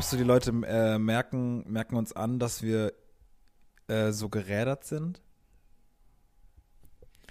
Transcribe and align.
Glaubst 0.00 0.14
du, 0.14 0.16
die 0.16 0.24
Leute 0.24 0.50
äh, 0.66 0.98
merken, 0.98 1.62
merken 1.70 1.94
uns 1.94 2.14
an, 2.14 2.38
dass 2.38 2.62
wir 2.62 2.94
äh, 3.86 4.12
so 4.12 4.30
gerädert 4.30 4.84
sind? 4.84 5.20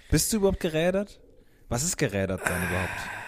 Bist 0.08 0.32
du 0.32 0.36
überhaupt 0.36 0.60
gerädert? 0.60 1.18
Was 1.68 1.82
ist 1.82 1.96
gerädert 1.96 2.46
sein 2.46 2.62
überhaupt? 2.68 3.19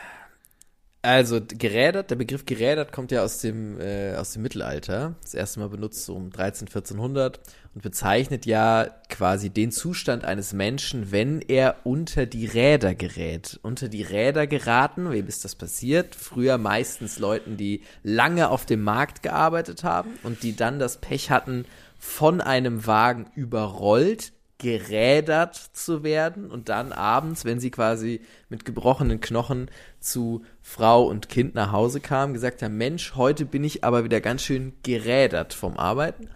Also 1.05 1.41
gerädert, 1.47 2.13
der 2.13 2.17
Begriff 2.17 2.47
gerädert 2.47 2.93
kommt 2.93 3.11
ja 3.11 3.25
aus 3.25 3.41
dem, 3.41 3.81
äh, 3.81 4.15
aus 4.15 4.35
dem 4.35 4.43
Mittelalter. 4.43 5.17
Das 5.21 5.35
erste 5.35 5.59
Mal 5.59 5.69
benutzt 5.69 6.09
um 6.09 6.31
13, 6.31 6.69
1400 6.69 7.41
und 7.75 7.83
bezeichnet 7.83 8.47
ja 8.47 8.89
quasi 9.09 9.51
den 9.51 9.73
Zustand 9.73 10.25
eines 10.25 10.53
Menschen, 10.53 11.11
wenn 11.11 11.41
er 11.41 11.75
unter 11.83 12.25
die 12.25 12.47
Räder 12.47 12.95
gerät. 12.95 13.59
Unter 13.63 13.89
die 13.89 14.05
Räder 14.05 14.47
geraten, 14.47 15.11
wem 15.11 15.27
ist 15.27 15.45
das 15.45 15.57
passiert? 15.57 16.15
Früher 16.15 16.57
meistens 16.57 17.19
Leuten, 17.19 17.57
die 17.57 17.83
lange 18.05 18.49
auf 18.49 18.65
dem 18.65 18.83
Markt 18.85 19.25
gearbeitet 19.25 19.83
haben 19.83 20.11
und 20.23 20.45
die 20.45 20.55
dann 20.55 20.79
das 20.79 20.99
Pech 20.99 21.33
hatten, 21.33 21.65
von 21.99 22.41
einem 22.41 22.87
Wagen 22.87 23.27
überrollt, 23.35 24.33
gerädert 24.63 25.57
zu 25.73 26.03
werden 26.05 26.51
und 26.51 26.69
dann 26.69 26.93
abends, 26.93 27.45
wenn 27.45 27.61
sie 27.61 27.71
quasi 27.71 28.21
mit 28.49 28.65
gebrochenen 28.65 29.21
Knochen 29.21 29.71
zu 30.01 30.45
Frau 30.63 31.05
und 31.05 31.29
Kind 31.29 31.55
nach 31.55 31.73
Hause 31.73 32.01
kamen, 32.01 32.33
gesagt 32.35 32.63
haben, 32.63 32.77
Mensch, 32.77 33.15
heute 33.17 33.45
bin 33.45 33.65
ich 33.65 33.85
aber 33.85 34.05
wieder 34.05 34.21
ganz 34.21 34.43
schön 34.43 34.73
gerädert 34.83 35.53
vom 35.53 35.77
Arbeiten. 35.77 36.29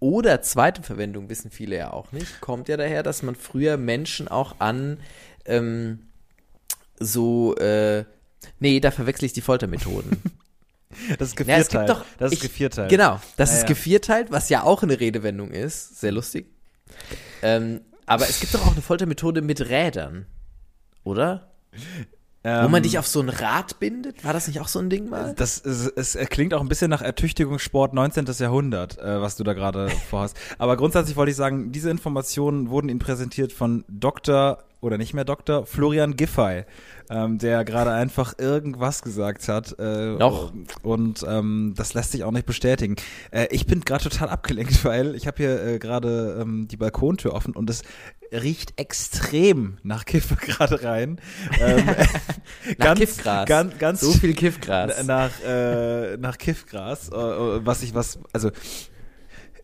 Oder 0.00 0.42
zweite 0.42 0.82
Verwendung, 0.82 1.28
wissen 1.28 1.50
viele 1.50 1.76
ja 1.76 1.92
auch 1.92 2.12
nicht, 2.12 2.40
kommt 2.40 2.68
ja 2.68 2.76
daher, 2.76 3.02
dass 3.02 3.22
man 3.22 3.34
früher 3.34 3.76
Menschen 3.76 4.28
auch 4.28 4.56
an 4.60 4.98
ähm, 5.44 6.00
so, 7.00 7.56
äh, 7.56 8.04
nee, 8.60 8.80
da 8.80 8.90
verwechsel 8.90 9.24
ich 9.26 9.32
die 9.32 9.40
Foltermethoden. 9.40 10.20
Das 11.18 11.28
ist 11.28 11.38
Ja, 11.38 11.44
gevierteilt. 11.44 11.90
doch- 11.90 12.04
das 12.18 12.32
ist 12.32 12.42
ich- 12.42 12.50
gevierteilt. 12.50 12.88
Genau, 12.90 13.20
das 13.36 13.50
Ja, 13.50 13.56
ist 13.56 13.62
ja. 13.62 13.68
gevierteilt, 13.68 14.30
was 14.30 14.48
ja 14.48 14.62
auch 14.62 14.82
eine 14.82 14.98
Redewendung 14.98 15.50
ist. 15.50 16.00
Sehr 16.00 16.12
lustig. 16.12 16.46
Ähm, 17.42 17.80
aber 18.06 18.28
es 18.28 18.40
gibt 18.40 18.54
doch 18.54 18.66
auch 18.66 18.72
eine 18.72 18.82
Foltermethode 18.82 19.42
mit 19.42 19.60
Rädern, 19.68 20.26
oder? 21.04 21.50
Wo 22.42 22.48
Ähm, 22.48 22.70
man 22.70 22.82
dich 22.82 22.98
auf 22.98 23.06
so 23.06 23.20
ein 23.20 23.28
Rad 23.28 23.80
bindet? 23.80 24.24
War 24.24 24.32
das 24.32 24.46
nicht 24.46 24.60
auch 24.60 24.68
so 24.68 24.78
ein 24.78 24.88
Ding 24.88 25.10
mal? 25.10 25.34
Das 25.34 25.58
ist, 25.58 25.88
es 25.96 26.14
klingt 26.30 26.54
auch 26.54 26.60
ein 26.60 26.68
bisschen 26.68 26.88
nach 26.88 27.02
Ertüchtigungssport 27.02 27.92
19. 27.92 28.26
Jahrhundert, 28.38 28.96
äh, 28.98 29.20
was 29.20 29.36
du 29.36 29.44
da 29.44 29.52
gerade 29.52 29.88
vorhast. 30.10 30.36
Aber 30.56 30.76
grundsätzlich 30.76 31.16
wollte 31.16 31.30
ich 31.30 31.36
sagen, 31.36 31.72
diese 31.72 31.90
Informationen 31.90 32.70
wurden 32.70 32.88
Ihnen 32.88 33.00
präsentiert 33.00 33.52
von 33.52 33.84
Dr. 33.88 34.58
oder 34.80 34.98
nicht 34.98 35.14
mehr 35.14 35.24
Dr. 35.24 35.66
Florian 35.66 36.16
Giffey, 36.16 36.64
ähm, 37.10 37.38
der 37.38 37.64
gerade 37.64 37.90
einfach 37.92 38.34
irgendwas 38.38 39.02
gesagt 39.02 39.48
hat. 39.48 39.76
Äh, 39.78 40.16
Noch. 40.16 40.52
Und 40.82 41.24
ähm, 41.28 41.74
das 41.76 41.94
lässt 41.94 42.12
sich 42.12 42.24
auch 42.24 42.30
nicht 42.30 42.46
bestätigen. 42.46 42.96
Äh, 43.30 43.48
ich 43.50 43.66
bin 43.66 43.80
gerade 43.80 44.04
total 44.04 44.28
abgelenkt, 44.28 44.84
weil 44.84 45.14
ich 45.14 45.26
habe 45.26 45.36
hier 45.38 45.62
äh, 45.64 45.78
gerade 45.78 46.38
ähm, 46.40 46.68
die 46.68 46.76
Balkontür 46.76 47.34
offen 47.34 47.54
und 47.56 47.68
es 47.70 47.82
riecht 48.30 48.78
extrem 48.78 49.78
nach 49.82 50.04
Kiffer 50.04 50.36
gerade 50.36 50.82
rein. 50.82 51.20
Ähm, 51.60 51.86
Nach 52.78 52.94
Kiffgras. 52.96 53.46
Ganz, 53.46 53.78
ganz 53.78 54.00
so 54.00 54.12
viel 54.12 54.34
Kiffgras. 54.34 55.02
nach, 55.04 55.30
äh, 55.44 56.16
nach 56.18 56.38
Kiffgras, 56.38 57.08
äh, 57.08 57.16
äh, 57.16 57.66
was 57.66 57.82
ich 57.82 57.94
was, 57.94 58.18
also 58.32 58.50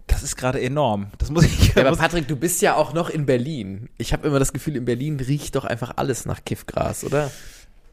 das 0.06 0.22
ist 0.22 0.36
gerade 0.36 0.60
enorm. 0.60 1.06
Das 1.18 1.30
muss 1.30 1.44
ich. 1.44 1.74
Ja, 1.74 1.82
aber 1.82 1.90
muss, 1.90 1.98
Patrick, 1.98 2.28
du 2.28 2.36
bist 2.36 2.60
ja 2.62 2.74
auch 2.76 2.92
noch 2.92 3.08
in 3.08 3.26
Berlin. 3.26 3.88
Ich 3.98 4.12
habe 4.12 4.26
immer 4.28 4.38
das 4.38 4.52
Gefühl, 4.52 4.76
in 4.76 4.84
Berlin 4.84 5.18
riecht 5.20 5.56
doch 5.56 5.64
einfach 5.64 5.92
alles 5.96 6.26
nach 6.26 6.44
Kiffgras, 6.44 7.04
oder? 7.04 7.30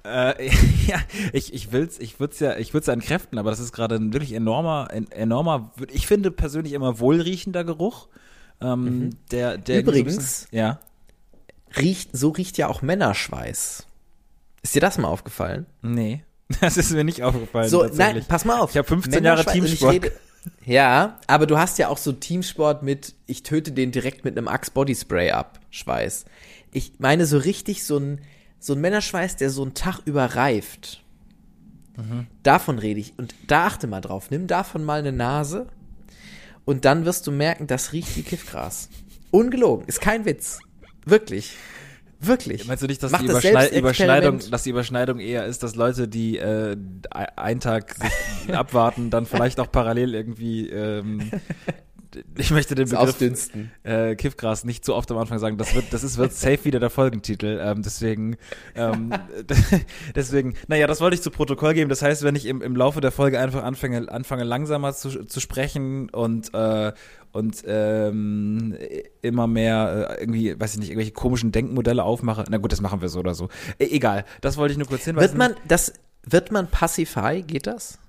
äh, 0.04 0.50
ja, 0.88 1.00
ich 1.34 1.54
ich 1.54 1.72
will's, 1.72 2.00
ich 2.00 2.20
würd's 2.20 2.40
ja, 2.40 2.58
ich 2.58 2.74
würd's 2.74 2.88
ja 2.88 2.94
entkräften, 2.94 3.38
aber 3.38 3.50
das 3.50 3.60
ist 3.60 3.72
gerade 3.72 3.96
ein 3.96 4.14
wirklich 4.14 4.34
enormer, 4.34 4.88
ein 4.92 5.10
enormer. 5.12 5.72
Ich 5.92 6.08
finde 6.08 6.32
persönlich 6.32 6.74
immer 6.74 7.00
wohlriechender 7.00 7.64
Geruch. 7.64 8.08
Ähm, 8.62 9.12
der, 9.32 9.58
der 9.58 9.78
ein 9.80 9.82
Übrigens- 9.82 10.48
ja. 10.52 10.80
Riecht, 11.78 12.10
so 12.16 12.30
riecht 12.30 12.58
ja 12.58 12.68
auch 12.68 12.82
Männerschweiß. 12.82 13.86
Ist 14.62 14.76
dir 14.76 14.82
das 14.82 14.98
mal 14.98 15.08
aufgefallen? 15.08 15.66
Nee, 15.82 16.24
das 16.62 16.78
ist 16.78 16.92
mir 16.92 17.04
nicht 17.04 17.24
aufgefallen. 17.24 17.70
So, 17.70 17.86
nein, 17.86 18.24
pass 18.28 18.46
mal 18.46 18.60
auf. 18.60 18.72
Ich 18.72 18.78
hab 18.78 18.88
15 18.88 19.24
Jahre 19.24 19.42
ich 19.42 19.48
Teamsport. 19.48 20.12
Ja, 20.66 21.20
aber 21.28 21.46
du 21.46 21.58
hast 21.58 21.78
ja 21.78 21.88
auch 21.88 21.98
so 21.98 22.12
Teamsport 22.12 22.84
mit, 22.84 23.14
ich 23.28 23.44
töte 23.44 23.72
den 23.72 23.92
direkt 23.92 24.26
mit 24.26 24.38
einem 24.38 24.48
Axe 24.48 24.72
Body 24.72 24.96
Spray 24.96 25.32
ab, 25.32 25.60
Schweiß. 25.70 26.26
Ich 26.72 26.94
meine 27.00 27.26
so 27.26 27.38
richtig 27.38 27.84
so 27.84 27.98
ein, 27.98 28.22
so 28.60 28.74
ein 28.74 28.82
Männerschweiß, 28.82 29.36
der 29.36 29.50
so 29.50 29.62
einen 29.62 29.74
Tag 29.74 30.00
überreift. 30.06 31.04
Mhm. 31.98 32.28
Davon 32.44 32.80
rede 32.80 33.00
ich. 33.00 33.14
Und 33.18 33.36
da 33.48 33.68
achte 33.68 33.88
mal 33.88 34.02
drauf. 34.02 34.32
Nimm 34.32 34.48
davon 34.48 34.84
mal 34.84 35.00
eine 35.00 35.12
Nase 35.12 35.68
und 36.66 36.86
dann 36.86 37.06
wirst 37.06 37.28
du 37.28 37.32
merken, 37.32 37.68
das 37.68 37.94
riecht 37.94 38.16
wie 38.18 38.24
Kiffgras. 38.24 38.90
Ungelogen. 39.32 39.88
Ist 39.88 40.02
kein 40.02 40.26
Witz. 40.26 40.60
Wirklich. 41.06 41.56
Wirklich. 42.24 42.68
Meinst 42.68 42.84
du 42.84 42.88
nicht, 42.88 43.02
dass 43.02 43.12
Mach 43.12 43.20
die 43.20 43.28
das. 43.28 43.44
Überschneidung, 43.72 44.40
dass 44.52 44.64
die 44.64 44.70
Überschneidung 44.70 45.20
eher 45.20 45.46
ist, 45.46 45.64
dass 45.64 45.76
Leute, 45.76 46.08
die 46.08 46.38
äh, 46.38 46.78
einen 47.10 47.60
Tag 47.60 47.96
abwarten, 48.52 49.10
dann 49.10 49.26
vielleicht 49.26 49.60
auch 49.60 49.72
parallel 49.72 50.14
irgendwie 50.14 50.70
ähm, 50.70 51.32
ich 52.38 52.52
möchte 52.52 52.76
den 52.76 52.90
Begriff 52.90 53.50
äh, 53.84 54.16
Kiffgras 54.16 54.64
nicht 54.64 54.86
so 54.86 54.96
oft 54.96 55.10
am 55.12 55.18
Anfang 55.18 55.40
sagen. 55.40 55.58
Das 55.58 55.74
wird, 55.76 55.92
das 55.92 56.04
ist 56.04 56.18
wird 56.18 56.34
safe 56.34 56.66
wieder 56.66 56.80
der 56.80 56.90
Folgentitel. 56.90 57.60
Ähm, 57.62 57.82
deswegen, 57.84 58.38
ähm, 58.76 59.14
deswegen, 60.16 60.56
naja, 60.68 60.88
das 60.88 61.02
wollte 61.02 61.16
ich 61.16 61.22
zu 61.22 61.32
Protokoll 61.32 61.74
geben. 61.74 61.90
Das 61.90 62.02
heißt, 62.02 62.24
wenn 62.24 62.36
ich 62.36 62.46
im, 62.46 62.62
im 62.62 62.76
Laufe 62.76 63.02
der 63.02 63.12
Folge 63.12 63.40
einfach 63.40 63.64
anfange, 63.64 64.12
anfange 64.12 64.44
langsamer 64.44 64.94
zu, 64.94 65.26
zu 65.26 65.40
sprechen 65.40 66.10
und 66.10 66.54
äh, 66.54 66.92
und 67.34 67.64
ähm, 67.66 68.78
immer 69.22 69.48
mehr 69.48 70.10
äh, 70.10 70.22
irgendwie, 70.22 70.60
weiß 70.60 70.74
ich 70.74 70.80
nicht, 70.80 70.90
irgendwelche 70.90 71.14
komischen 71.14 71.52
Denkmodelle 71.52 72.04
aufmache. 72.04 72.44
Na 72.50 72.58
gut, 72.58 72.72
das 72.72 72.82
machen 72.82 73.02
wir 73.02 73.08
so 73.08 73.20
oder 73.20 73.36
so. 73.36 73.48
E 73.80 73.86
egal. 73.86 74.26
Das 74.42 74.58
wollte 74.58 74.74
ich 74.74 74.78
nur 74.78 74.88
kurz 74.88 75.06
hinweisen. 75.06 75.30
Wird 75.30 75.38
man, 75.38 75.56
das, 75.68 75.94
wird 76.24 76.52
man 76.52 76.68
Pacify? 76.68 77.42
Geht 77.42 77.68
das? 77.68 78.00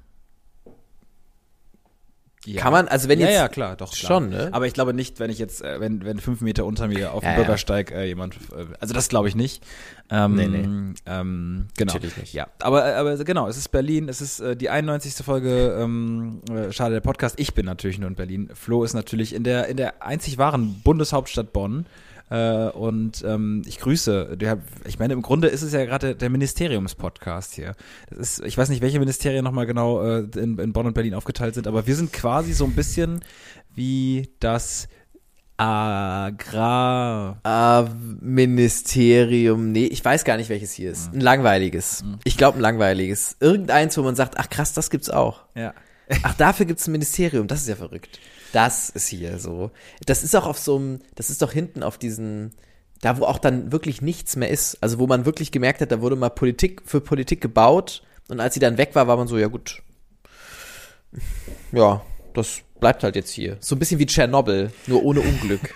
Ja. 2.44 2.60
Kann 2.60 2.72
man, 2.72 2.88
also 2.88 3.08
wenn 3.08 3.20
ja, 3.20 3.26
jetzt. 3.26 3.36
ja, 3.36 3.48
klar, 3.48 3.76
doch. 3.76 3.92
Klar. 3.92 4.08
Schon, 4.08 4.30
ne? 4.30 4.48
Aber 4.50 4.66
ich 4.66 4.72
glaube 4.72 4.92
nicht, 4.92 5.20
wenn 5.20 5.30
ich 5.30 5.38
jetzt, 5.38 5.62
äh, 5.62 5.78
wenn, 5.78 6.04
wenn 6.04 6.18
fünf 6.18 6.40
Meter 6.40 6.64
unter 6.64 6.88
mir 6.88 7.12
auf 7.12 7.20
dem 7.20 7.26
Ja, 7.26 7.32
ja. 7.32 7.36
Bürgersteig 7.38 7.92
äh, 7.92 8.04
jemand, 8.06 8.34
äh, 8.34 8.64
also 8.80 8.92
das 8.94 9.08
glaube 9.08 9.28
ich 9.28 9.36
nicht. 9.36 9.62
Ähm, 10.10 10.34
Nee, 10.34 10.48
nee. 10.48 10.94
Ähm, 11.06 11.68
genau. 11.76 11.92
Natürlich 11.92 12.16
nicht. 12.16 12.32
Ja, 12.32 12.48
aber, 12.60 12.84
äh, 12.84 12.94
aber 12.94 13.16
genau, 13.24 13.46
es 13.46 13.56
ist 13.56 13.68
Berlin, 13.68 14.08
es 14.08 14.20
ist 14.20 14.40
äh, 14.40 14.56
die 14.56 14.70
91. 14.70 15.24
Folge, 15.24 15.76
ähm, 15.78 16.40
äh, 16.50 16.72
schade 16.72 16.94
der 16.94 17.00
Podcast. 17.00 17.38
Ich 17.38 17.54
bin 17.54 17.64
natürlich 17.64 17.98
nur 17.98 18.08
in 18.08 18.16
Berlin. 18.16 18.50
Flo 18.54 18.82
ist 18.82 18.94
natürlich 18.94 19.34
in 19.34 19.44
der, 19.44 19.68
in 19.68 19.76
der 19.76 20.02
einzig 20.02 20.36
wahren 20.36 20.80
Bundeshauptstadt 20.82 21.52
Bonn. 21.52 21.86
Äh, 22.32 22.70
und 22.70 23.22
ähm, 23.26 23.62
ich 23.66 23.78
grüße, 23.78 24.38
ich 24.86 24.98
meine, 24.98 25.12
im 25.12 25.20
Grunde 25.20 25.48
ist 25.48 25.60
es 25.60 25.74
ja 25.74 25.84
gerade 25.84 26.14
der 26.14 26.30
Ministeriumspodcast 26.30 27.54
hier. 27.54 27.74
Das 28.08 28.38
ist, 28.38 28.46
ich 28.46 28.56
weiß 28.56 28.70
nicht, 28.70 28.80
welche 28.80 28.98
Ministerien 28.98 29.44
nochmal 29.44 29.66
genau 29.66 30.02
äh, 30.02 30.26
in, 30.36 30.58
in 30.58 30.72
Bonn 30.72 30.86
und 30.86 30.94
Berlin 30.94 31.12
aufgeteilt 31.12 31.54
sind, 31.54 31.66
aber 31.66 31.86
wir 31.86 31.94
sind 31.94 32.10
quasi 32.10 32.54
so 32.54 32.64
ein 32.64 32.74
bisschen 32.74 33.20
wie 33.74 34.30
das 34.40 34.88
Agrar. 35.58 37.38
Ah, 37.42 37.84
Ministerium, 38.20 39.70
nee, 39.70 39.84
ich 39.84 40.02
weiß 40.02 40.24
gar 40.24 40.38
nicht, 40.38 40.48
welches 40.48 40.72
hier 40.72 40.90
ist. 40.90 41.12
Ein 41.12 41.20
langweiliges. 41.20 42.02
Ich 42.24 42.38
glaube, 42.38 42.58
ein 42.58 42.62
langweiliges. 42.62 43.36
Irgendeins, 43.40 43.98
wo 43.98 44.02
man 44.02 44.16
sagt, 44.16 44.38
ach 44.38 44.48
krass, 44.48 44.72
das 44.72 44.88
gibt's 44.88 45.10
auch. 45.10 45.42
Ja. 45.54 45.74
Ach, 46.22 46.34
dafür 46.34 46.64
gibt's 46.64 46.88
ein 46.88 46.92
Ministerium, 46.92 47.46
das 47.46 47.60
ist 47.60 47.68
ja 47.68 47.76
verrückt. 47.76 48.18
Das 48.52 48.90
ist 48.90 49.08
hier 49.08 49.38
so. 49.38 49.70
Das 50.06 50.22
ist 50.22 50.36
auch 50.36 50.46
auf 50.46 50.58
so 50.58 50.76
einem, 50.76 51.00
das 51.14 51.30
ist 51.30 51.42
doch 51.42 51.52
hinten 51.52 51.82
auf 51.82 51.98
diesen, 51.98 52.52
da 53.00 53.18
wo 53.18 53.24
auch 53.24 53.38
dann 53.38 53.72
wirklich 53.72 54.02
nichts 54.02 54.36
mehr 54.36 54.50
ist. 54.50 54.78
Also 54.82 54.98
wo 54.98 55.06
man 55.06 55.24
wirklich 55.24 55.52
gemerkt 55.52 55.80
hat, 55.80 55.90
da 55.90 56.00
wurde 56.00 56.16
mal 56.16 56.30
Politik 56.30 56.82
für 56.84 57.00
Politik 57.00 57.40
gebaut 57.40 58.02
und 58.28 58.40
als 58.40 58.54
sie 58.54 58.60
dann 58.60 58.78
weg 58.78 58.94
war, 58.94 59.06
war 59.08 59.16
man 59.16 59.26
so, 59.26 59.38
ja 59.38 59.48
gut. 59.48 59.82
Ja, 61.72 62.02
das 62.34 62.60
bleibt 62.80 63.02
halt 63.02 63.16
jetzt 63.16 63.30
hier. 63.30 63.56
So 63.60 63.74
ein 63.74 63.78
bisschen 63.78 63.98
wie 63.98 64.06
Tschernobyl, 64.06 64.70
nur 64.86 65.02
ohne 65.02 65.20
Unglück. 65.20 65.74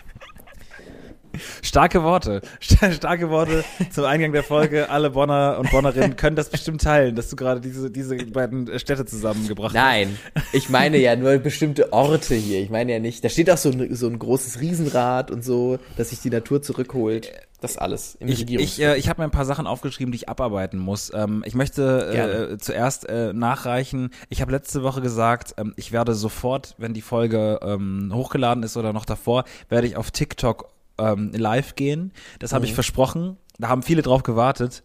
Starke 1.76 2.02
Worte. 2.02 2.40
Sta- 2.61 2.90
Starke 2.90 3.28
Worte 3.28 3.62
zum 3.90 4.05
Eingang 4.06 4.32
der 4.32 4.43
Folge. 4.43 4.88
Alle 4.88 5.11
Bonner 5.11 5.58
und 5.61 5.70
Bonnerinnen 5.70 6.17
können 6.17 6.34
das 6.34 6.49
bestimmt 6.49 6.81
teilen, 6.81 7.14
dass 7.17 7.28
du 7.28 7.37
gerade 7.37 7.61
diese, 7.61 7.90
diese 7.90 8.17
beiden 8.17 8.78
Städte 8.78 9.05
zusammengebracht 9.05 9.75
hast. 9.76 9.82
Nein, 9.82 10.19
ich 10.55 10.70
meine 10.70 10.96
ja 10.96 11.14
nur 11.17 11.37
bestimmte 11.37 11.93
Orte 11.93 12.34
hier. 12.34 12.61
Ich 12.62 12.70
meine 12.70 12.93
ja 12.93 12.99
nicht. 12.99 13.23
Da 13.23 13.28
steht 13.28 13.50
auch 13.50 13.58
so 13.58 13.69
ein, 13.70 13.94
so 13.94 14.06
ein 14.08 14.19
großes 14.19 14.58
Riesenrad 14.61 15.31
und 15.31 15.44
so, 15.44 15.78
dass 15.99 16.08
sich 16.08 16.20
die 16.20 16.31
Natur 16.31 16.62
zurückholt. 16.62 17.31
Das 17.61 17.76
alles 17.76 18.17
im 18.20 18.29
Ich, 18.29 18.50
ich, 18.50 18.81
äh, 18.81 18.96
ich 18.96 19.11
habe 19.11 19.20
mir 19.20 19.29
ein 19.29 19.31
paar 19.31 19.44
Sachen 19.44 19.67
aufgeschrieben, 19.67 20.12
die 20.12 20.17
ich 20.17 20.29
abarbeiten 20.31 20.79
muss. 20.79 21.12
Ähm, 21.14 21.43
ich 21.46 21.55
möchte 21.55 22.52
äh, 22.52 22.58
zuerst 22.58 23.06
äh, 23.08 23.34
nachreichen. 23.34 24.11
Ich 24.31 24.40
habe 24.40 24.50
letzte 24.52 24.82
Woche 24.82 25.02
gesagt, 25.02 25.55
ähm, 25.58 25.75
ich 25.76 25.93
werde 25.93 26.14
sofort, 26.14 26.75
wenn 26.79 26.94
die 26.94 27.02
Folge 27.02 27.58
ähm, 27.62 28.12
hochgeladen 28.14 28.62
ist 28.62 28.79
oder 28.79 28.94
noch 28.94 29.05
davor, 29.05 29.44
werde 29.69 29.87
ich 29.87 29.96
auf 29.96 30.11
TikTok 30.11 30.69
ähm, 30.98 31.31
live 31.34 31.75
gehen. 31.75 32.12
Das 32.38 32.52
habe 32.52 32.64
ich 32.64 32.72
Mhm. 32.72 32.76
versprochen. 32.76 33.37
Da 33.58 33.69
haben 33.69 33.82
viele 33.82 34.02
drauf 34.02 34.22
gewartet. 34.22 34.82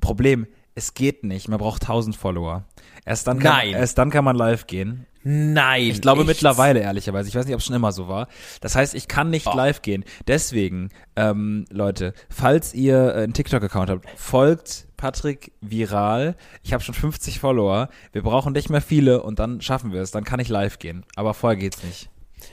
Problem, 0.00 0.46
es 0.74 0.94
geht 0.94 1.24
nicht. 1.24 1.48
Man 1.48 1.58
braucht 1.58 1.82
1000 1.82 2.16
Follower. 2.16 2.64
Erst 3.04 3.26
dann 3.26 3.38
kann, 3.38 3.52
Nein. 3.56 3.70
Erst 3.74 3.98
dann 3.98 4.10
kann 4.10 4.24
man 4.24 4.36
live 4.36 4.66
gehen. 4.66 5.06
Nein. 5.28 5.82
Ich 5.82 6.00
glaube 6.00 6.20
echt? 6.20 6.28
mittlerweile, 6.28 6.80
ehrlicherweise. 6.80 7.28
Ich 7.28 7.34
weiß 7.34 7.46
nicht, 7.46 7.54
ob 7.54 7.60
es 7.60 7.66
schon 7.66 7.74
immer 7.74 7.90
so 7.90 8.06
war. 8.06 8.28
Das 8.60 8.76
heißt, 8.76 8.94
ich 8.94 9.08
kann 9.08 9.30
nicht 9.30 9.46
Oh. 9.48 9.56
live 9.56 9.82
gehen. 9.82 10.04
Deswegen, 10.28 10.90
ähm, 11.16 11.64
Leute, 11.70 12.12
falls 12.30 12.74
ihr 12.74 13.14
äh, 13.14 13.22
einen 13.24 13.32
TikTok-Account 13.32 13.90
habt, 13.90 14.06
folgt 14.16 14.86
Patrick 14.96 15.52
viral. 15.60 16.36
Ich 16.62 16.72
habe 16.72 16.82
schon 16.84 16.94
50 16.94 17.40
Follower. 17.40 17.88
Wir 18.12 18.22
brauchen 18.22 18.52
nicht 18.52 18.70
mehr 18.70 18.80
viele 18.80 19.22
und 19.22 19.38
dann 19.40 19.60
schaffen 19.60 19.92
wir 19.92 20.00
es. 20.00 20.12
Dann 20.12 20.22
kann 20.24 20.38
ich 20.38 20.48
live 20.48 20.78
gehen. 20.78 21.04
Aber 21.16 21.34
vorher 21.34 21.56
geht's 21.56 21.82
nicht. 21.82 22.08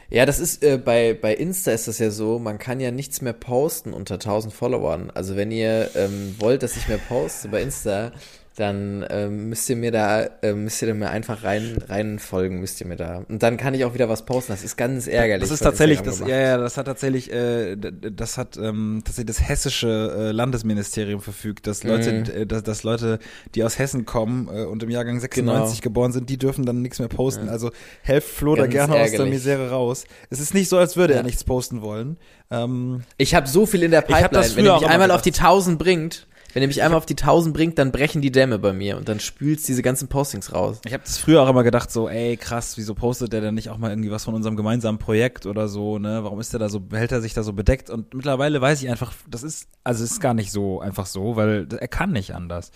Ja, 0.09 0.25
das 0.25 0.39
ist 0.39 0.63
äh, 0.63 0.77
bei 0.77 1.13
bei 1.13 1.33
Insta 1.33 1.71
ist 1.71 1.87
das 1.87 1.99
ja 1.99 2.11
so, 2.11 2.39
man 2.39 2.59
kann 2.59 2.79
ja 2.79 2.91
nichts 2.91 3.21
mehr 3.21 3.33
posten 3.33 3.93
unter 3.93 4.15
1000 4.15 4.53
Followern. 4.53 5.11
Also 5.13 5.35
wenn 5.35 5.51
ihr 5.51 5.89
ähm, 5.95 6.35
wollt, 6.39 6.63
dass 6.63 6.77
ich 6.77 6.87
mehr 6.87 6.99
poste 6.99 7.49
bei 7.49 7.61
Insta, 7.61 8.11
dann 8.55 9.05
ähm, 9.09 9.49
müsst 9.49 9.67
ihr 9.69 9.75
mir 9.75 9.91
da 9.91 10.23
äh, 10.41 10.53
müsst 10.53 10.81
ihr 10.81 10.93
mir 10.93 11.09
einfach 11.09 11.43
rein 11.43 11.77
rein 11.89 12.19
folgen, 12.19 12.59
müsst 12.59 12.79
ihr 12.81 12.87
mir 12.87 12.95
da. 12.95 13.23
Und 13.27 13.41
dann 13.41 13.57
kann 13.57 13.73
ich 13.73 13.83
auch 13.85 13.93
wieder 13.95 14.09
was 14.09 14.25
posten. 14.25 14.51
Das 14.51 14.63
ist 14.63 14.77
ganz 14.77 15.07
ärgerlich. 15.07 15.41
Das 15.41 15.51
ist 15.51 15.61
tatsächlich, 15.63 16.01
das, 16.01 16.19
ja, 16.19 16.27
ja, 16.39 16.57
das 16.57 16.77
hat 16.77 16.85
tatsächlich, 16.85 17.31
äh, 17.33 17.75
das 17.75 18.37
hat 18.37 18.55
ähm, 18.57 19.01
tatsächlich 19.03 19.35
das 19.37 19.47
hessische 19.49 20.13
äh, 20.17 20.31
Landesministerium 20.31 21.21
verfügt, 21.21 21.65
dass 21.67 21.83
Leute, 21.83 22.11
Mhm. 22.13 22.41
äh, 22.41 22.45
dass, 22.45 22.63
dass 22.63 22.83
Leute, 22.83 23.19
die 23.55 23.63
aus 23.63 23.79
Hessen 23.79 24.05
kommen 24.05 24.47
äh, 24.47 24.65
und 24.65 24.83
im 24.83 24.89
Jahrgang 24.91 25.19
96 25.19 25.81
geboren 25.81 26.11
sind, 26.11 26.29
die 26.29 26.37
dürfen 26.37 26.65
dann 26.65 26.81
nichts 26.81 26.99
mehr 26.99 27.07
posten. 27.09 27.49
Also 27.49 27.71
helft 28.03 28.29
Flo 28.29 28.55
da 28.55 28.63
Ganz 28.63 28.73
gerne 28.73 28.93
aus 28.93 28.99
der 29.09 29.11
ärgerlich. 29.19 29.33
Misere 29.33 29.69
raus. 29.71 30.05
Es 30.29 30.39
ist 30.39 30.53
nicht 30.53 30.69
so, 30.69 30.77
als 30.77 30.95
würde 30.95 31.13
Ja. 31.13 31.19
er 31.21 31.23
nichts 31.23 31.43
posten 31.43 31.81
wollen. 31.81 32.17
Ähm, 32.51 33.01
Ich 33.17 33.33
habe 33.33 33.47
so 33.47 33.65
viel 33.65 33.81
in 33.83 33.91
der 33.91 34.01
Pipeline. 34.01 34.55
Wenn 34.55 34.67
auch 34.67 34.81
mich 34.81 34.89
einmal 34.89 35.09
auf 35.11 35.21
die 35.23 35.31
gedacht. 35.31 35.45
1000 35.47 35.79
bringt, 35.79 36.27
wenn 36.53 36.61
er 36.61 36.67
mich 36.67 36.81
einmal 36.81 36.97
auf 36.97 37.05
die 37.05 37.15
1000 37.15 37.55
bringt, 37.55 37.77
dann 37.77 37.91
brechen 37.91 38.21
die 38.21 38.31
Dämme 38.31 38.59
bei 38.59 38.73
mir 38.73 38.97
und 38.97 39.09
dann 39.09 39.19
spült's 39.19 39.63
diese 39.63 39.81
ganzen 39.81 40.07
Postings 40.07 40.53
raus. 40.53 40.79
ich 40.85 40.93
habe 40.93 41.03
das 41.03 41.17
früher 41.17 41.41
auch 41.41 41.49
immer 41.49 41.63
gedacht, 41.63 41.91
so, 41.91 42.07
ey, 42.07 42.37
krass, 42.37 42.77
wieso 42.77 42.93
postet 42.93 43.33
der 43.33 43.41
denn 43.41 43.55
nicht 43.55 43.69
auch 43.69 43.77
mal 43.77 43.89
irgendwie 43.89 44.11
was 44.11 44.23
von 44.23 44.33
unserem 44.33 44.55
gemeinsamen 44.55 44.99
Projekt 44.99 45.45
oder 45.45 45.67
so, 45.67 45.99
ne? 45.99 46.23
Warum 46.23 46.39
ist 46.39 46.53
der 46.53 46.59
da 46.59 46.69
so, 46.69 46.81
hält 46.91 47.11
er 47.11 47.21
sich 47.21 47.33
da 47.33 47.43
so 47.43 47.53
bedeckt? 47.53 47.89
Und 47.89 48.13
mittlerweile 48.13 48.61
weiß 48.61 48.81
ich 48.81 48.89
einfach, 48.89 49.13
das 49.27 49.43
ist, 49.43 49.67
also 49.83 50.03
es 50.03 50.11
ist 50.11 50.19
gar 50.19 50.33
nicht 50.33 50.51
so 50.51 50.79
einfach 50.79 51.05
so, 51.05 51.35
weil 51.35 51.67
er 51.77 51.87
kann 51.87 52.11
nicht 52.11 52.33
anders. 52.33 52.71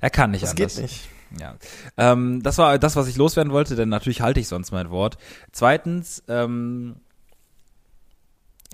Er 0.00 0.10
kann 0.10 0.30
nicht 0.30 0.46
anders. 0.46 0.78
nicht. 0.78 1.08
Ja, 1.40 1.56
ähm, 1.96 2.42
das 2.42 2.58
war 2.58 2.78
das, 2.78 2.94
was 2.94 3.08
ich 3.08 3.16
loswerden 3.16 3.52
wollte, 3.52 3.74
denn 3.74 3.88
natürlich 3.88 4.20
halte 4.20 4.38
ich 4.38 4.48
sonst 4.48 4.70
mein 4.70 4.90
Wort. 4.90 5.18
Zweitens, 5.50 6.22
ähm, 6.28 6.96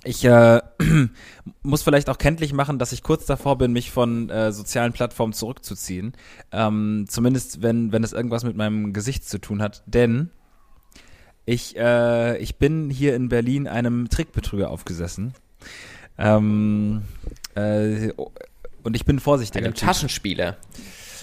ich 0.05 0.25
äh, 0.25 0.61
muss 1.63 1.83
vielleicht 1.83 2.11
auch 2.11 2.19
kenntlich 2.19 2.53
machen, 2.53 2.79
dass 2.79 2.93
ich 2.93 3.03
kurz 3.03 3.27
davor 3.27 3.59
bin, 3.59 3.73
mich 3.73 3.91
von 3.91 4.31
äh, 4.31 4.53
sozialen 4.53 4.93
Plattformen 4.93 5.33
zurückzuziehen. 5.33 6.13
Ähm, 6.51 7.07
zumindest 7.09 7.63
wenn, 7.63 7.93
wenn 7.93 8.03
es 8.05 8.13
irgendwas 8.13 8.45
mit 8.45 8.57
meinem 8.57 8.93
Gesicht 8.93 9.29
zu 9.29 9.39
tun 9.39 9.63
hat. 9.63 9.83
Denn 9.87 10.31
ich, 11.45 11.77
äh, 11.77 12.37
ich 12.39 12.57
bin 12.57 12.91
hier 12.91 13.15
in 13.17 13.29
Berlin 13.29 13.67
einem 13.69 14.09
Trickbetrüger 14.09 14.71
aufgesessen. 14.71 15.35
Ähm, 16.19 17.03
äh, 17.55 18.11
und 18.83 18.97
ich 18.97 19.05
bin 19.05 19.21
vorsichtiger. 19.21 19.65
Einem. 19.65 19.75
Taschenspieler. 19.75 20.57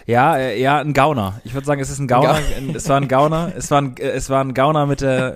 Ja, 0.06 0.38
äh, 0.38 0.60
ja, 0.60 0.80
ein 0.80 0.94
Gauner. 0.94 1.40
Ich 1.44 1.54
würde 1.54 1.68
sagen, 1.68 1.82
es 1.82 1.90
ist 1.90 2.00
ein 2.00 2.08
Gauner. 2.08 2.40
Gau- 2.40 2.74
es 2.74 2.90
war 2.90 2.98
ein 3.00 3.08
Gauner. 3.08 3.54
Es 3.56 3.70
war 3.70 3.82
ein, 3.82 3.98
äh, 3.98 4.10
es 4.10 4.30
war 4.30 4.44
ein 4.44 4.54
Gauner 4.54 4.86
mit 4.88 5.02
der 5.02 5.36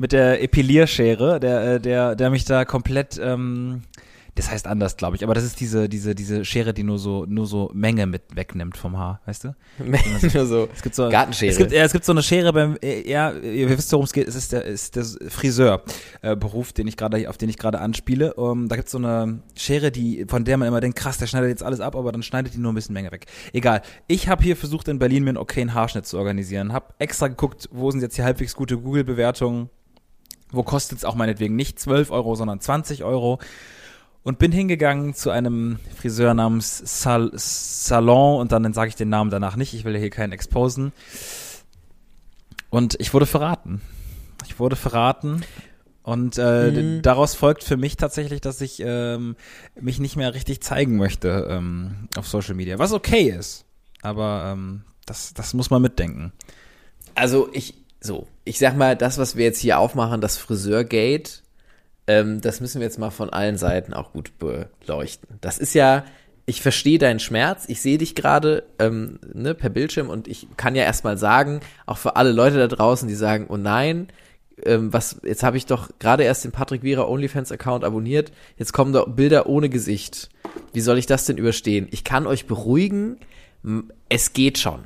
mit 0.00 0.12
der 0.12 0.42
Epilierschere, 0.42 1.38
der 1.38 1.74
äh, 1.74 1.80
der 1.80 2.16
der 2.16 2.30
mich 2.30 2.46
da 2.46 2.64
komplett 2.64 3.20
ähm, 3.22 3.82
das 4.34 4.50
heißt 4.50 4.66
anders, 4.66 4.96
glaube 4.96 5.16
ich, 5.16 5.24
aber 5.24 5.34
das 5.34 5.44
ist 5.44 5.60
diese 5.60 5.88
diese 5.88 6.14
diese 6.14 6.46
Schere, 6.46 6.72
die 6.72 6.84
nur 6.84 6.98
so 6.98 7.26
nur 7.26 7.46
so 7.46 7.70
Menge 7.74 8.06
mit 8.06 8.22
wegnimmt 8.34 8.78
vom 8.78 8.96
Haar, 8.96 9.20
weißt 9.26 9.44
du? 9.44 9.54
Nur 10.34 10.46
so. 10.46 10.68
Es 10.74 10.82
gibt 10.82 10.94
so 10.94 11.08
Gartenschere. 11.08 11.50
Es 11.50 11.58
gibt, 11.58 11.72
ja, 11.72 11.82
es 11.82 11.92
gibt 11.92 12.04
so 12.04 12.12
eine 12.12 12.22
Schere 12.22 12.52
beim, 12.52 12.78
äh, 12.82 13.08
ja, 13.10 13.32
ihr 13.32 13.68
wisst, 13.68 13.92
worum 13.92 14.04
es 14.04 14.12
geht. 14.12 14.28
Es 14.28 14.34
ist 14.34 14.52
der, 14.52 14.64
ist 14.64 14.96
der 14.96 15.04
Friseur-Beruf, 15.04 16.72
den 16.72 16.86
ich 16.86 16.96
gerade, 16.96 17.28
auf 17.28 17.36
den 17.36 17.48
ich 17.48 17.58
gerade 17.58 17.80
anspiele. 17.80 18.34
Um, 18.34 18.68
da 18.68 18.76
gibt 18.76 18.86
es 18.86 18.92
so 18.92 18.98
eine 18.98 19.40
Schere, 19.56 19.90
die, 19.90 20.24
von 20.28 20.44
der 20.44 20.56
man 20.56 20.68
immer 20.68 20.80
denkt, 20.80 20.98
krass, 20.98 21.18
der 21.18 21.26
schneidet 21.26 21.50
jetzt 21.50 21.62
alles 21.62 21.80
ab, 21.80 21.96
aber 21.96 22.12
dann 22.12 22.22
schneidet 22.22 22.54
die 22.54 22.58
nur 22.58 22.72
ein 22.72 22.74
bisschen 22.74 22.94
Menge 22.94 23.10
weg. 23.10 23.26
Egal. 23.52 23.82
Ich 24.06 24.28
habe 24.28 24.42
hier 24.42 24.56
versucht, 24.56 24.88
in 24.88 24.98
Berlin 24.98 25.24
mir 25.24 25.30
einen 25.30 25.38
okayen 25.38 25.74
Haarschnitt 25.74 26.06
zu 26.06 26.18
organisieren. 26.18 26.72
Hab 26.72 26.94
extra 26.98 27.28
geguckt, 27.28 27.68
wo 27.72 27.90
sind 27.90 28.00
jetzt 28.00 28.16
hier 28.16 28.24
halbwegs 28.24 28.54
gute 28.54 28.78
Google-Bewertungen. 28.78 29.70
Wo 30.52 30.62
kostet 30.62 30.98
es 30.98 31.04
auch 31.04 31.14
meinetwegen 31.14 31.56
nicht 31.56 31.78
12 31.78 32.10
Euro, 32.10 32.34
sondern 32.34 32.60
20 32.60 33.04
Euro. 33.04 33.38
Und 34.22 34.38
bin 34.38 34.52
hingegangen 34.52 35.14
zu 35.14 35.30
einem 35.30 35.78
Friseur 35.96 36.34
namens 36.34 36.82
Sal 37.02 37.30
Salon 37.34 38.38
und 38.40 38.52
dann 38.52 38.70
sage 38.74 38.88
ich 38.90 38.94
den 38.96 39.08
Namen 39.08 39.30
danach 39.30 39.56
nicht, 39.56 39.72
ich 39.72 39.84
will 39.84 39.96
hier 39.96 40.10
keinen 40.10 40.32
exposen. 40.32 40.92
Und 42.68 42.96
ich 43.00 43.14
wurde 43.14 43.26
verraten. 43.26 43.80
Ich 44.46 44.58
wurde 44.58 44.76
verraten. 44.76 45.42
Und 46.02 46.38
äh, 46.38 46.70
Mhm. 46.70 47.02
daraus 47.02 47.34
folgt 47.34 47.64
für 47.64 47.76
mich 47.76 47.96
tatsächlich, 47.96 48.40
dass 48.40 48.60
ich 48.60 48.82
ähm, 48.84 49.36
mich 49.80 50.00
nicht 50.00 50.16
mehr 50.16 50.34
richtig 50.34 50.60
zeigen 50.62 50.96
möchte 50.96 51.46
ähm, 51.50 52.08
auf 52.16 52.26
Social 52.28 52.54
Media. 52.54 52.78
Was 52.78 52.92
okay 52.92 53.30
ist. 53.30 53.64
Aber 54.02 54.50
ähm, 54.52 54.82
das, 55.06 55.34
das 55.34 55.54
muss 55.54 55.70
man 55.70 55.82
mitdenken. 55.82 56.32
Also 57.14 57.48
ich, 57.52 57.74
so, 58.00 58.26
ich 58.44 58.58
sag 58.58 58.76
mal, 58.76 58.96
das, 58.96 59.18
was 59.18 59.36
wir 59.36 59.44
jetzt 59.44 59.60
hier 59.60 59.78
aufmachen, 59.78 60.20
das 60.20 60.38
Friseurgate, 60.38 61.30
ähm, 62.06 62.40
das 62.40 62.60
müssen 62.60 62.80
wir 62.80 62.86
jetzt 62.86 62.98
mal 62.98 63.10
von 63.10 63.30
allen 63.30 63.58
Seiten 63.58 63.92
auch 63.92 64.12
gut 64.12 64.32
beleuchten. 64.38 65.38
Das 65.40 65.58
ist 65.58 65.74
ja, 65.74 66.04
ich 66.46 66.62
verstehe 66.62 66.98
deinen 66.98 67.20
Schmerz, 67.20 67.64
ich 67.68 67.80
sehe 67.82 67.98
dich 67.98 68.14
gerade 68.14 68.64
ähm, 68.78 69.20
ne, 69.32 69.54
per 69.54 69.68
Bildschirm 69.70 70.08
und 70.08 70.26
ich 70.26 70.48
kann 70.56 70.74
ja 70.74 70.82
erstmal 70.82 71.18
sagen, 71.18 71.60
auch 71.86 71.98
für 71.98 72.16
alle 72.16 72.32
Leute 72.32 72.56
da 72.56 72.66
draußen, 72.66 73.06
die 73.06 73.14
sagen, 73.14 73.46
oh 73.48 73.56
nein, 73.56 74.08
ähm, 74.64 74.92
was, 74.92 75.20
jetzt 75.22 75.42
habe 75.42 75.56
ich 75.56 75.66
doch 75.66 75.90
gerade 75.98 76.24
erst 76.24 76.44
den 76.44 76.52
Patrick 76.52 76.82
Wierer 76.82 77.08
OnlyFans-Account 77.08 77.84
abonniert, 77.84 78.32
jetzt 78.56 78.72
kommen 78.72 78.92
da 78.92 79.04
Bilder 79.04 79.46
ohne 79.46 79.68
Gesicht. 79.68 80.30
Wie 80.72 80.80
soll 80.80 80.98
ich 80.98 81.06
das 81.06 81.26
denn 81.26 81.38
überstehen? 81.38 81.88
Ich 81.90 82.02
kann 82.02 82.26
euch 82.26 82.46
beruhigen, 82.46 83.18
es 84.08 84.32
geht 84.32 84.58
schon. 84.58 84.80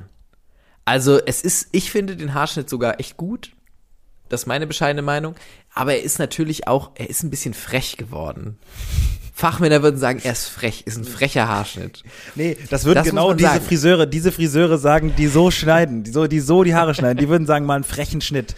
Also 0.85 1.19
es 1.25 1.41
ist, 1.41 1.69
ich 1.71 1.91
finde 1.91 2.15
den 2.15 2.33
Haarschnitt 2.33 2.69
sogar 2.69 2.99
echt 2.99 3.17
gut. 3.17 3.51
Das 4.29 4.41
ist 4.41 4.45
meine 4.47 4.65
bescheidene 4.67 5.01
Meinung. 5.01 5.35
Aber 5.73 5.93
er 5.93 6.03
ist 6.03 6.19
natürlich 6.19 6.67
auch, 6.67 6.91
er 6.95 7.09
ist 7.09 7.23
ein 7.23 7.29
bisschen 7.29 7.53
frech 7.53 7.97
geworden. 7.97 8.57
Fachmänner 9.33 9.83
würden 9.83 9.99
sagen, 9.99 10.21
er 10.23 10.31
ist 10.31 10.47
frech, 10.47 10.83
ist 10.85 10.97
ein 10.97 11.03
frecher 11.03 11.47
Haarschnitt. 11.47 12.03
Nee, 12.35 12.55
das 12.69 12.85
würden 12.85 12.99
Das 12.99 13.07
genau 13.07 13.33
diese 13.33 13.49
sagen. 13.49 13.65
Friseure, 13.65 14.05
diese 14.05 14.31
Friseure 14.31 14.77
sagen, 14.77 15.13
die 15.17 15.27
so 15.27 15.51
schneiden, 15.51 16.03
die 16.03 16.11
so, 16.11 16.25
die 16.27 16.39
so 16.39 16.63
die 16.63 16.73
Haare 16.73 16.95
schneiden, 16.95 17.17
die 17.17 17.27
würden 17.27 17.45
sagen, 17.45 17.65
mal 17.65 17.75
einen 17.75 17.83
frechen 17.83 18.21
Schnitt. 18.21 18.55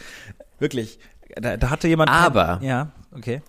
Wirklich. 0.59 0.99
Da, 1.35 1.57
da 1.57 1.69
hatte 1.71 1.87
jemand. 1.87 2.11
Aber- 2.11 2.59
ja, 2.61 2.91
okay. 3.15 3.41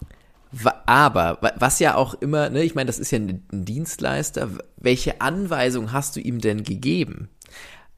Aber, 0.87 1.37
wa- 1.43 1.53
was 1.57 1.79
ja 1.79 1.95
auch 1.97 2.15
immer, 2.15 2.49
ne, 2.49 2.63
ich 2.65 2.75
meine, 2.75 2.87
das 2.87 2.99
ist 2.99 3.11
ja 3.11 3.19
ein 3.19 3.47
Dienstleister, 3.53 4.49
welche 4.79 5.21
Anweisung 5.21 5.93
hast 5.93 6.17
du 6.17 6.21
ihm 6.21 6.41
denn 6.41 6.65
gegeben? 6.65 7.29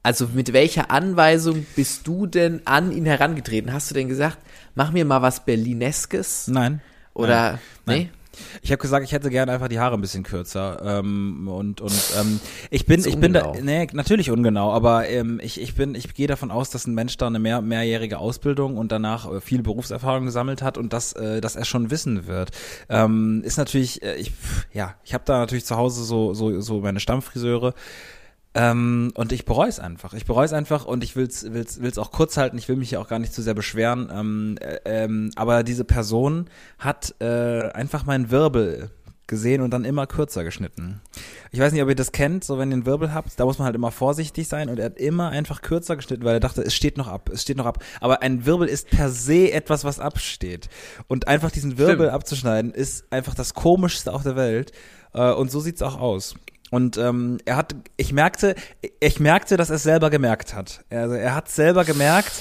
Also 0.03 0.27
mit 0.33 0.51
welcher 0.53 0.89
Anweisung 0.89 1.65
bist 1.75 2.07
du 2.07 2.25
denn 2.25 2.61
an 2.65 2.91
ihn 2.91 3.05
herangetreten? 3.05 3.71
Hast 3.71 3.91
du 3.91 3.95
denn 3.95 4.09
gesagt, 4.09 4.39
mach 4.73 4.91
mir 4.91 5.05
mal 5.05 5.21
was 5.21 5.45
Berlineskes? 5.45 6.47
Nein. 6.47 6.81
Oder, 7.13 7.59
Nein. 7.85 7.97
nee? 7.97 8.09
Ich 8.61 8.71
habe 8.71 8.81
gesagt, 8.81 9.03
ich 9.05 9.11
hätte 9.11 9.29
gerne 9.29 9.51
einfach 9.51 9.67
die 9.67 9.79
Haare 9.79 9.95
ein 9.95 10.01
bisschen 10.01 10.23
kürzer. 10.23 10.81
Ähm, 10.83 11.47
und 11.47 11.81
und 11.81 11.93
ähm, 12.19 12.39
ich 12.69 12.85
bin, 12.85 13.05
ich 13.05 13.17
bin 13.17 13.33
da, 13.33 13.51
nee, 13.61 13.87
natürlich 13.91 14.31
ungenau, 14.31 14.71
aber 14.71 15.09
ähm, 15.09 15.39
ich, 15.43 15.59
ich 15.59 15.75
bin, 15.75 15.95
ich 15.95 16.13
gehe 16.13 16.27
davon 16.27 16.49
aus, 16.49 16.69
dass 16.69 16.87
ein 16.87 16.93
Mensch 16.93 17.17
da 17.17 17.27
eine 17.27 17.39
mehr, 17.39 17.61
mehrjährige 17.61 18.17
Ausbildung 18.17 18.77
und 18.77 18.91
danach 18.91 19.29
äh, 19.29 19.41
viel 19.41 19.61
Berufserfahrung 19.61 20.25
gesammelt 20.25 20.61
hat 20.61 20.77
und 20.77 20.93
dass, 20.93 21.13
äh, 21.13 21.41
dass 21.41 21.55
er 21.55 21.65
schon 21.65 21.91
wissen 21.91 22.25
wird. 22.25 22.51
Ähm, 22.89 23.41
ist 23.43 23.57
natürlich, 23.57 24.01
äh, 24.01 24.15
ich, 24.15 24.31
ja, 24.73 24.95
ich 25.03 25.13
habe 25.13 25.25
da 25.25 25.39
natürlich 25.39 25.65
zu 25.65 25.75
Hause 25.75 26.03
so, 26.03 26.33
so, 26.33 26.61
so 26.61 26.79
meine 26.79 26.99
Stammfriseure. 26.99 27.73
Ähm, 28.53 29.11
und 29.15 29.31
ich 29.31 29.45
bereue 29.45 29.69
es 29.69 29.79
einfach. 29.79 30.13
Ich 30.13 30.25
bereue 30.25 30.45
es 30.45 30.53
einfach 30.53 30.85
und 30.85 31.03
ich 31.03 31.15
will's, 31.15 31.45
will's, 31.51 31.81
will's 31.81 31.97
auch 31.97 32.11
kurz 32.11 32.35
halten. 32.37 32.57
Ich 32.57 32.67
will 32.67 32.75
mich 32.75 32.89
hier 32.89 32.99
auch 32.99 33.07
gar 33.07 33.19
nicht 33.19 33.33
zu 33.33 33.41
sehr 33.41 33.53
beschweren. 33.53 34.11
Ähm, 34.13 34.57
äh, 34.59 34.79
ähm, 34.85 35.31
aber 35.35 35.63
diese 35.63 35.85
Person 35.85 36.49
hat 36.77 37.15
äh, 37.19 37.69
einfach 37.71 38.05
meinen 38.05 38.29
Wirbel 38.29 38.91
gesehen 39.31 39.61
und 39.61 39.71
dann 39.71 39.85
immer 39.85 40.07
kürzer 40.07 40.43
geschnitten. 40.43 40.99
Ich 41.51 41.59
weiß 41.61 41.71
nicht, 41.71 41.81
ob 41.81 41.87
ihr 41.87 41.95
das 41.95 42.11
kennt, 42.11 42.43
so 42.43 42.59
wenn 42.59 42.69
ihr 42.69 42.73
einen 42.73 42.85
Wirbel 42.85 43.13
habt, 43.13 43.39
da 43.39 43.45
muss 43.45 43.57
man 43.57 43.65
halt 43.65 43.75
immer 43.75 43.91
vorsichtig 43.91 44.49
sein 44.49 44.69
und 44.69 44.77
er 44.77 44.87
hat 44.87 44.97
immer 44.97 45.29
einfach 45.29 45.61
kürzer 45.61 45.95
geschnitten, 45.95 46.25
weil 46.25 46.33
er 46.33 46.39
dachte, 46.41 46.61
es 46.61 46.75
steht 46.75 46.97
noch 46.97 47.07
ab, 47.07 47.29
es 47.31 47.41
steht 47.43 47.55
noch 47.55 47.65
ab. 47.65 47.81
Aber 48.01 48.21
ein 48.21 48.45
Wirbel 48.45 48.67
ist 48.67 48.89
per 48.89 49.09
se 49.09 49.49
etwas, 49.53 49.85
was 49.85 50.01
absteht. 50.01 50.67
Und 51.07 51.29
einfach 51.29 51.49
diesen 51.49 51.77
Wirbel 51.77 52.07
Stimmt. 52.07 52.11
abzuschneiden, 52.11 52.73
ist 52.73 53.05
einfach 53.11 53.33
das 53.33 53.53
komischste 53.53 54.11
auf 54.11 54.23
der 54.23 54.35
Welt. 54.35 54.73
Äh, 55.13 55.31
und 55.31 55.49
so 55.49 55.61
sieht's 55.61 55.81
auch 55.81 55.97
aus. 55.97 56.35
Und 56.71 56.97
ähm, 56.97 57.37
er 57.43 57.57
hat, 57.57 57.75
ich 57.97 58.13
merkte, 58.13 58.55
ich 59.01 59.19
merkte, 59.19 59.57
dass 59.57 59.69
er 59.69 59.75
es 59.75 59.83
selber 59.83 60.09
gemerkt 60.09 60.55
hat. 60.55 60.85
Also 60.89 61.15
er 61.15 61.35
hat 61.35 61.49
selber 61.49 61.83
gemerkt, 61.83 62.31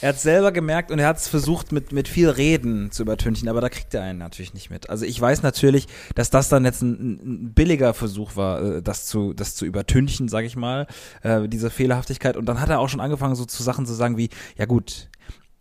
er 0.00 0.10
hat 0.10 0.20
selber 0.20 0.52
gemerkt 0.52 0.92
und 0.92 1.00
er 1.00 1.08
hat 1.08 1.16
es 1.16 1.26
versucht 1.26 1.72
mit 1.72 1.90
mit 1.90 2.06
viel 2.06 2.30
Reden 2.30 2.92
zu 2.92 3.02
übertünchen, 3.02 3.48
aber 3.48 3.60
da 3.60 3.68
kriegt 3.68 3.92
er 3.92 4.02
einen 4.02 4.20
natürlich 4.20 4.54
nicht 4.54 4.70
mit. 4.70 4.88
Also 4.88 5.04
ich 5.04 5.20
weiß 5.20 5.42
natürlich, 5.42 5.88
dass 6.14 6.30
das 6.30 6.48
dann 6.48 6.64
jetzt 6.64 6.82
ein, 6.82 7.48
ein 7.48 7.52
billiger 7.52 7.92
Versuch 7.92 8.36
war, 8.36 8.62
äh, 8.62 8.82
das 8.82 9.06
zu 9.06 9.34
das 9.34 9.56
zu 9.56 9.66
übertünchen, 9.66 10.28
sage 10.28 10.46
ich 10.46 10.54
mal, 10.54 10.86
äh, 11.22 11.48
diese 11.48 11.68
Fehlerhaftigkeit. 11.68 12.36
Und 12.36 12.46
dann 12.46 12.60
hat 12.60 12.70
er 12.70 12.78
auch 12.78 12.88
schon 12.88 13.00
angefangen, 13.00 13.34
so 13.34 13.44
zu 13.44 13.64
Sachen 13.64 13.86
zu 13.86 13.94
sagen 13.94 14.16
wie, 14.16 14.30
ja 14.56 14.66
gut, 14.66 15.08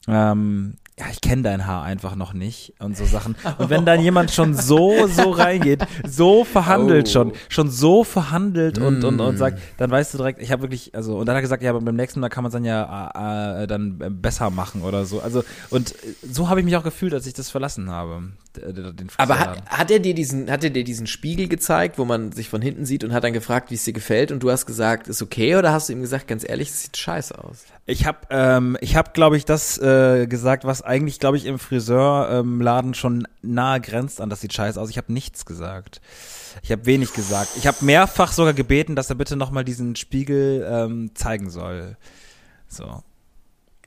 ähm, 0.07 0.75
ja, 0.99 1.05
ich 1.11 1.21
kenne 1.21 1.43
dein 1.43 1.65
Haar 1.65 1.83
einfach 1.83 2.15
noch 2.15 2.33
nicht 2.33 2.73
und 2.79 2.97
so 2.97 3.05
Sachen. 3.05 3.35
Und 3.57 3.69
wenn 3.69 3.85
dann 3.85 4.01
jemand 4.01 4.31
schon 4.31 4.53
so, 4.53 5.07
so 5.07 5.29
reingeht, 5.31 5.85
so 6.05 6.43
verhandelt 6.43 7.07
Oh. 7.07 7.11
schon, 7.11 7.33
schon 7.47 7.69
so 7.69 8.03
verhandelt 8.03 8.77
und, 8.77 9.03
und, 9.05 9.19
und 9.21 9.35
Mm. 9.35 9.37
sagt, 9.37 9.59
dann 9.77 9.89
weißt 9.89 10.13
du 10.13 10.17
direkt, 10.17 10.41
ich 10.41 10.51
habe 10.51 10.63
wirklich, 10.63 10.93
also, 10.93 11.17
und 11.17 11.25
dann 11.25 11.35
hat 11.35 11.39
er 11.39 11.43
gesagt, 11.43 11.63
ja, 11.63 11.69
aber 11.69 11.79
beim 11.81 11.95
nächsten 11.95 12.19
Mal 12.19 12.27
kann 12.29 12.43
man 12.43 12.49
es 12.49 12.53
dann 12.53 12.65
ja 12.65 13.11
äh, 13.59 13.63
äh, 13.63 13.67
dann 13.67 14.01
äh, 14.01 14.09
besser 14.09 14.49
machen 14.49 14.81
oder 14.81 15.05
so. 15.05 15.21
Also, 15.21 15.43
und 15.69 15.91
äh, 16.03 16.15
so 16.29 16.49
habe 16.49 16.59
ich 16.59 16.65
mich 16.65 16.75
auch 16.75 16.83
gefühlt, 16.83 17.13
als 17.13 17.25
ich 17.27 17.33
das 17.33 17.49
verlassen 17.49 17.89
habe. 17.89 18.23
Den 18.57 19.07
Aber 19.17 19.39
hat, 19.39 19.69
hat 19.69 19.91
er 19.91 19.99
dir 19.99 20.13
diesen, 20.13 20.49
hat 20.51 20.63
er 20.63 20.69
dir 20.71 20.83
diesen 20.83 21.07
Spiegel 21.07 21.47
gezeigt, 21.47 21.97
wo 21.97 22.03
man 22.03 22.31
sich 22.33 22.49
von 22.49 22.61
hinten 22.61 22.85
sieht 22.85 23.03
und 23.05 23.13
hat 23.13 23.23
dann 23.23 23.31
gefragt, 23.31 23.69
wie 23.71 23.75
es 23.75 23.83
dir 23.85 23.93
gefällt 23.93 24.31
und 24.33 24.41
du 24.43 24.49
hast 24.51 24.65
gesagt, 24.65 25.07
ist 25.07 25.21
okay 25.21 25.55
oder 25.55 25.71
hast 25.71 25.87
du 25.87 25.93
ihm 25.93 26.01
gesagt, 26.01 26.27
ganz 26.27 26.43
ehrlich, 26.47 26.69
es 26.69 26.81
sieht 26.81 26.97
scheiße 26.97 27.41
aus? 27.41 27.63
Ich 27.85 28.05
habe, 28.05 28.17
ähm, 28.31 28.75
ich 28.81 28.95
habe, 28.95 29.11
glaube 29.13 29.37
ich, 29.37 29.45
das 29.45 29.77
äh, 29.77 30.27
gesagt, 30.27 30.65
was 30.65 30.81
eigentlich, 30.89 31.19
glaube 31.19 31.37
ich, 31.37 31.45
im 31.45 31.57
Friseurladen 31.59 32.39
ähm, 32.55 32.61
Laden 32.61 32.93
schon 32.93 33.27
nahe 33.41 33.79
grenzt 33.79 34.19
an. 34.19 34.29
Das 34.29 34.41
sieht 34.41 34.53
scheiße 34.53 34.79
aus. 34.81 34.89
Ich 34.89 34.97
habe 34.97 35.13
nichts 35.13 35.45
gesagt. 35.45 36.01
Ich 36.63 36.71
habe 36.71 36.85
wenig 36.85 37.13
gesagt. 37.13 37.51
Ich 37.57 37.67
habe 37.67 37.77
mehrfach 37.85 38.33
sogar 38.33 38.53
gebeten, 38.53 38.95
dass 38.95 39.09
er 39.09 39.15
bitte 39.15 39.35
noch 39.37 39.51
mal 39.51 39.63
diesen 39.63 39.95
Spiegel 39.95 40.67
ähm, 40.69 41.11
zeigen 41.15 41.49
soll. 41.49 41.95
So. 42.67 43.03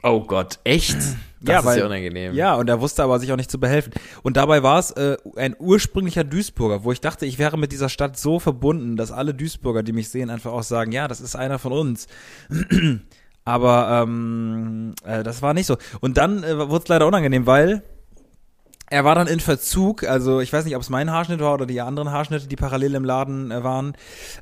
Oh 0.04 0.20
Gott, 0.24 0.58
echt? 0.64 0.96
Das 1.44 1.54
Ja, 1.54 1.58
ist 1.58 1.64
weil- 1.66 1.78
ja 1.80 1.86
unangenehm. 1.86 2.34
Ja, 2.36 2.54
und 2.54 2.68
er 2.68 2.80
wusste 2.80 3.02
aber 3.02 3.18
sich 3.18 3.32
auch 3.32 3.36
nicht 3.36 3.50
zu 3.50 3.58
behelfen. 3.58 3.92
Und 4.22 4.36
dabei 4.36 4.62
war 4.62 4.78
es 4.78 4.92
äh, 4.92 5.16
ein 5.34 5.56
ursprünglicher 5.58 6.22
Duisburger, 6.22 6.84
wo 6.84 6.92
ich 6.92 7.00
dachte, 7.00 7.26
ich 7.26 7.40
wäre 7.40 7.58
mit 7.58 7.72
dieser 7.72 7.88
Stadt 7.88 8.16
so 8.16 8.38
verbunden, 8.38 8.96
dass 8.96 9.10
alle 9.10 9.34
Duisburger, 9.34 9.82
die 9.82 9.92
mich 9.92 10.08
sehen, 10.08 10.30
einfach 10.30 10.52
auch 10.52 10.62
sagen, 10.62 10.92
ja, 10.92 11.08
das 11.08 11.20
ist 11.20 11.34
einer 11.34 11.58
von 11.58 11.72
uns. 11.72 12.06
aber 13.44 14.02
ähm, 14.02 14.94
äh, 15.04 15.22
das 15.22 15.42
war 15.42 15.54
nicht 15.54 15.66
so. 15.66 15.76
Und 16.00 16.16
dann 16.16 16.42
äh, 16.44 16.58
wurde 16.68 16.82
es 16.84 16.88
leider 16.88 17.06
unangenehm, 17.06 17.46
weil 17.46 17.82
er 18.92 19.04
war 19.04 19.14
dann 19.14 19.26
in 19.26 19.40
Verzug, 19.40 20.04
also 20.04 20.40
ich 20.40 20.52
weiß 20.52 20.66
nicht, 20.66 20.76
ob 20.76 20.82
es 20.82 20.90
mein 20.90 21.10
Haarschnitt 21.10 21.40
war 21.40 21.54
oder 21.54 21.64
die 21.64 21.80
anderen 21.80 22.10
Haarschnitte, 22.10 22.46
die 22.46 22.56
parallel 22.56 22.94
im 22.94 23.04
Laden 23.04 23.50
äh, 23.50 23.64
waren. 23.64 23.94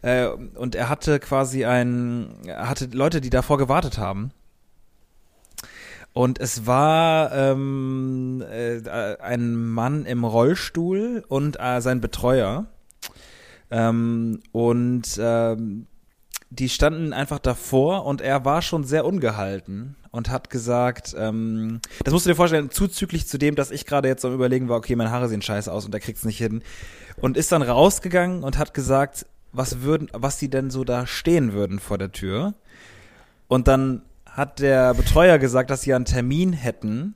Äh, 0.03 0.27
und 0.27 0.75
er 0.75 0.89
hatte 0.89 1.21
quasi 1.21 1.65
ein, 1.65 2.35
er 2.45 2.69
hatte 2.69 2.87
Leute, 2.93 3.21
die 3.21 3.31
davor 3.31 3.59
gewartet 3.59 3.99
haben. 3.99 4.33
Und 6.13 6.41
es 6.41 6.67
war 6.67 7.33
ähm, 7.33 8.43
äh, 8.51 8.81
ein 9.21 9.55
Mann 9.55 10.05
im 10.05 10.25
Rollstuhl 10.25 11.25
und 11.29 11.61
äh, 11.61 11.81
sein 11.81 12.01
Betreuer. 12.01 12.67
Ähm, 13.71 14.41
und 14.51 15.17
ähm, 15.21 15.87
die 16.51 16.69
standen 16.69 17.13
einfach 17.13 17.39
davor 17.39 18.05
und 18.05 18.21
er 18.21 18.45
war 18.45 18.61
schon 18.61 18.83
sehr 18.83 19.05
ungehalten 19.05 19.95
und 20.11 20.31
hat 20.31 20.51
gesagt, 20.51 21.15
ähm, 21.17 21.81
das 22.03 22.13
musst 22.13 22.27
du 22.27 22.31
dir 22.31 22.37
vorstellen, 22.37 22.71
zuzüglich 22.71 23.29
zu 23.29 23.39
dem, 23.39 23.55
dass 23.55 23.71
ich 23.71 23.87
gerade 23.87 24.09
jetzt 24.09 24.25
am 24.25 24.35
überlegen 24.35 24.69
war, 24.69 24.77
okay, 24.77 24.97
meine 24.97 25.13
Haare 25.13 25.29
sehen 25.29 25.43
scheiße 25.43 25.73
aus 25.73 25.87
und 25.87 25.95
er 25.95 26.01
kriegt's 26.01 26.25
nicht 26.25 26.39
hin. 26.39 26.63
Und 27.21 27.37
ist 27.37 27.53
dann 27.53 27.63
rausgegangen 27.63 28.43
und 28.43 28.59
hat 28.59 28.75
gesagt, 28.75 29.27
was 29.53 29.83
würden, 29.83 30.09
was 30.13 30.39
die 30.39 30.51
denn 30.51 30.71
so 30.71 30.83
da 30.83 31.07
stehen 31.07 31.53
würden 31.53 31.79
vor 31.79 31.99
der 31.99 32.11
Tür. 32.11 32.55
Und 33.47 33.69
dann 33.69 34.03
hat 34.27 34.59
der 34.59 34.95
Betreuer 34.95 35.39
gesagt, 35.39 35.71
dass 35.71 35.83
sie 35.83 35.95
einen 35.95 36.05
Termin 36.05 36.53
hätten. 36.53 37.15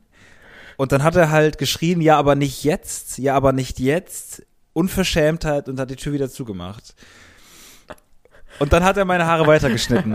Und 0.77 0.93
dann 0.93 1.03
hat 1.03 1.17
er 1.17 1.31
halt 1.31 1.59
geschrien, 1.59 2.01
ja, 2.01 2.17
aber 2.19 2.35
nicht 2.35 2.63
jetzt, 2.63 3.19
ja, 3.19 3.35
aber 3.35 3.53
nicht 3.53 3.81
jetzt. 3.81 4.45
Unverschämtheit 4.73 5.69
und 5.69 5.79
hat 5.79 5.91
die 5.91 5.97
Tür 5.97 6.13
wieder 6.13 6.29
zugemacht. 6.29 6.95
Und 8.59 8.73
dann 8.73 8.85
hat 8.85 8.97
er 8.97 9.05
meine 9.05 9.27
Haare 9.27 9.47
weitergeschnitten. 9.47 10.13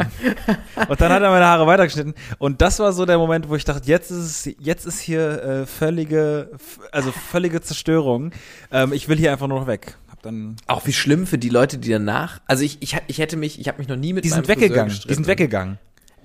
Und 0.87 1.01
dann 1.01 1.11
hat 1.11 1.21
er 1.21 1.29
meine 1.29 1.45
Haare 1.45 1.67
weitergeschnitten. 1.67 2.13
Und 2.37 2.61
das 2.61 2.79
war 2.79 2.93
so 2.93 3.05
der 3.05 3.17
Moment, 3.17 3.49
wo 3.49 3.55
ich 3.55 3.65
dachte, 3.65 3.87
jetzt 3.87 4.11
ist 4.11 4.45
es, 4.45 4.55
jetzt 4.59 4.85
ist 4.85 4.99
hier 4.99 5.43
äh, 5.43 5.65
völlige, 5.65 6.51
also 6.91 7.11
völlige 7.11 7.61
Zerstörung. 7.61 8.31
Ähm, 8.71 8.93
ich 8.93 9.09
will 9.09 9.17
hier 9.17 9.31
einfach 9.31 9.47
nur 9.47 9.59
noch 9.59 9.67
weg. 9.67 9.97
Hab 10.09 10.21
dann, 10.21 10.55
Auch 10.67 10.85
wie 10.85 10.93
schlimm 10.93 11.27
für 11.27 11.37
die 11.37 11.49
Leute, 11.49 11.77
die 11.77 11.89
danach, 11.89 12.39
also 12.47 12.63
ich, 12.63 12.81
ich, 12.81 12.95
ich 13.07 13.17
hätte 13.19 13.35
mich, 13.37 13.59
ich 13.59 13.67
habe 13.67 13.77
mich 13.77 13.87
noch 13.87 13.97
nie 13.97 14.13
mit 14.13 14.23
die 14.23 14.29
sind 14.29 14.47
weggegangen. 14.47 14.97
Die 15.07 15.13
sind 15.13 15.27
weggegangen. 15.27 15.77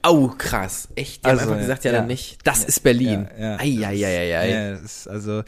Oh, 0.06 0.28
krass. 0.28 0.88
Echt? 0.96 1.24
Die 1.24 1.28
Also, 1.30 1.42
haben 1.42 1.48
einfach 1.48 1.60
gesagt, 1.62 1.84
ja, 1.84 1.92
ja. 1.92 1.98
dann 1.98 2.06
nicht. 2.08 2.38
Das 2.44 2.62
ist 2.62 2.82
Berlin. 2.82 3.26
Ja, 3.38 3.52
ja. 3.52 3.58
Eieieiei. 3.58 4.50
Ja, 4.50 4.70
das 4.72 4.82
ist 4.82 5.08
also 5.08 5.42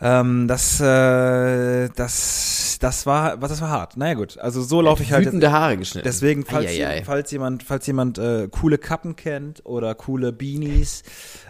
ähm, 0.00 0.46
das, 0.48 0.80
äh, 0.80 1.88
das, 1.96 2.78
das 2.80 3.06
war, 3.06 3.40
was 3.40 3.50
das 3.50 3.60
war 3.60 3.70
hart. 3.70 3.96
Naja 3.96 4.14
gut, 4.14 4.38
also 4.38 4.62
so 4.62 4.80
laufe 4.80 5.02
ich 5.02 5.12
halt. 5.12 5.26
Wütende 5.26 5.50
Haare 5.52 5.76
geschnitten. 5.76 6.04
deswegen, 6.06 6.44
falls, 6.44 6.66
Eieiei. 6.70 7.02
falls 7.04 7.30
jemand, 7.30 7.62
falls 7.62 7.86
jemand 7.86 8.18
äh, 8.18 8.48
coole 8.48 8.78
Kappen 8.78 9.16
kennt 9.16 9.64
oder 9.64 9.94
coole 9.94 10.32
Beanies, 10.32 11.02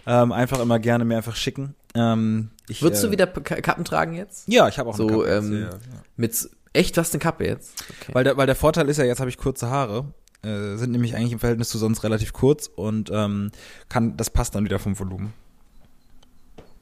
ähm, 0.07 0.33
einfach 0.33 0.61
immer 0.61 0.79
gerne 0.79 1.05
mir 1.05 1.17
einfach 1.17 1.37
schicken. 1.37 1.75
Ähm, 1.95 2.51
ich, 2.69 2.83
Würdest 2.83 3.03
äh, 3.03 3.07
du 3.07 3.13
wieder 3.13 3.27
Ka- 3.27 3.61
Kappen 3.61 3.85
tragen 3.85 4.15
jetzt? 4.15 4.47
Ja, 4.49 4.69
ich 4.69 4.79
habe 4.79 4.91
auch 4.91 4.97
So, 4.97 5.07
eine 5.09 5.17
Kappe. 5.17 5.29
jetzt, 5.35 5.45
ähm, 5.45 5.53
ja, 5.55 5.61
ja. 5.71 5.79
Mit, 6.17 6.51
echt, 6.73 6.97
was 6.97 7.11
eine 7.13 7.19
Kappe 7.21 7.47
jetzt? 7.47 7.73
Okay. 8.03 8.13
Weil 8.15 8.25
der, 8.25 8.37
weil 8.37 8.47
der 8.47 8.55
Vorteil 8.57 8.89
ist 8.89 8.99
ja, 8.99 9.05
jetzt 9.05 9.19
habe 9.21 9.31
ich 9.31 9.39
kurze 9.39 9.71
Haare, 9.71 10.05
äh, 10.43 10.77
sind 10.77 10.93
nämlich 10.93 11.17
eigentlich 11.17 11.33
im 11.33 11.39
Verhältnis 11.39 11.71
zu 11.71 11.79
sonst 11.79 12.05
relativ 12.05 12.33
kurz 12.33 12.69
und 12.75 13.11
ähm, 13.13 13.51
kann, 13.89 14.17
das 14.17 14.31
passt 14.31 14.55
dann 14.55 14.65
wieder 14.65 14.79
vom 14.79 14.99
Volumen. 14.99 15.33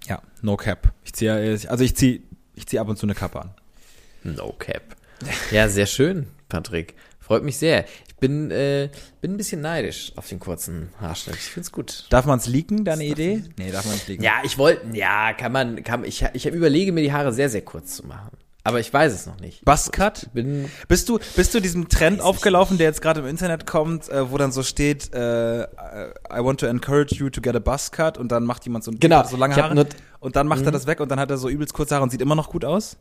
Ja, 0.06 0.23
no 0.42 0.56
cap. 0.56 0.92
Ich 1.04 1.12
ziehe, 1.12 1.32
also 1.68 1.84
ich 1.84 1.96
ziehe, 1.96 2.20
ich 2.54 2.66
ziehe 2.66 2.80
ab 2.80 2.88
und 2.88 2.99
zu 2.99 3.06
eine 3.06 3.14
Kappe 3.14 3.40
an. 3.40 3.54
No 4.23 4.52
cap. 4.52 4.82
Ja, 5.50 5.68
sehr 5.68 5.87
schön, 5.87 6.26
Patrick. 6.49 6.94
Freut 7.20 7.42
mich 7.42 7.56
sehr. 7.56 7.87
Ich 8.06 8.16
bin, 8.16 8.50
äh, 8.50 8.90
bin 9.23 9.32
ein 9.32 9.37
bisschen 9.38 9.62
neidisch 9.62 10.12
auf 10.16 10.28
den 10.28 10.38
kurzen 10.38 10.90
Haarschnitt. 11.00 11.37
Ich 11.37 11.42
find's 11.42 11.73
gut. 11.73 12.06
Darf 12.11 12.26
man 12.26 12.38
es 12.38 12.46
leaken, 12.46 12.84
deine 12.84 13.04
Idee? 13.04 13.42
Nee, 13.56 13.70
darf 13.70 13.87
man 13.87 13.94
nicht 13.94 14.08
leaken. 14.08 14.23
Ja, 14.23 14.42
ich 14.44 14.58
wollte, 14.58 14.94
ja, 14.94 15.32
kann 15.32 15.50
man, 15.50 15.82
kann, 15.82 16.04
ich, 16.04 16.23
ich 16.34 16.46
überlege 16.46 16.92
mir 16.92 17.00
die 17.02 17.12
Haare 17.12 17.32
sehr, 17.32 17.49
sehr 17.49 17.62
kurz 17.62 17.96
zu 17.96 18.06
machen. 18.06 18.37
Aber 18.64 18.80
ich 18.80 18.92
weiß 18.92 19.12
es 19.12 19.26
noch 19.26 19.38
nicht. 19.40 19.64
Buzzcut? 19.64 20.28
Bin, 20.33 20.71
Bist 20.88 21.09
du, 21.09 21.18
bist 21.37 21.54
du 21.54 21.61
diesem 21.61 21.88
Trend 21.88 22.21
aufgelaufen, 22.21 22.78
der 22.78 22.87
jetzt 22.87 23.02
gerade 23.02 23.21
im 23.21 23.26
Internet 23.26 23.66
kommt, 23.66 24.09
äh, 24.09 24.30
wo 24.30 24.38
dann 24.38 24.52
so 24.52 24.62
steht, 24.62 25.12
äh, 25.12 25.64
I 25.64 26.38
want 26.38 26.61
to 26.61 26.66
encourage 26.66 27.14
you 27.14 27.28
to 27.28 27.42
get 27.42 27.54
a 27.54 27.59
buzzcut 27.59 28.16
und 28.18 28.33
dann 28.33 28.44
macht 28.44 28.64
jemand 28.64 28.85
so, 28.85 28.90
Genau, 28.99 29.23
so 29.25 29.37
lange 29.37 29.54
Haare 29.54 29.87
und 30.21 30.37
dann 30.37 30.49
macht 30.49 30.64
er 30.64 30.73
das 30.73 30.87
weg 30.87 31.00
und 31.00 31.11
dann 31.11 31.21
hat 31.21 31.30
er 31.30 31.37
so 31.37 31.49
übelst 31.49 31.75
kurze 31.75 31.94
Haare 31.94 32.04
und 32.04 32.11
sieht 32.11 32.23
immer 32.23 32.35
noch 32.35 32.50
gut 32.50 32.64
aus? 32.64 32.97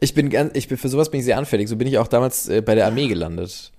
ich 0.00 0.14
bin 0.14 0.30
ganz, 0.30 0.50
ich 0.54 0.68
bin, 0.68 0.76
für 0.78 0.88
sowas 0.88 1.10
bin 1.10 1.20
ich 1.20 1.26
sehr 1.26 1.38
anfällig. 1.38 1.68
So 1.68 1.76
bin 1.76 1.86
ich 1.86 1.98
auch 1.98 2.08
damals 2.08 2.48
äh, 2.48 2.60
bei 2.60 2.74
der 2.74 2.86
Armee 2.86 3.08
gelandet. 3.08 3.72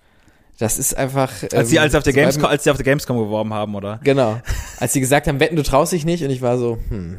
Das 0.57 0.77
ist 0.77 0.95
einfach. 0.95 1.31
Als 1.53 1.69
sie, 1.69 1.77
ähm, 1.77 1.83
als 1.83 1.93
sie 1.93 1.97
auf 1.97 2.03
der 2.03 2.13
Gamescom, 2.13 2.45
als 2.45 2.63
sie 2.65 2.71
auf 2.71 2.77
der 2.77 2.83
Gamescom 2.83 3.17
geworben 3.17 3.53
haben, 3.53 3.75
oder? 3.75 3.99
Genau. 4.03 4.41
Als 4.77 4.93
sie 4.93 4.99
gesagt 4.99 5.27
haben, 5.27 5.39
wetten, 5.39 5.55
du 5.55 5.63
traust 5.63 5.93
dich 5.93 6.05
nicht, 6.05 6.23
und 6.23 6.31
ich 6.31 6.41
war 6.41 6.57
so, 6.57 6.77
hm. 6.89 7.17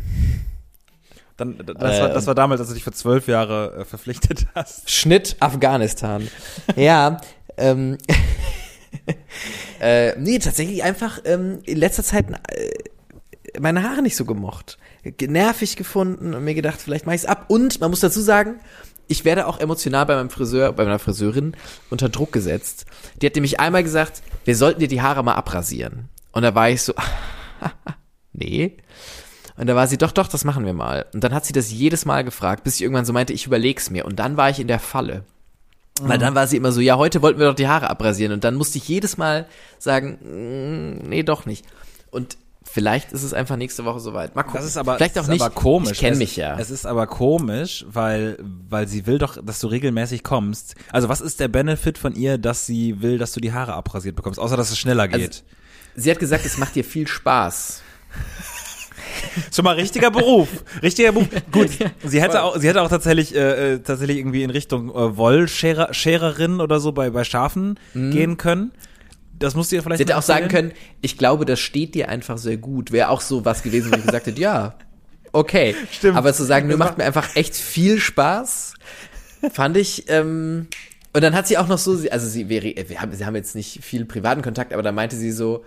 Dann, 1.40 1.58
das, 1.66 1.76
war, 2.00 2.08
Ähm. 2.08 2.14
das 2.14 2.26
war 2.26 2.34
damals, 2.34 2.60
als 2.60 2.68
du 2.68 2.74
dich 2.74 2.84
für 2.84 2.92
zwölf 2.92 3.26
Jahre 3.28 3.74
äh, 3.80 3.84
verpflichtet 3.84 4.46
hast. 4.54 4.90
Schnitt 4.90 5.36
Afghanistan. 5.40 6.28
ja, 6.76 7.20
ähm, 7.56 7.98
äh, 9.80 10.16
nee, 10.18 10.38
tatsächlich 10.38 10.82
einfach 10.82 11.20
ähm, 11.24 11.60
in 11.64 11.78
letzter 11.78 12.02
Zeit 12.04 12.26
äh, 12.30 13.58
meine 13.60 13.82
Haare 13.82 14.02
nicht 14.02 14.16
so 14.16 14.24
gemocht. 14.24 14.78
Ge- 15.02 15.28
Nervig 15.28 15.76
gefunden 15.76 16.34
und 16.34 16.44
mir 16.44 16.54
gedacht, 16.54 16.80
vielleicht 16.80 17.06
mache 17.06 17.16
ich 17.16 17.22
es 17.22 17.26
ab. 17.28 17.46
Und 17.48 17.80
man 17.80 17.90
muss 17.90 18.00
dazu 18.00 18.20
sagen, 18.20 18.60
ich 19.08 19.24
werde 19.24 19.46
auch 19.46 19.58
emotional 19.58 20.06
bei 20.06 20.14
meinem 20.14 20.30
Friseur, 20.30 20.72
bei 20.72 20.84
meiner 20.84 20.98
Friseurin 21.00 21.56
unter 21.90 22.08
Druck 22.08 22.32
gesetzt. 22.32 22.86
Die 23.20 23.26
hat 23.26 23.34
nämlich 23.34 23.58
einmal 23.58 23.82
gesagt, 23.82 24.22
wir 24.44 24.54
sollten 24.56 24.80
dir 24.80 24.88
die 24.88 25.02
Haare 25.02 25.24
mal 25.24 25.34
abrasieren. 25.34 26.08
Und 26.32 26.42
da 26.42 26.54
war 26.54 26.70
ich 26.70 26.82
so, 26.82 26.94
nee. 28.32 28.76
Und 29.60 29.66
da 29.66 29.76
war 29.76 29.86
sie, 29.86 29.98
doch, 29.98 30.12
doch, 30.12 30.26
das 30.26 30.44
machen 30.44 30.64
wir 30.64 30.72
mal. 30.72 31.04
Und 31.12 31.22
dann 31.22 31.34
hat 31.34 31.44
sie 31.44 31.52
das 31.52 31.70
jedes 31.70 32.06
Mal 32.06 32.24
gefragt, 32.24 32.64
bis 32.64 32.76
ich 32.76 32.82
irgendwann 32.82 33.04
so 33.04 33.12
meinte, 33.12 33.34
ich 33.34 33.46
überleg's 33.46 33.90
mir. 33.90 34.06
Und 34.06 34.18
dann 34.18 34.38
war 34.38 34.48
ich 34.48 34.58
in 34.58 34.68
der 34.68 34.78
Falle. 34.80 35.24
Weil 36.00 36.16
dann 36.16 36.34
war 36.34 36.46
sie 36.46 36.56
immer 36.56 36.72
so, 36.72 36.80
ja, 36.80 36.96
heute 36.96 37.20
wollten 37.20 37.38
wir 37.38 37.46
doch 37.46 37.54
die 37.54 37.68
Haare 37.68 37.90
abrasieren. 37.90 38.32
Und 38.32 38.42
dann 38.42 38.54
musste 38.54 38.78
ich 38.78 38.88
jedes 38.88 39.18
Mal 39.18 39.46
sagen, 39.78 40.18
mm, 40.22 41.08
nee, 41.10 41.22
doch 41.24 41.44
nicht. 41.44 41.66
Und 42.10 42.38
vielleicht 42.62 43.12
ist 43.12 43.22
es 43.22 43.34
einfach 43.34 43.56
nächste 43.56 43.84
Woche 43.84 44.00
soweit. 44.00 44.34
Mal 44.34 44.44
gucken. 44.44 44.60
Das 44.60 44.66
ist 44.66 44.78
aber, 44.78 44.96
vielleicht 44.96 45.18
auch 45.18 45.24
ist 45.24 45.28
nicht. 45.28 45.42
aber 45.42 45.54
komisch. 45.54 45.92
Ich 45.92 45.98
kenne 45.98 46.16
mich 46.16 46.36
ja. 46.36 46.58
Es 46.58 46.70
ist 46.70 46.86
aber 46.86 47.06
komisch, 47.06 47.84
weil, 47.86 48.38
weil 48.40 48.88
sie 48.88 49.06
will 49.06 49.18
doch, 49.18 49.36
dass 49.44 49.60
du 49.60 49.66
regelmäßig 49.66 50.24
kommst. 50.24 50.74
Also 50.90 51.10
was 51.10 51.20
ist 51.20 51.38
der 51.38 51.48
Benefit 51.48 51.98
von 51.98 52.14
ihr, 52.14 52.38
dass 52.38 52.64
sie 52.64 53.02
will, 53.02 53.18
dass 53.18 53.32
du 53.32 53.40
die 53.40 53.52
Haare 53.52 53.74
abrasiert 53.74 54.16
bekommst, 54.16 54.40
außer 54.40 54.56
dass 54.56 54.70
es 54.70 54.78
schneller 54.78 55.02
Also, 55.02 55.18
geht? 55.18 55.44
sie 55.96 56.10
hat 56.10 56.18
gesagt, 56.18 56.46
es 56.46 56.56
macht 56.56 56.76
dir 56.76 56.84
viel 56.84 57.06
Spaß. 57.06 57.82
Schon 59.54 59.64
mal 59.64 59.74
richtiger 59.74 60.10
Beruf. 60.10 60.48
Richtiger 60.82 61.12
Beruf. 61.12 61.28
Gut, 61.50 61.70
sie 62.04 62.20
hätte 62.20 62.42
auch, 62.42 62.58
sie 62.58 62.68
hätte 62.68 62.82
auch 62.82 62.88
tatsächlich, 62.88 63.34
äh, 63.34 63.74
äh, 63.74 63.78
tatsächlich 63.78 64.18
irgendwie 64.18 64.42
in 64.42 64.50
Richtung 64.50 64.90
äh, 64.90 65.16
Wollschererin 65.16 66.60
oder 66.60 66.80
so 66.80 66.92
bei, 66.92 67.10
bei 67.10 67.24
Schafen 67.24 67.78
gehen 67.94 68.36
können. 68.36 68.72
Das 69.38 69.54
musst 69.54 69.72
du 69.72 69.76
ihr 69.76 69.82
vielleicht 69.82 70.00
Mhm. 70.00 70.06
Sie 70.06 70.12
hätte 70.12 70.18
auch 70.18 70.22
sagen 70.22 70.48
können, 70.48 70.72
ich 71.00 71.16
glaube, 71.16 71.46
das 71.46 71.60
steht 71.60 71.94
dir 71.94 72.08
einfach 72.08 72.38
sehr 72.38 72.58
gut. 72.58 72.92
Wäre 72.92 73.08
auch 73.08 73.22
so 73.22 73.44
was 73.44 73.62
gewesen, 73.62 73.90
wo 73.90 73.96
ich 73.96 74.04
gesagt 74.04 74.26
hätte, 74.26 74.40
ja, 74.40 74.74
okay. 75.32 75.74
Stimmt. 75.90 76.16
Aber 76.16 76.32
zu 76.34 76.44
sagen, 76.44 76.66
mir 76.66 76.74
Das 76.74 76.78
macht 76.78 76.98
mir 76.98 77.04
einfach 77.04 77.36
echt 77.36 77.56
viel 77.56 77.98
Spaß, 77.98 78.74
fand 79.52 79.76
ich, 79.78 80.04
ähm, 80.08 80.66
und 81.12 81.22
dann 81.22 81.34
hat 81.34 81.46
sie 81.48 81.58
auch 81.58 81.66
noch 81.66 81.78
so, 81.78 81.98
also 82.10 82.28
sie 82.28 82.48
wäre, 82.48 82.72
wir 82.86 83.00
haben, 83.00 83.12
sie 83.12 83.26
haben 83.26 83.34
jetzt 83.34 83.56
nicht 83.56 83.82
viel 83.82 84.04
privaten 84.04 84.42
Kontakt, 84.42 84.72
aber 84.72 84.82
da 84.82 84.92
meinte 84.92 85.16
sie 85.16 85.32
so, 85.32 85.64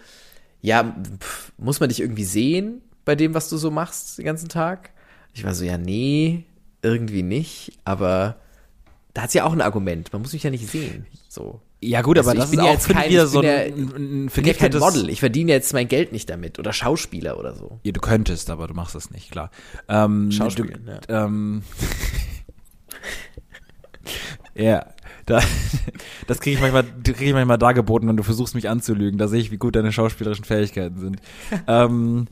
ja, 0.62 0.96
pff, 1.20 1.52
muss 1.58 1.80
man 1.80 1.90
dich 1.90 2.00
irgendwie 2.00 2.24
sehen? 2.24 2.82
Bei 3.06 3.16
dem, 3.16 3.34
was 3.34 3.50
du 3.50 3.58
so 3.58 3.72
machst 3.72 4.18
den 4.18 4.26
ganzen 4.26 4.50
Tag? 4.50 4.92
Ich 5.34 5.44
war 5.44 5.54
so, 5.54 5.66
ja, 5.66 5.78
nee, 5.78 6.46
irgendwie 6.82 7.24
nicht, 7.24 7.74
aber 7.86 8.38
da 9.14 9.24
hat 9.24 9.32
sie 9.32 9.40
ja 9.40 9.46
auch 9.46 9.54
ein 9.54 9.62
Argument. 9.62 10.12
Man 10.14 10.22
muss 10.22 10.34
mich 10.34 10.44
ja 10.44 10.50
nicht 10.50 10.68
sehen. 10.70 11.06
So. 11.30 11.62
Ja 11.82 12.02
gut, 12.02 12.18
Also 12.18 12.30
aber 12.30 12.38
ich 12.38 12.42
das 12.44 12.52
bin 12.52 12.60
ist 12.60 12.66
ja 12.66 12.70
auch 12.70 12.74
jetzt 12.76 12.86
finde 12.86 13.02
kein- 13.02 13.10
ich 13.10 13.14
wieder 13.14 13.28
so 13.28 13.40
ein, 13.40 13.46
ja- 13.46 13.58
ein, 13.58 14.26
ein 14.28 14.46
ja 14.46 14.54
kein 14.54 14.78
Model. 14.78 15.10
Ich 15.10 15.20
verdiene 15.20 15.52
jetzt 15.52 15.74
mein 15.74 15.90
Geld 15.90 16.14
nicht 16.14 16.30
damit. 16.30 16.58
Oder 16.58 16.72
Schauspieler 16.72 17.38
oder 17.38 17.54
so. 17.56 17.80
Ja, 17.84 17.92
du 17.92 18.00
könntest, 18.00 18.50
aber 18.50 18.68
du 18.68 18.74
machst 18.74 18.96
es 18.96 19.12
nicht, 19.12 19.32
klar. 19.32 19.52
Ähm, 19.90 20.32
Schauspielen, 20.32 20.86
du, 20.86 21.14
ja. 21.14 21.26
Ähm, 21.26 21.64
ja, 24.56 24.86
da, 25.26 25.42
das 26.28 26.40
kriege 26.40 26.56
ich 26.56 26.62
manchmal, 26.62 26.84
krieg 27.04 27.22
ich 27.22 27.34
manchmal 27.34 27.58
dargeboten, 27.58 28.08
wenn 28.08 28.18
du 28.18 28.24
versuchst, 28.24 28.56
mich 28.56 28.70
anzulügen. 28.70 29.18
Da 29.18 29.28
sehe 29.28 29.40
ich, 29.40 29.52
wie 29.52 29.58
gut 29.58 29.76
deine 29.76 29.92
schauspielerischen 29.92 30.46
Fähigkeiten 30.46 31.00
sind. 31.00 31.18
ähm, 31.68 32.28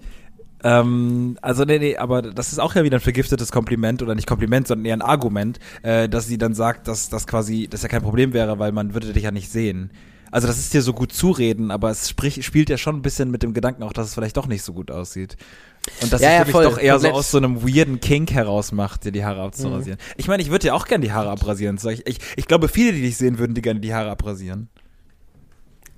ähm, 0.64 1.38
also 1.42 1.64
nee, 1.66 1.80
nee, 1.80 1.98
aber 1.98 2.22
das 2.22 2.52
ist 2.52 2.60
auch 2.60 2.76
ja 2.76 2.84
wieder 2.84 2.98
ein 2.98 3.02
vergiftetes 3.02 3.52
Kompliment 3.52 4.02
oder 4.02 4.16
nicht 4.16 4.28
Kompliment, 4.28 4.68
sondern 4.68 4.86
eher 4.86 4.96
ein 4.96 5.02
Argument, 5.02 5.60
äh, 5.84 6.08
dass 6.08 6.28
sie 6.28 6.38
dann 6.38 6.54
sagt, 6.54 6.88
dass 6.88 7.10
das 7.10 7.28
quasi, 7.28 7.68
das 7.70 7.82
ja 7.82 7.90
kein 7.90 8.02
Problem 8.04 8.34
wäre, 8.34 8.60
weil 8.60 8.72
man 8.72 8.94
würde 8.94 9.12
dich 9.14 9.24
ja 9.24 9.32
nicht 9.32 9.52
sehen. 9.52 9.92
Also 10.32 10.48
das 10.48 10.58
ist 10.60 10.74
dir 10.74 10.82
so 10.82 10.94
gut 10.94 11.12
zureden, 11.12 11.72
aber 11.72 11.90
es 11.90 12.08
sprich, 12.10 12.46
spielt 12.46 12.70
ja 12.70 12.78
schon 12.78 12.96
ein 12.96 13.02
bisschen 13.02 13.32
mit 13.32 13.44
dem 13.44 13.54
Gedanken 13.54 13.84
auch, 13.84 13.92
dass 13.92 14.08
es 14.08 14.14
vielleicht 14.14 14.38
doch 14.38 14.48
nicht 14.48 14.64
so 14.64 14.72
gut 14.72 14.90
aussieht. 14.90 15.36
Und 16.02 16.14
dass 16.14 16.22
Ja, 16.22 16.30
es 16.30 16.38
ja, 16.38 16.46
voll, 16.46 16.64
doch 16.64 16.78
eher 16.78 16.94
komplett. 16.94 17.12
so 17.14 17.18
aus 17.18 17.32
so 17.32 17.38
einem 17.38 17.64
weirden 17.68 18.00
Kink 18.00 18.32
heraus 18.32 18.72
macht, 18.72 19.04
dir 19.04 19.12
die 19.12 19.26
Haare 19.26 19.42
abzurasieren. 19.42 20.00
Mhm. 20.00 20.14
Ich 20.18 20.28
meine, 20.30 20.42
ich 20.42 20.50
würde 20.52 20.68
ja 20.68 20.74
auch 20.74 20.86
gerne 20.86 21.04
die 21.04 21.12
Haare 21.12 21.30
abrasieren. 21.32 21.78
Ich, 21.90 22.08
ich, 22.08 22.20
ich 22.38 22.48
glaube, 22.48 22.70
viele, 22.70 22.94
die 22.94 23.02
dich 23.02 23.18
sehen, 23.18 23.40
würden 23.40 23.56
die 23.56 23.62
gerne 23.62 23.82
die 23.82 23.94
Haare 23.94 24.10
abrasieren. 24.12 24.70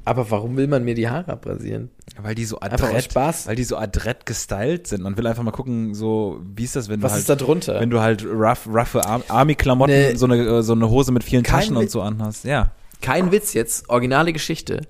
Aber 0.06 0.30
warum 0.32 0.58
will 0.58 0.68
man 0.68 0.84
mir 0.84 0.96
die 0.96 1.08
Haare 1.08 1.32
abrasieren? 1.32 1.90
Weil 2.22 2.36
die 2.36 2.44
so 2.46 2.60
adrett, 2.60 3.06
Spaß. 3.06 3.48
weil 3.48 3.56
die 3.56 3.64
so 3.64 3.78
adrett 3.78 4.26
gestylt 4.26 4.88
sind. 4.88 5.02
Man 5.02 5.16
will 5.18 5.26
einfach 5.26 5.44
mal 5.44 5.52
gucken, 5.52 5.94
so, 5.96 6.42
wie 6.56 6.66
ist 6.66 6.76
das, 6.76 6.90
wenn 6.90 7.00
du 7.00 7.04
Was 7.04 7.14
halt, 7.14 7.22
ist 7.22 7.30
da 7.30 7.36
drunter? 7.36 7.80
wenn 7.80 7.90
du 7.90 8.02
halt 8.02 8.26
rough, 8.26 8.68
roughe 8.68 9.06
Ar 9.06 9.22
Army-Klamotten, 9.30 9.94
Ne. 9.94 10.18
so 10.18 10.26
eine, 10.26 10.38
äh, 10.46 10.62
so 10.62 10.74
eine 10.74 10.90
Hose 10.90 11.12
mit 11.14 11.24
vielen 11.24 11.44
Taschen 11.46 11.78
und 11.78 11.90
so 11.90 12.02
anhast. 12.02 12.44
Ja. 12.44 12.72
Kein 13.02 13.32
Witz 13.32 13.54
jetzt, 13.54 13.90
originale 13.90 14.34
Geschichte. 14.34 14.82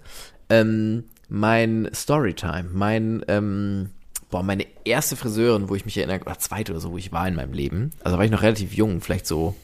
Ähm, 0.49 1.03
mein 1.29 1.89
Storytime, 1.93 2.65
mein, 2.73 3.23
ähm, 3.27 3.91
boah, 4.31 4.41
meine 4.43 4.65
erste 4.83 5.15
Friseurin, 5.15 5.69
wo 5.69 5.75
ich 5.75 5.85
mich 5.85 5.97
erinnere, 5.97 6.21
oder 6.21 6.37
zweite 6.39 6.71
oder 6.71 6.81
so, 6.81 6.91
wo 6.91 6.97
ich 6.97 7.11
war 7.11 7.27
in 7.27 7.35
meinem 7.35 7.53
Leben. 7.53 7.91
Also 8.03 8.17
war 8.17 8.25
ich 8.25 8.31
noch 8.31 8.41
relativ 8.41 8.73
jung, 8.73 8.99
vielleicht 9.01 9.27
so 9.27 9.55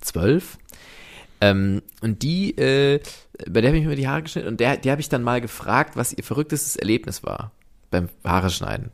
zwölf. 0.00 0.58
Ähm, 1.40 1.82
und 2.00 2.22
die, 2.22 2.56
äh, 2.56 3.00
bei 3.48 3.60
der 3.60 3.70
habe 3.70 3.78
ich 3.78 3.86
mir 3.86 3.96
die 3.96 4.08
Haare 4.08 4.22
geschnitten 4.22 4.48
und 4.48 4.60
der, 4.60 4.76
die 4.76 4.90
habe 4.90 5.00
ich 5.00 5.08
dann 5.08 5.22
mal 5.22 5.40
gefragt, 5.40 5.96
was 5.96 6.12
ihr 6.12 6.24
verrücktestes 6.24 6.76
Erlebnis 6.76 7.22
war 7.22 7.52
beim 7.90 8.08
Haare 8.24 8.50
schneiden. 8.50 8.90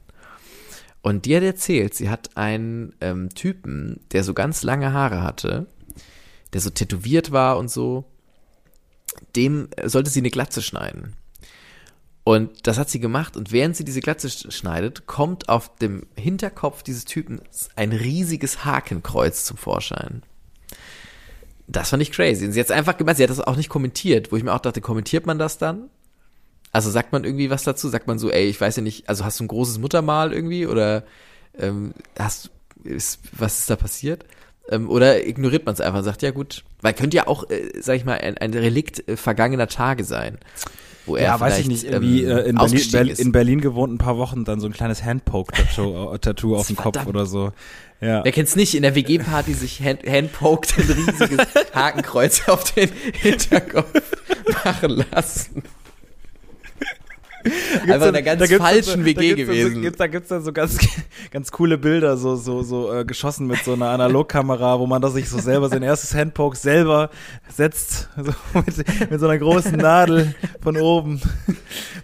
Und 1.03 1.25
die 1.25 1.35
hat 1.35 1.43
erzählt, 1.43 1.95
sie 1.95 2.11
hat 2.11 2.37
einen 2.37 2.95
ähm, 3.01 3.31
Typen, 3.31 4.01
der 4.13 4.23
so 4.23 4.35
ganz 4.35 4.63
lange 4.63 4.93
Haare 4.93 5.23
hatte, 5.23 5.67
der 6.53 6.61
so 6.61 6.71
tätowiert 6.71 7.33
war 7.33 7.59
und 7.59 7.71
so, 7.71 8.05
dem 9.37 9.69
sollte 9.85 10.11
sie 10.11 10.21
eine 10.21 10.31
Glatze 10.31 10.63
schneiden. 10.63 11.15
Und 12.23 12.67
das 12.67 12.79
hat 12.79 12.91
sie 12.91 13.01
gemacht 13.01 13.37
und 13.37 13.51
während 13.51 13.77
sie 13.77 13.85
diese 13.85 14.03
Glatze 14.03 14.29
sch- 14.29 14.53
schneidet, 14.53 15.07
kommt 15.07 15.49
auf 15.49 15.75
dem 15.77 16.07
Hinterkopf 16.17 16.83
dieses 16.83 17.07
Typen 17.07 17.41
ein 17.77 17.93
riesiges 17.93 18.65
Hakenkreuz 18.65 19.45
zum 19.45 19.57
Vorschein. 19.57 20.23
Das 21.71 21.91
fand 21.91 22.03
ich 22.03 22.11
crazy. 22.11 22.45
Und 22.45 22.53
sie 22.53 22.61
hat 22.61 22.71
einfach 22.71 22.97
gemacht, 22.97 23.17
sie 23.17 23.23
hat 23.23 23.31
das 23.31 23.41
auch 23.41 23.57
nicht 23.57 23.69
kommentiert, 23.69 24.33
wo 24.33 24.37
ich 24.37 24.43
mir 24.43 24.53
auch 24.53 24.61
dachte, 24.61 24.81
kommentiert 24.81 25.27
man 25.27 25.39
das 25.39 25.59
dann? 25.59 25.89
Also 26.73 26.91
sagt 26.91 27.13
man 27.13 27.25
irgendwie 27.25 27.51
was 27.51 27.65
dazu? 27.65 27.89
Sagt 27.89 28.07
man 28.07 28.19
so, 28.19 28.31
ey, 28.31 28.47
ich 28.47 28.61
weiß 28.61 28.77
ja 28.77 28.83
nicht, 28.83 29.09
also 29.09 29.25
hast 29.25 29.39
du 29.41 29.45
ein 29.45 29.49
großes 29.49 29.79
Muttermal 29.79 30.33
irgendwie 30.33 30.67
oder 30.67 31.05
ähm, 31.59 31.95
hast 32.19 32.51
ist, 32.83 33.21
was 33.33 33.61
ist 33.61 33.71
da 33.71 33.77
passiert? 33.77 34.25
Ähm, 34.69 34.89
oder 34.89 35.27
ignoriert 35.27 35.67
man 35.67 35.75
es 35.75 35.81
einfach 35.81 35.99
und 35.99 36.05
sagt, 36.05 36.23
ja 36.23 36.31
gut, 36.31 36.65
weil 36.81 36.95
könnte 36.95 37.17
ja 37.17 37.27
auch, 37.27 37.49
äh, 37.51 37.71
sag 37.81 37.97
ich 37.97 38.05
mal, 38.05 38.19
ein, 38.19 38.39
ein 38.39 38.53
Relikt 38.53 39.09
äh, 39.09 39.17
vergangener 39.17 39.69
Tage 39.69 40.05
sein. 40.05 40.39
Wo 41.11 41.17
er 41.17 41.25
Ja, 41.25 41.41
weiß 41.41 41.59
ich 41.59 41.69
nicht, 41.69 41.85
irgendwie 41.85 42.23
ähm, 42.23 42.37
äh, 42.37 42.41
in, 42.43 42.57
Berlin, 42.57 42.89
Berlin, 42.93 43.17
in 43.17 43.33
Berlin 43.33 43.61
gewohnt, 43.61 43.93
ein 43.93 43.99
paar 43.99 44.17
Wochen, 44.17 44.45
dann 44.45 44.61
so 44.61 44.67
ein 44.67 44.73
kleines 44.73 45.05
Handpoke-Tattoo 45.05 46.17
Tattoo 46.21 46.57
auf 46.57 46.69
dem 46.69 46.77
Kopf 46.77 46.95
Verdammt. 46.95 47.09
oder 47.09 47.27
so. 47.27 47.53
Ja. 48.01 48.25
Wer 48.25 48.33
kennt's 48.33 48.57
nicht, 48.57 48.75
in 48.75 48.83
der 48.83 48.95
WG-Party 48.95 49.53
sich 49.53 49.83
hand, 49.83 50.07
handpoked 50.09 50.75
ein 50.79 50.85
riesiges 50.85 51.47
Hakenkreuz 51.75 52.49
auf 52.49 52.73
den 52.73 52.91
Hinterkopf 53.13 53.93
machen 54.65 55.05
lassen. 55.11 55.63
Einfach 57.83 57.95
in 57.95 58.03
einer 58.03 58.23
ganz 58.23 58.49
Da 58.49 58.57
falschen 58.59 59.01
so, 59.01 59.05
WG 59.05 59.31
da 59.31 59.37
gewesen. 59.37 59.75
So, 59.75 59.81
gibt's, 59.81 59.99
da 59.99 60.07
gibt's 60.07 60.29
dann 60.29 60.43
so 60.43 60.53
ganz, 60.53 60.79
ganz 61.31 61.51
coole 61.51 61.79
Bilder, 61.79 62.17
so, 62.17 62.37
so, 62.37 62.63
so 62.63 62.93
äh, 62.93 63.05
geschossen 63.05 63.47
mit 63.47 63.65
so 63.65 63.73
einer 63.73 63.89
Analogkamera, 63.91 64.79
wo 64.79 64.87
man 64.87 65.01
da 65.01 65.11
sich 65.11 65.29
so 65.29 65.39
selber 65.39 65.69
sein 65.69 65.83
erstes 65.83 66.15
Handpoke 66.15 66.57
selber 66.57 67.11
setzt, 67.49 68.09
so 68.17 68.33
mit, 68.55 69.11
mit 69.11 69.21
so 69.21 69.29
einer 69.29 69.39
großen 69.39 69.77
Nadel 69.77 70.35
von 70.61 70.77
oben. 70.77 71.21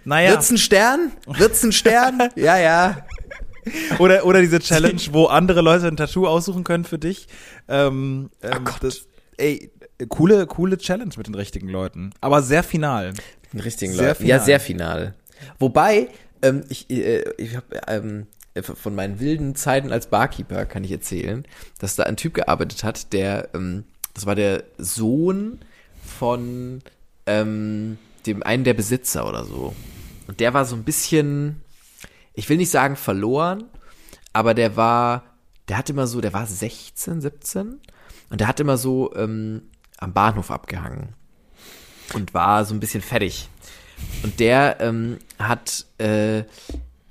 Naja, 0.05 0.31
Wird's 0.31 0.49
ein 0.51 0.57
Stern? 0.57 1.11
Wird's 1.25 1.63
ein 1.63 1.71
Stern? 1.71 2.29
ja, 2.35 2.57
ja. 2.57 3.05
oder, 3.99 4.25
oder 4.25 4.41
diese 4.41 4.59
Challenge, 4.59 5.01
wo 5.11 5.25
andere 5.25 5.61
Leute 5.61 5.87
ein 5.87 5.97
Tattoo 5.97 6.25
aussuchen 6.25 6.63
können 6.63 6.85
für 6.85 6.97
dich. 6.97 7.27
Ähm, 7.67 8.29
ähm, 8.41 8.63
Gott. 8.63 8.77
Das, 8.81 9.07
ey, 9.37 9.69
coole, 10.09 10.45
coole 10.47 10.77
Challenge 10.77 11.11
mit 11.17 11.27
den 11.27 11.35
richtigen 11.35 11.67
Leuten. 11.67 12.11
Aber 12.21 12.41
sehr 12.41 12.63
final. 12.63 13.13
Den 13.53 13.59
richtigen 13.59 13.93
Sehr 13.93 14.09
Leuten. 14.09 14.25
Ja, 14.25 14.35
final. 14.35 14.45
sehr 14.45 14.59
final. 14.59 15.15
Wobei, 15.59 16.09
ähm, 16.41 16.63
ich, 16.69 16.89
äh, 16.89 17.23
ich 17.37 17.55
habe 17.55 17.81
ähm, 17.87 18.27
von 18.61 18.95
meinen 18.95 19.19
wilden 19.19 19.55
Zeiten 19.55 19.91
als 19.91 20.07
Barkeeper 20.07 20.65
kann 20.65 20.83
ich 20.83 20.91
erzählen, 20.91 21.45
dass 21.79 21.95
da 21.95 22.03
ein 22.03 22.17
Typ 22.17 22.33
gearbeitet 22.33 22.83
hat, 22.83 23.13
der, 23.13 23.49
ähm, 23.53 23.83
das 24.13 24.25
war 24.25 24.35
der 24.35 24.63
Sohn 24.77 25.59
von 26.03 26.81
ähm, 27.25 27.97
dem 28.25 28.43
einen 28.43 28.63
der 28.63 28.73
Besitzer 28.73 29.27
oder 29.27 29.45
so. 29.45 29.75
Und 30.27 30.39
der 30.39 30.53
war 30.53 30.65
so 30.65 30.75
ein 30.75 30.83
bisschen, 30.83 31.61
ich 32.33 32.49
will 32.49 32.57
nicht 32.57 32.71
sagen 32.71 32.95
verloren, 32.95 33.65
aber 34.33 34.53
der 34.53 34.75
war, 34.75 35.23
der 35.67 35.77
hat 35.77 35.89
immer 35.89 36.07
so, 36.07 36.21
der 36.21 36.33
war 36.33 36.45
16, 36.45 37.21
17 37.21 37.79
und 38.29 38.41
der 38.41 38.47
hat 38.47 38.59
immer 38.59 38.77
so 38.77 39.13
ähm, 39.15 39.63
am 39.97 40.13
Bahnhof 40.13 40.51
abgehangen 40.51 41.09
und 42.13 42.33
war 42.33 42.65
so 42.65 42.73
ein 42.73 42.79
bisschen 42.79 43.01
fertig. 43.01 43.49
Und 44.23 44.39
der 44.39 44.77
ähm, 44.79 45.17
hat, 45.39 45.85
äh, 45.97 46.43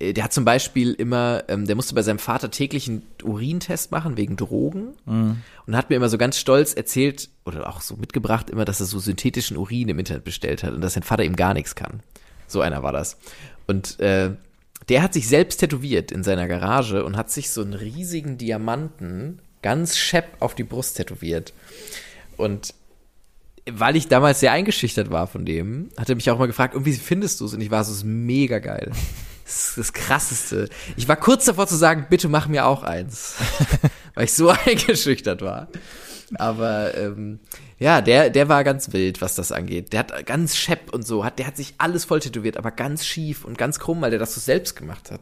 der 0.01 0.25
hat 0.25 0.33
zum 0.33 0.45
Beispiel 0.45 0.93
immer, 0.93 1.45
ähm, 1.49 1.67
der 1.67 1.77
musste 1.77 1.95
bei 1.95 2.03
seinem 2.03 2.19
Vater 2.19 2.51
täglich 2.51 2.89
einen 2.89 3.03
Urintest 3.23 3.91
machen 3.91 4.17
wegen 4.17 4.37
Drogen 4.37 4.89
und 5.07 5.77
hat 5.77 5.91
mir 5.91 5.97
immer 5.97 6.09
so 6.09 6.19
ganz 6.19 6.39
stolz 6.39 6.75
erzählt 6.75 7.31
oder 7.45 7.69
auch 7.69 7.81
so 7.81 7.97
mitgebracht 7.97 8.51
immer, 8.51 8.65
dass 8.65 8.81
er 8.81 8.87
so 8.87 8.99
synthetischen 8.99 9.57
Urin 9.57 9.89
im 9.89 9.99
Internet 9.99 10.25
bestellt 10.25 10.63
hat 10.63 10.75
und 10.75 10.81
dass 10.81 10.95
sein 10.95 11.03
Vater 11.03 11.25
ihm 11.25 11.37
gar 11.37 11.55
nichts 11.55 11.75
kann. 11.75 12.01
So 12.47 12.61
einer 12.61 12.83
war 12.83 12.93
das. 12.93 13.17
Und 13.67 13.99
äh, 14.01 14.31
der 14.89 15.03
hat 15.03 15.15
sich 15.15 15.29
selbst 15.29 15.59
tätowiert 15.59 16.13
in 16.13 16.23
seiner 16.23 16.47
Garage 16.47 17.05
und 17.05 17.17
hat 17.17 17.31
sich 17.31 17.51
so 17.51 17.63
einen 17.63 17.75
riesigen 17.75 18.39
Diamanten 18.39 19.41
ganz 19.63 19.97
schepp 19.97 20.37
auf 20.41 20.55
die 20.55 20.63
Brust 20.63 20.97
tätowiert. 20.97 21.53
Und 22.37 22.75
weil 23.71 23.97
ich 23.97 24.09
damals 24.09 24.41
sehr 24.41 24.53
eingeschüchtert 24.53 25.11
war 25.11 25.27
von 25.27 25.45
dem, 25.45 25.89
hat 25.97 26.09
er 26.09 26.15
mich 26.15 26.31
auch 26.31 26.39
mal 26.39 26.47
gefragt, 26.47 26.75
und 26.75 26.85
wie 26.85 26.93
findest 26.93 27.41
du 27.41 27.47
es? 27.47 27.55
Und 27.55 27.61
ich 27.61 27.71
war 27.71 27.85
so, 27.85 27.93
es 27.93 27.99
ist 27.99 28.05
mega 28.05 28.59
geil. 28.59 28.93
Das 29.45 29.69
ist 29.69 29.79
das 29.79 29.93
Krasseste. 29.93 30.69
Ich 30.97 31.07
war 31.09 31.17
kurz 31.17 31.45
davor 31.45 31.67
zu 31.67 31.77
sagen, 31.77 32.07
bitte 32.11 32.29
mach 32.29 32.49
mir 32.49 32.67
auch 32.67 32.83
eins. 32.83 33.37
weil 34.15 34.25
ich 34.25 34.33
so 34.33 34.49
eingeschüchtert 34.67 35.43
war. 35.43 35.69
Aber 36.35 36.97
ähm, 36.97 37.39
ja, 37.79 38.01
der, 38.01 38.31
der 38.31 38.49
war 38.49 38.65
ganz 38.65 38.93
wild, 38.93 39.21
was 39.23 39.37
das 39.37 39.53
angeht. 39.53 39.93
Der 39.93 40.01
hat 40.01 40.27
ganz 40.27 40.57
schepp 40.57 40.93
und 40.93 41.07
so, 41.07 41.25
hat, 41.25 41.39
der 41.39 41.47
hat 41.47 41.57
sich 41.57 41.75
alles 41.79 42.05
voll 42.05 42.19
tätowiert, 42.19 42.57
aber 42.57 42.73
ganz 42.73 43.07
schief 43.07 43.45
und 43.45 43.57
ganz 43.57 43.79
krumm, 43.79 44.01
weil 44.01 44.11
der 44.11 44.19
das 44.19 44.35
so 44.35 44.41
selbst 44.41 44.75
gemacht 44.75 45.13
hat. 45.13 45.21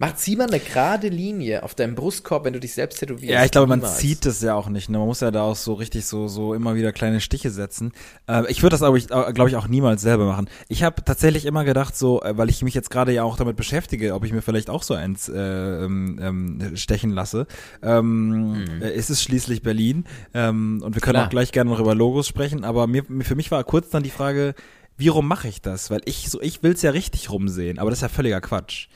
Mach, 0.00 0.14
zieh 0.14 0.36
mal 0.36 0.46
eine 0.46 0.60
gerade 0.60 1.08
Linie 1.08 1.64
auf 1.64 1.74
deinem 1.74 1.96
Brustkorb, 1.96 2.44
wenn 2.44 2.52
du 2.52 2.60
dich 2.60 2.72
selbst 2.72 3.00
tätowierst. 3.00 3.32
Ja, 3.32 3.44
ich 3.44 3.50
glaube, 3.50 3.66
man 3.66 3.80
Niemals. 3.80 3.96
zieht 3.96 4.24
das 4.24 4.40
ja 4.42 4.54
auch 4.54 4.68
nicht. 4.68 4.88
Ne? 4.88 4.98
Man 4.98 5.08
muss 5.08 5.18
ja 5.18 5.32
da 5.32 5.42
auch 5.42 5.56
so 5.56 5.74
richtig 5.74 6.06
so 6.06 6.28
so 6.28 6.54
immer 6.54 6.76
wieder 6.76 6.92
kleine 6.92 7.20
Stiche 7.20 7.50
setzen. 7.50 7.90
Äh, 8.28 8.48
ich 8.48 8.62
würde 8.62 8.74
das 8.74 8.82
aber, 8.82 8.96
glaube 9.32 9.50
ich, 9.50 9.56
auch 9.56 9.66
niemals 9.66 10.00
selber 10.00 10.26
machen. 10.26 10.48
Ich 10.68 10.84
habe 10.84 11.02
tatsächlich 11.04 11.46
immer 11.46 11.64
gedacht, 11.64 11.96
so, 11.96 12.22
äh, 12.22 12.38
weil 12.38 12.48
ich 12.48 12.62
mich 12.62 12.74
jetzt 12.74 12.90
gerade 12.90 13.12
ja 13.12 13.24
auch 13.24 13.36
damit 13.36 13.56
beschäftige, 13.56 14.14
ob 14.14 14.24
ich 14.24 14.32
mir 14.32 14.40
vielleicht 14.40 14.70
auch 14.70 14.84
so 14.84 14.94
eins 14.94 15.28
äh, 15.28 15.36
ähm, 15.36 16.20
ähm, 16.22 16.76
stechen 16.76 17.10
lasse. 17.10 17.48
Ähm, 17.82 18.80
äh, 18.80 18.94
ist 18.94 19.10
es 19.10 19.20
schließlich 19.20 19.62
Berlin 19.62 20.04
ähm, 20.32 20.80
und 20.84 20.94
wir 20.94 21.00
können 21.00 21.14
Klar. 21.14 21.26
auch 21.26 21.30
gleich 21.30 21.50
gerne 21.50 21.70
noch 21.70 21.80
über 21.80 21.96
Logos 21.96 22.28
sprechen. 22.28 22.62
Aber 22.62 22.86
mir 22.86 23.02
für 23.22 23.34
mich 23.34 23.50
war 23.50 23.64
kurz 23.64 23.90
dann 23.90 24.04
die 24.04 24.10
Frage, 24.10 24.54
wie 24.96 25.08
rum 25.08 25.26
mache 25.26 25.48
ich 25.48 25.60
das? 25.60 25.90
Weil 25.90 26.02
ich 26.04 26.30
so, 26.30 26.40
ich 26.40 26.62
will's 26.62 26.82
ja 26.82 26.92
richtig 26.92 27.30
rumsehen, 27.30 27.80
aber 27.80 27.90
das 27.90 27.98
ist 27.98 28.02
ja 28.02 28.08
völliger 28.08 28.40
Quatsch. 28.40 28.88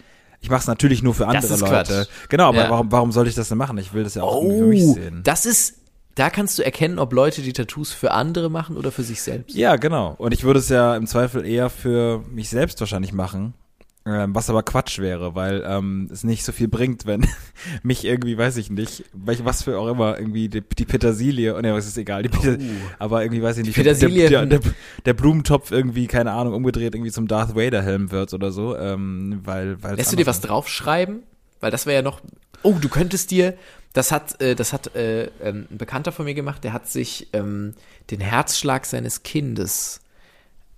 Ich 0.43 0.51
mache 0.51 0.61
es 0.61 0.67
natürlich 0.67 1.03
nur 1.03 1.15
für 1.15 1.27
andere 1.27 1.47
ist 1.55 1.61
Leute. 1.61 1.73
Quatsch. 1.73 2.09
Genau, 2.29 2.49
aber 2.49 2.59
Ja. 2.65 2.71
warum, 2.71 2.93
warum 2.93 3.13
sollte 3.13 3.31
ich 3.31 3.37
das 3.37 3.49
denn 3.49 3.57
machen? 3.59 3.79
Ich 3.79 3.95
will 3.95 4.05
das 4.05 4.15
ja 4.17 4.23
auch 4.25 4.43
irgendwie 4.43 4.59
für 4.59 4.67
mich 4.67 4.83
Oh, 4.83 4.93
sehen. 4.95 5.21
das 5.25 5.47
ist, 5.47 5.77
da 6.17 6.29
kannst 6.31 6.59
du 6.59 6.63
erkennen, 6.65 6.99
ob 6.99 7.13
Leute 7.13 7.41
die 7.43 7.53
Tattoos 7.55 7.93
für 7.93 8.11
andere 8.11 8.51
machen 8.51 8.77
oder 8.77 8.93
für 8.93 9.03
sich 9.05 9.23
selbst. 9.23 9.57
Ja, 9.57 9.77
genau. 9.77 10.15
Und 10.19 10.33
ich 10.35 10.43
würde 10.45 10.61
es 10.61 10.69
ja 10.69 10.95
im 10.97 11.07
Zweifel 11.07 11.47
eher 11.47 11.71
für 11.71 12.23
mich 12.31 12.51
selbst 12.51 12.79
wahrscheinlich 12.81 13.13
machen. 13.13 13.55
Ähm, 14.05 14.35
was 14.35 14.51
aber 14.51 14.65
Quatsch 14.65 14.99
wäre, 14.99 15.37
weil 15.37 15.63
ähm, 15.65 16.09
es 16.13 16.25
nicht 16.25 16.45
so 16.45 16.51
viel 16.51 16.67
bringt, 16.67 17.07
wenn 17.07 17.25
mich 17.85 18.05
irgendwie, 18.05 18.37
weiß 18.37 18.57
ich 18.57 18.69
nicht, 18.69 19.05
welch, 19.13 19.45
was 19.45 19.63
für 19.63 19.79
auch 19.79 19.87
immer, 19.87 20.19
irgendwie 20.19 20.49
die, 20.49 20.61
die 20.61 20.85
Petersilie, 20.85 21.57
oh 21.57 21.61
ne, 21.61 21.77
es 21.77 21.87
ist 21.87 21.99
egal, 21.99 22.25
die 22.25 22.29
Peter, 22.29 22.59
aber 22.99 23.23
irgendwie 23.23 23.43
weiß 23.43 23.59
ich 23.59 23.67
nicht, 23.67 23.77
der, 23.77 23.95
der, 23.95 24.47
der, 24.47 24.61
der 25.05 25.15
Blumentopf 25.15 25.71
irgendwie, 25.71 26.09
keine 26.09 26.33
Ahnung, 26.33 26.53
umgedreht 26.53 26.97
irgendwie 26.97 27.13
zum 27.13 27.29
Darth 27.29 27.55
Vader 27.55 27.81
Helm 27.81 28.11
wird 28.11 28.35
oder 28.35 28.51
so, 28.51 28.77
ähm, 28.77 29.41
weil, 29.45 29.81
weil 29.85 29.95
Lässt 29.95 30.11
du 30.11 30.17
dir 30.17 30.27
was 30.27 30.41
draufschreiben? 30.41 31.23
Weil 31.63 31.71
das 31.71 31.87
wäre 31.87 31.97
ja 31.97 32.03
noch. 32.03 32.21
Oh, 32.63 32.77
du 32.81 32.89
könntest 32.89 33.31
dir. 33.31 33.55
Das 33.93 34.11
hat, 34.11 34.41
äh, 34.43 34.57
das 34.57 34.73
hat 34.73 34.97
äh, 34.97 35.27
ähm, 35.41 35.69
ein 35.71 35.79
Bekannter 35.79 36.13
von 36.13 36.25
mir 36.25 36.35
gemacht. 36.35 36.65
Der 36.65 36.73
hat 36.73 36.89
sich 36.89 37.29
ähm, 37.33 37.75
den 38.11 38.21
Herzschlag 38.21 38.85
seines 38.85 39.23
Kindes, 39.23 40.01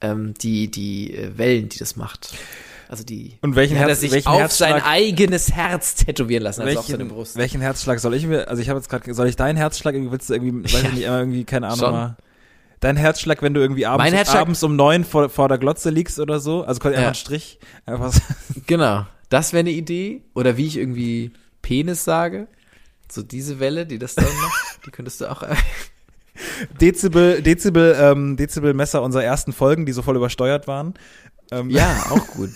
ähm, 0.03 0.35
die 0.35 0.71
die 0.71 1.15
äh, 1.15 1.39
Wellen, 1.39 1.71
die 1.71 1.79
das 1.79 1.97
macht. 1.97 2.35
Also 2.89 3.05
die. 3.05 3.39
Und 3.43 3.57
welchen 3.57 3.75
die 3.75 3.81
hat 3.81 3.89
er 3.89 3.97
sich 3.97 4.13
welchen 4.13 4.29
auf 4.29 4.41
Herzschlag- 4.41 4.71
sein 4.71 4.83
eigenes 4.83 5.53
Herz 5.53 5.95
tätowieren 5.95 6.43
lassen, 6.43 6.63
also 6.63 6.79
auf 6.81 6.87
seine 6.87 6.99
welchen, 7.01 7.09
Brust. 7.15 7.37
welchen 7.37 7.61
Herzschlag 7.61 7.99
soll 8.01 8.15
ich 8.15 8.27
mir, 8.27 8.49
also 8.49 8.61
ich 8.63 8.69
habe 8.69 8.79
jetzt 8.79 8.89
gerade, 8.89 9.13
soll 9.15 9.27
ich 9.29 9.37
deinen 9.37 9.57
Herzschlag 9.57 9.95
irgendwie, 9.95 10.13
willst 10.13 10.29
du 10.31 10.35
irgendwie, 10.35 10.65
weiß 10.65 10.73
Ja. 10.83 10.89
ich 10.89 10.95
nicht, 10.95 11.05
irgendwie, 11.05 11.45
keine 11.45 11.67
Ahnung 11.69 11.79
Schon. 11.79 11.93
mal, 11.93 12.17
dein 12.81 12.97
Herzschlag, 12.97 13.41
wenn 13.43 13.55
du 13.55 13.61
irgendwie 13.61 13.87
abends, 13.87 14.29
abends 14.35 14.63
um 14.63 14.77
neun 14.77 15.05
vor, 15.05 15.29
vor 15.31 15.49
der 15.49 15.59
Glotze 15.59 15.91
liegst 15.91 16.19
oder 16.21 16.41
so, 16.41 16.65
also 16.65 16.79
quasi 16.81 16.95
einfach 16.97 17.03
Ja. 17.05 17.09
ein 17.11 17.15
Strich, 17.15 17.59
einfach 17.87 18.13
so. 18.13 18.21
Genau. 18.67 19.07
Das 19.31 19.53
wäre 19.53 19.61
eine 19.61 19.71
Idee. 19.71 20.23
Oder 20.35 20.57
wie 20.57 20.67
ich 20.67 20.77
irgendwie 20.77 21.33
Penis 21.63 22.05
sage. 22.05 22.47
So 23.11 23.23
diese 23.23 23.59
Welle, 23.59 23.87
die 23.87 23.99
das 23.99 24.15
dann 24.15 24.27
macht, 24.27 24.81
die 24.87 24.91
könntest 24.91 25.21
du 25.23 25.31
auch. 25.31 25.43
Dezibel, 26.81 27.43
Dezibel, 27.43 27.97
ähm, 27.99 28.37
Dezibelmesser 28.37 29.03
unserer 29.03 29.23
ersten 29.25 29.53
Folgen, 29.53 29.87
die 29.87 29.93
so 29.93 30.03
voll 30.03 30.17
übersteuert 30.17 30.67
waren. 30.67 30.95
Ähm, 31.51 31.71
Ja, 31.71 32.07
auch 32.11 32.27
gut. 32.29 32.51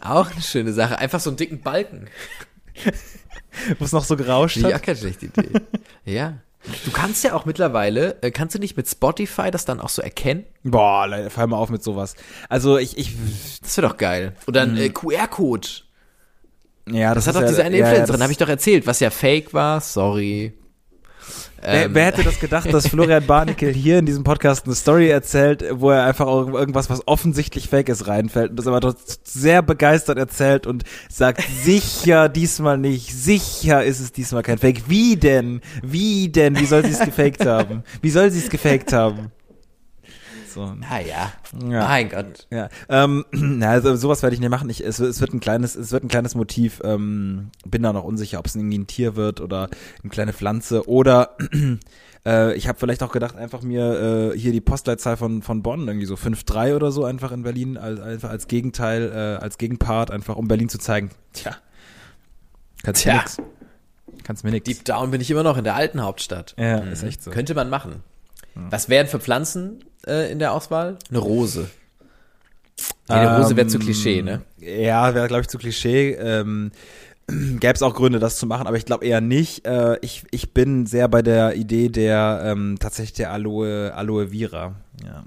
auch 0.00 0.30
eine 0.30 0.42
schöne 0.42 0.72
Sache. 0.72 0.98
Einfach 0.98 1.20
so 1.20 1.30
einen 1.30 1.36
dicken 1.36 1.60
Balken. 1.60 2.06
Wo 3.78 3.84
es 3.84 3.92
noch 3.92 4.04
so 4.04 4.16
gerauscht 4.16 4.64
auch 4.64 4.72
hat. 4.72 4.82
keine 4.82 4.96
schlechte 4.98 5.26
Idee. 5.26 5.60
ja. 6.04 6.38
Du 6.84 6.90
kannst 6.90 7.24
ja 7.24 7.32
auch 7.34 7.46
mittlerweile, 7.46 8.22
äh, 8.22 8.30
kannst 8.30 8.54
du 8.54 8.58
nicht 8.58 8.76
mit 8.76 8.86
Spotify 8.86 9.50
das 9.50 9.64
dann 9.64 9.80
auch 9.80 9.88
so 9.88 10.02
erkennen? 10.02 10.44
Boah, 10.62 11.06
Leute, 11.06 11.30
fall 11.30 11.46
mal 11.46 11.56
auf 11.56 11.70
mit 11.70 11.82
sowas. 11.82 12.16
Also 12.50 12.76
ich, 12.76 12.98
ich, 12.98 13.16
Das 13.62 13.76
wäre 13.78 13.88
doch 13.88 13.96
geil. 13.96 14.34
Oder 14.46 14.62
ein 14.62 14.76
äh, 14.76 14.90
QR-Code. 14.90 15.66
ja, 16.90 17.14
Das, 17.14 17.24
das, 17.24 17.34
hat 17.34 17.42
doch 17.42 17.48
diese 17.48 17.60
ja, 17.60 17.66
eine 17.66 17.76
ja, 17.78 17.84
ja, 17.84 17.90
Influencerin, 17.90 18.18
das- 18.18 18.22
habe 18.22 18.32
ich 18.32 18.38
doch 18.38 18.48
erzählt, 18.48 18.86
was 18.86 19.00
ja 19.00 19.08
fake 19.10 19.54
war. 19.54 19.80
Sorry. 19.80 20.52
Wer, 21.62 21.84
Ähm, 21.84 21.94
wer 21.94 22.06
hätte 22.06 22.22
das 22.22 22.40
gedacht, 22.40 22.72
dass 22.72 22.88
Florian 22.88 23.26
Barnickel 23.26 23.72
hier 23.72 23.98
in 23.98 24.06
diesem 24.06 24.24
Podcast 24.24 24.64
eine 24.64 24.74
Story 24.74 25.10
erzählt, 25.10 25.64
wo 25.72 25.90
er 25.90 26.04
einfach 26.04 26.26
auch 26.26 26.48
irgendwas, 26.48 26.88
was 26.88 27.06
offensichtlich 27.06 27.68
fake 27.68 27.90
ist, 27.90 28.06
reinfällt 28.06 28.50
und 28.50 28.58
das 28.58 28.66
aber 28.66 28.80
doch 28.80 28.94
sehr 29.24 29.62
begeistert 29.62 30.18
erzählt 30.18 30.66
und 30.66 30.84
sagt, 31.10 31.42
sicher 31.62 32.28
diesmal 32.28 32.78
nicht, 32.78 33.12
sicher 33.12 33.84
ist 33.84 34.00
es 34.00 34.12
diesmal 34.12 34.42
kein 34.42 34.58
Fake. 34.58 34.88
Wie 34.88 35.16
denn? 35.16 35.60
Wie 35.82 36.30
denn? 36.30 36.58
Wie 36.58 36.66
soll 36.66 36.84
sie 36.84 36.92
es 36.92 37.00
gefaked 37.00 37.44
haben? 37.44 37.84
Wie 38.00 38.10
soll 38.10 38.30
sie 38.30 38.38
es 38.38 38.48
gefaked 38.48 38.92
haben? 38.92 39.30
So. 40.52 40.74
Naja. 40.74 41.32
Ja. 41.68 41.84
Mein 41.86 42.08
Gott. 42.08 42.46
Ja, 42.50 42.68
ähm, 42.88 43.24
na, 43.32 43.70
also 43.70 43.94
sowas 43.96 44.22
werde 44.22 44.34
ich 44.34 44.40
nicht 44.40 44.50
machen. 44.50 44.68
Ich, 44.70 44.84
es, 44.84 44.98
es 44.98 45.20
wird 45.20 45.32
ein 45.32 45.40
kleines, 45.40 45.76
es 45.76 45.92
wird 45.92 46.04
ein 46.04 46.08
kleines 46.08 46.34
Motiv. 46.34 46.80
Ähm, 46.84 47.50
bin 47.66 47.82
da 47.82 47.92
noch 47.92 48.04
unsicher, 48.04 48.38
ob 48.38 48.46
es 48.46 48.56
irgendwie 48.56 48.78
ein 48.78 48.86
Tier 48.86 49.16
wird 49.16 49.40
oder 49.40 49.68
eine 50.02 50.10
kleine 50.10 50.32
Pflanze 50.32 50.88
oder 50.88 51.36
äh, 52.26 52.54
ich 52.54 52.68
habe 52.68 52.78
vielleicht 52.78 53.02
auch 53.02 53.12
gedacht, 53.12 53.36
einfach 53.36 53.62
mir 53.62 54.32
äh, 54.34 54.38
hier 54.38 54.52
die 54.52 54.60
Postleitzahl 54.60 55.16
von 55.16 55.42
von 55.42 55.62
Bonn 55.62 55.86
irgendwie 55.86 56.06
so 56.06 56.14
5-3 56.14 56.74
oder 56.74 56.90
so 56.90 57.04
einfach 57.04 57.32
in 57.32 57.42
Berlin 57.42 57.76
als 57.76 58.00
einfach 58.00 58.30
als 58.30 58.48
Gegenteil, 58.48 59.10
äh, 59.12 59.42
als 59.42 59.58
Gegenpart 59.58 60.10
einfach 60.10 60.36
um 60.36 60.48
Berlin 60.48 60.68
zu 60.68 60.78
zeigen. 60.78 61.10
Tja, 61.32 61.56
kannst 62.82 63.06
mir 63.06 63.12
Tja. 63.12 63.22
nix. 63.22 63.36
Kannst 64.24 64.44
mir 64.44 64.50
nix. 64.50 64.64
Deep 64.64 64.84
down 64.84 65.10
bin 65.10 65.20
ich 65.20 65.30
immer 65.30 65.42
noch 65.42 65.56
in 65.56 65.64
der 65.64 65.76
alten 65.76 66.02
Hauptstadt. 66.02 66.54
ja, 66.58 66.78
ist 66.78 67.02
echt 67.02 67.22
so. 67.22 67.30
Könnte 67.30 67.54
man 67.54 67.70
machen. 67.70 68.02
Was 68.54 68.88
wären 68.88 69.06
für 69.06 69.20
Pflanzen 69.20 69.84
äh, 70.06 70.30
in 70.32 70.38
der 70.38 70.52
Auswahl? 70.52 70.98
Eine 71.08 71.18
Rose. 71.18 71.70
Nee, 73.08 73.14
eine 73.16 73.38
Rose 73.38 73.56
wäre 73.56 73.66
zu 73.66 73.76
Ähm, 73.78 73.82
Klischee, 73.84 74.22
ne? 74.22 74.42
Ja, 74.58 75.14
wäre, 75.14 75.28
glaube 75.28 75.42
ich, 75.42 75.48
zu 75.48 75.58
Klischee. 75.58 76.12
Ähm, 76.14 76.70
Gäbe 77.28 77.74
es 77.74 77.82
auch 77.82 77.94
Gründe, 77.94 78.18
das 78.18 78.38
zu 78.38 78.46
machen, 78.46 78.66
aber 78.66 78.76
ich 78.76 78.84
glaube 78.86 79.04
eher 79.04 79.20
nicht. 79.20 79.66
Äh, 79.66 79.98
ich, 80.00 80.24
ich 80.30 80.52
bin 80.54 80.86
sehr 80.86 81.06
bei 81.08 81.22
der 81.22 81.54
Idee 81.56 81.88
der 81.88 82.42
ähm, 82.44 82.76
tatsächlich 82.80 83.12
der 83.14 83.32
Aloe, 83.32 83.92
Aloe 83.94 84.28
Vera. 84.28 84.74
Ja. 85.04 85.24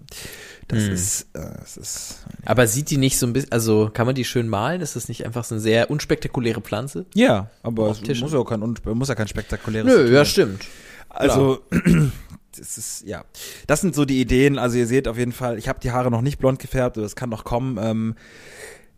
Das 0.70 0.84
Hm. 0.84 0.94
ist, 0.94 1.22
äh, 1.34 1.40
das 1.60 1.78
ist. 1.78 2.26
Aber 2.46 2.68
sieht 2.68 2.90
die 2.90 2.98
nicht 2.98 3.20
so 3.20 3.28
ein 3.28 3.34
bisschen, 3.34 3.52
also 3.52 3.90
kann 3.94 4.06
man 4.06 4.16
die 4.16 4.24
schön 4.26 4.48
malen? 4.48 4.82
Ist 4.82 4.96
das 4.96 5.08
nicht 5.10 5.26
einfach 5.26 5.44
so 5.44 5.56
eine 5.56 5.62
sehr 5.62 5.92
unspektakuläre 5.92 6.62
Pflanze? 6.62 7.06
Ja, 7.14 7.50
aber 7.64 7.90
es 7.92 8.02
muss 8.22 8.32
ja, 8.34 8.44
kein, 8.44 8.62
muss 8.94 9.10
ja 9.10 9.16
kein 9.16 9.28
spektakuläres 9.28 9.86
Nö, 9.94 10.06
tun. 10.06 10.14
ja, 10.14 10.26
stimmt. 10.26 10.64
Also, 11.10 11.60
das 12.64 12.78
ist, 12.78 13.04
ja. 13.06 13.26
Das 13.68 13.82
sind 13.82 13.94
so 13.94 14.06
die 14.06 14.22
Ideen. 14.22 14.58
Also, 14.58 14.78
ihr 14.78 14.88
seht 14.88 15.08
auf 15.08 15.18
jeden 15.18 15.34
Fall, 15.34 15.58
ich 15.58 15.68
habe 15.68 15.80
die 15.82 15.92
Haare 15.92 16.10
noch 16.10 16.22
nicht 16.22 16.40
blond 16.40 16.60
gefärbt, 16.60 16.98
aber 16.98 17.06
es 17.06 17.16
kann 17.16 17.30
noch 17.30 17.44
kommen. 17.44 17.78
Ähm, 17.78 18.16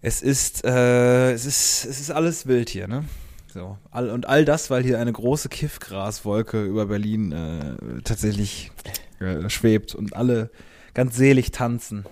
es 0.01 0.21
ist, 0.21 0.63
äh, 0.65 1.31
es 1.31 1.45
ist, 1.45 1.85
es 1.85 1.99
ist 1.99 2.11
alles 2.11 2.45
wild 2.45 2.69
hier, 2.69 2.87
ne? 2.87 3.05
So. 3.51 3.77
All, 3.89 4.11
und 4.11 4.27
all 4.27 4.45
das, 4.45 4.69
weil 4.69 4.83
hier 4.83 4.99
eine 4.99 5.11
große 5.11 5.49
Kiffgraswolke 5.49 6.63
über 6.63 6.85
Berlin 6.85 7.31
äh, 7.31 8.01
tatsächlich 8.03 8.71
äh, 9.19 9.49
schwebt 9.49 9.95
und 9.95 10.15
alle 10.15 10.51
ganz 10.93 11.15
selig 11.15 11.51
tanzen. 11.51 12.05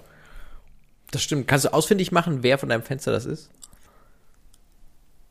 Das 1.11 1.21
stimmt. 1.21 1.47
Kannst 1.47 1.65
du 1.65 1.73
ausfindig 1.73 2.11
machen, 2.11 2.41
wer 2.41 2.57
von 2.57 2.69
deinem 2.69 2.81
Fenster 2.81 3.11
das 3.11 3.25
ist? 3.25 3.51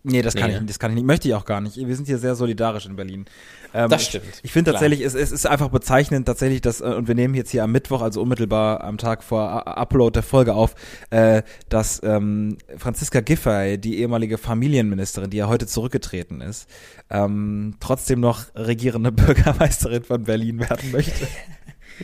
Nee, 0.04 0.20
das 0.20 0.34
kann 0.34 0.48
Nee, 0.48 0.54
ich 0.56 0.60
nicht, 0.62 0.70
das 0.70 0.78
kann 0.80 0.90
ich 0.90 0.96
nicht, 0.96 1.06
möchte 1.06 1.28
ich 1.28 1.34
auch 1.34 1.44
gar 1.44 1.60
nicht. 1.60 1.76
Wir 1.76 1.94
sind 1.94 2.06
hier 2.06 2.18
sehr 2.18 2.34
solidarisch 2.34 2.86
in 2.86 2.96
Berlin. 2.96 3.24
Ähm, 3.72 3.88
Das 3.88 4.02
ich- 4.02 4.08
stimmt. 4.08 4.24
Ich 4.42 4.50
finde 4.52 4.72
Klar. 4.72 4.80
tatsächlich, 4.80 5.06
es, 5.06 5.14
es 5.14 5.30
ist 5.30 5.46
einfach 5.46 5.68
bezeichnend 5.68 6.26
tatsächlich, 6.26 6.60
dass, 6.60 6.80
äh, 6.80 6.84
und 6.86 7.06
wir 7.06 7.14
nehmen 7.14 7.34
jetzt 7.34 7.50
hier 7.50 7.62
am 7.62 7.70
Mittwoch, 7.70 8.02
also 8.02 8.20
unmittelbar 8.20 8.82
am 8.82 8.98
Tag 8.98 9.22
vor 9.22 9.66
Upload 9.78 10.14
der 10.14 10.24
Folge 10.24 10.54
auf, 10.54 10.74
äh, 11.10 11.42
dass 11.68 12.00
ähm, 12.02 12.58
Franziska 12.76 13.20
Giffey, 13.20 13.78
die 13.78 14.00
ehemalige 14.00 14.38
Familienministerin, 14.38 15.30
die 15.30 15.36
ja 15.36 15.46
heute 15.46 15.66
zurückgetreten 15.68 16.40
ist, 16.40 16.68
ähm, 17.08 17.76
trotzdem 17.78 18.18
noch 18.18 18.46
regierende 18.56 19.12
Bürgermeisterin 19.12 20.02
von 20.02 20.24
Berlin 20.24 20.58
werden 20.58 20.90
möchte. 20.90 21.26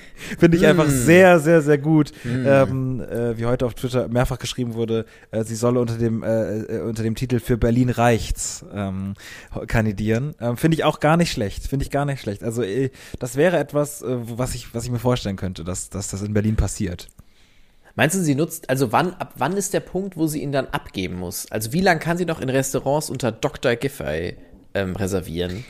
Finde 0.39 0.57
ich 0.57 0.67
einfach 0.67 0.87
Mm. 0.87 0.91
sehr, 0.91 1.41
sehr, 1.41 1.63
sehr 1.63 1.79
gut. 1.79 2.13
Ähm, 2.25 3.01
äh, 3.01 3.37
wie 3.39 3.47
heute 3.47 3.67
auf 3.67 3.75
Twitter 3.75 4.09
mehrfach 4.09 4.39
geschrieben 4.39 4.75
wurde, 4.75 5.05
äh, 5.31 5.45
sie 5.45 5.55
solle 5.55 5.81
unter 5.81 5.97
dem, 5.97 6.23
äh, 6.23 6.59
äh, 6.59 6.81
unter 6.83 7.03
dem 7.03 7.15
Titel 7.15 7.41
für 7.41 7.57
Berlin 7.57 7.91
reicht's 7.91 8.65
ähm, 8.75 9.15
kandidieren. 9.67 10.35
Ähm, 10.41 10.57
Finde 10.57 10.77
ich 10.77 10.85
auch 10.85 11.01
gar 11.01 11.17
nicht 11.17 11.33
schlecht. 11.33 11.67
Finde 11.67 11.85
ich 11.85 11.91
gar 11.91 12.05
nicht 12.05 12.21
schlecht. 12.21 12.43
Also 12.43 12.63
äh, 12.63 12.91
das 13.19 13.37
wäre 13.37 13.59
etwas, 13.59 14.03
äh, 14.03 14.07
was 14.09 14.55
ich, 14.55 14.75
was 14.75 14.85
ich 14.85 14.91
mir 14.91 14.99
vorstellen 14.99 15.37
könnte, 15.37 15.65
dass, 15.65 15.91
dass 15.91 16.09
das 16.09 16.23
in 16.23 16.33
Berlin 16.35 16.57
passiert. 16.57 17.09
Meinst 17.95 18.15
du, 18.17 18.21
sie 18.23 18.37
nutzt, 18.37 18.71
also 18.71 18.93
wann, 18.93 19.15
ab 19.15 19.35
wann 19.39 19.57
ist 19.57 19.75
der 19.75 19.81
Punkt, 19.81 20.17
wo 20.17 20.29
sie 20.29 20.41
ihn 20.41 20.53
dann 20.53 20.67
abgeben 20.69 21.17
muss? 21.17 21.51
Also 21.51 21.73
wie 21.73 21.81
lange 21.81 21.99
kann 21.99 22.17
sie 22.17 22.27
noch 22.27 22.41
in 22.41 22.49
Restaurants 22.49 23.11
unter 23.11 23.33
Dr. 23.33 23.75
Giffey 23.75 24.37
ähm, 24.75 24.95
reservieren 24.95 25.65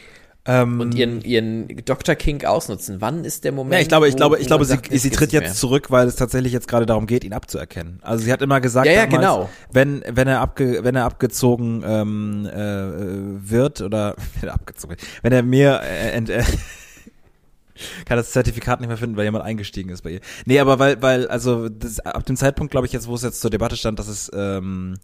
Ähm, 0.51 0.81
und 0.81 0.95
ihren, 0.95 1.21
ihren 1.21 1.69
Dr. 1.85 2.15
King 2.15 2.43
ausnutzen? 2.45 3.01
Wann 3.03 3.25
ist 3.25 3.45
der 3.45 3.53
Moment? 3.53 3.75
ja, 3.75 3.81
ich 3.81 3.89
glaube, 3.89 4.09
ich 4.09 4.15
wo- 4.15 4.17
glaube, 4.17 4.39
ich 4.39 4.47
glaube, 4.47 4.65
sie, 4.65 4.71
sagt, 4.73 4.89
sie 4.91 5.11
tritt 5.11 5.31
jetzt 5.33 5.57
zurück, 5.61 5.91
weil 5.91 6.09
es 6.09 6.17
tatsächlich 6.17 6.53
jetzt 6.55 6.67
gerade 6.69 6.87
darum 6.87 7.07
geht, 7.07 7.23
ihn 7.23 7.35
abzuerkennen. 7.35 7.99
Also 8.03 8.25
sie 8.25 8.33
hat 8.33 8.41
immer 8.41 8.61
gesagt, 8.61 8.87
Ja, 8.87 8.93
ja, 8.93 9.07
damals, 9.07 9.21
genau. 9.21 9.51
wenn 9.71 10.03
wenn 10.09 10.27
er 10.27 10.41
abge, 10.41 10.83
wenn 10.85 10.95
er 10.97 11.05
abgezogen 11.05 11.85
ähm, 11.87 12.47
äh, 12.47 13.51
wird 13.51 13.83
oder 13.83 14.17
wenn 14.41 14.49
er 14.49 14.55
abgezogen, 14.55 14.93
wird, 14.93 15.03
wenn 15.23 15.33
er 15.33 15.43
mir 15.43 15.81
äh, 15.83 16.13
ent, 16.13 16.31
äh, 16.31 16.43
kann 18.07 18.17
das 18.17 18.33
Zertifikat 18.33 18.81
nicht 18.81 18.89
mehr 18.89 18.97
finden, 18.97 19.17
weil 19.17 19.25
jemand 19.25 19.45
eingestiegen 19.45 19.91
ist 19.91 20.03
bei 20.03 20.11
ihr. 20.13 20.21
Nee, 20.47 20.59
aber 20.59 20.79
weil 20.79 21.01
weil 21.03 21.29
also 21.29 21.69
das, 21.69 22.01
ab 22.01 22.25
dem 22.27 22.37
Zeitpunkt, 22.37 22.71
glaube 22.71 22.87
ich, 22.87 22.93
jetzt 22.93 23.07
wo 23.07 23.15
es 23.15 23.23
jetzt 23.23 23.41
zur 23.41 23.51
Debatte 23.51 23.77
stand, 23.77 23.99
dass 23.99 24.09
es 24.09 24.31
ähm, 24.35 24.95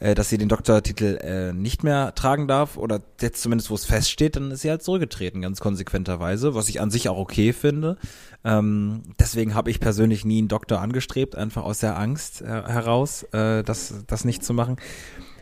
äh, 0.00 0.14
dass 0.14 0.28
sie 0.28 0.38
den 0.38 0.48
Doktortitel 0.48 1.18
äh, 1.22 1.52
nicht 1.52 1.84
mehr 1.84 2.14
tragen 2.14 2.48
darf 2.48 2.76
oder 2.76 3.00
jetzt 3.20 3.42
zumindest 3.42 3.70
wo 3.70 3.74
es 3.74 3.84
feststeht, 3.84 4.36
dann 4.36 4.50
ist 4.50 4.62
sie 4.62 4.70
halt 4.70 4.82
zurückgetreten, 4.82 5.40
ganz 5.42 5.60
konsequenterweise, 5.60 6.54
was 6.54 6.68
ich 6.68 6.80
an 6.80 6.90
sich 6.90 7.08
auch 7.08 7.18
okay 7.18 7.52
finde. 7.52 7.96
Ähm, 8.44 9.02
deswegen 9.18 9.54
habe 9.54 9.70
ich 9.70 9.80
persönlich 9.80 10.24
nie 10.24 10.38
einen 10.38 10.48
Doktor 10.48 10.80
angestrebt, 10.80 11.36
einfach 11.36 11.62
aus 11.64 11.78
der 11.78 11.98
Angst 11.98 12.42
äh, 12.42 12.46
heraus, 12.46 13.22
äh, 13.32 13.62
das, 13.62 14.04
das 14.06 14.24
nicht 14.24 14.44
zu 14.44 14.52
machen. 14.54 14.76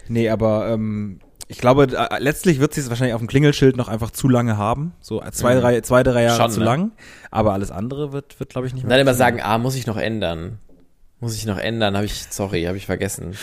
Nee, 0.09 0.29
aber 0.29 0.69
ähm, 0.69 1.21
ich 1.49 1.59
glaube, 1.59 1.85
äh, 1.93 2.19
letztlich 2.19 2.61
wird 2.61 2.75
sie 2.75 2.81
es 2.81 2.89
wahrscheinlich 2.89 3.15
auf 3.15 3.21
dem 3.21 3.29
Klingelschild 3.29 3.77
noch 3.77 3.89
einfach 3.89 4.11
zu 4.11 4.29
lange 4.29 4.57
haben. 4.57 4.93
So 5.01 5.21
äh, 5.23 5.31
zwei, 5.33 5.57
Mhm. 5.57 5.61
drei, 5.61 5.81
zwei, 5.81 6.03
drei 6.03 6.23
Jahre 6.23 6.41
Schon, 6.43 6.51
zu 6.51 6.61
ne? 6.61 6.67
lang. 6.67 6.93
Aber 7.31 7.53
alles 7.53 7.71
andere 7.71 8.13
wird, 8.13 8.39
wird 8.41 8.51
glaube 8.51 8.67
ich, 8.67 8.75
nicht 8.75 8.85
mehr. 8.85 8.91
dann 8.91 9.01
immer 9.01 9.15
sagen, 9.15 9.41
ah, 9.43 9.59
muss 9.59 9.75
ich 9.75 9.87
noch 9.87 9.97
ändern. 9.97 10.59
Muss 11.23 11.37
ich 11.37 11.47
noch 11.47 11.57
ändern, 11.59 11.95
habe 11.95 12.05
ich, 12.05 12.25
sorry, 12.31 12.65
habe 12.65 12.77
ich 12.77 12.87
vergessen. 12.87 13.37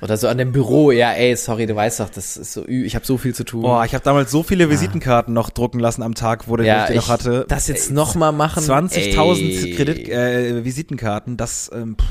Oder 0.00 0.16
so 0.16 0.28
an 0.28 0.38
dem 0.38 0.52
Büro, 0.52 0.92
ja, 0.92 1.12
ey, 1.12 1.34
sorry, 1.34 1.66
du 1.66 1.74
weißt 1.74 1.98
doch, 1.98 2.10
das 2.10 2.36
ist 2.36 2.52
so, 2.52 2.64
ü- 2.64 2.84
ich 2.84 2.94
habe 2.94 3.04
so 3.04 3.18
viel 3.18 3.34
zu 3.34 3.42
tun. 3.42 3.62
Boah, 3.62 3.84
ich 3.84 3.92
habe 3.92 4.04
damals 4.04 4.30
so 4.30 4.44
viele 4.44 4.70
Visitenkarten 4.70 5.34
noch 5.34 5.50
drucken 5.50 5.80
lassen 5.80 6.04
am 6.04 6.14
Tag, 6.14 6.46
wo 6.46 6.56
der 6.56 6.64
ja, 6.66 6.84
ich 6.84 6.90
die 6.92 6.96
noch 6.96 7.08
hatte. 7.08 7.44
das 7.48 7.66
jetzt 7.66 7.90
noch 7.90 8.14
mal 8.14 8.30
machen. 8.30 8.62
20.000 8.62 9.64
ey. 9.66 9.74
Kredit 9.74 10.08
äh, 10.08 10.64
Visitenkarten, 10.64 11.36
das 11.36 11.68
ähm, 11.74 11.96
pff, 12.00 12.06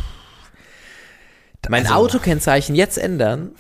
Mein 1.69 1.83
Also- 1.83 1.95
Autokennzeichen 1.95 2.75
jetzt 2.75 2.97
ändern? 2.97 3.51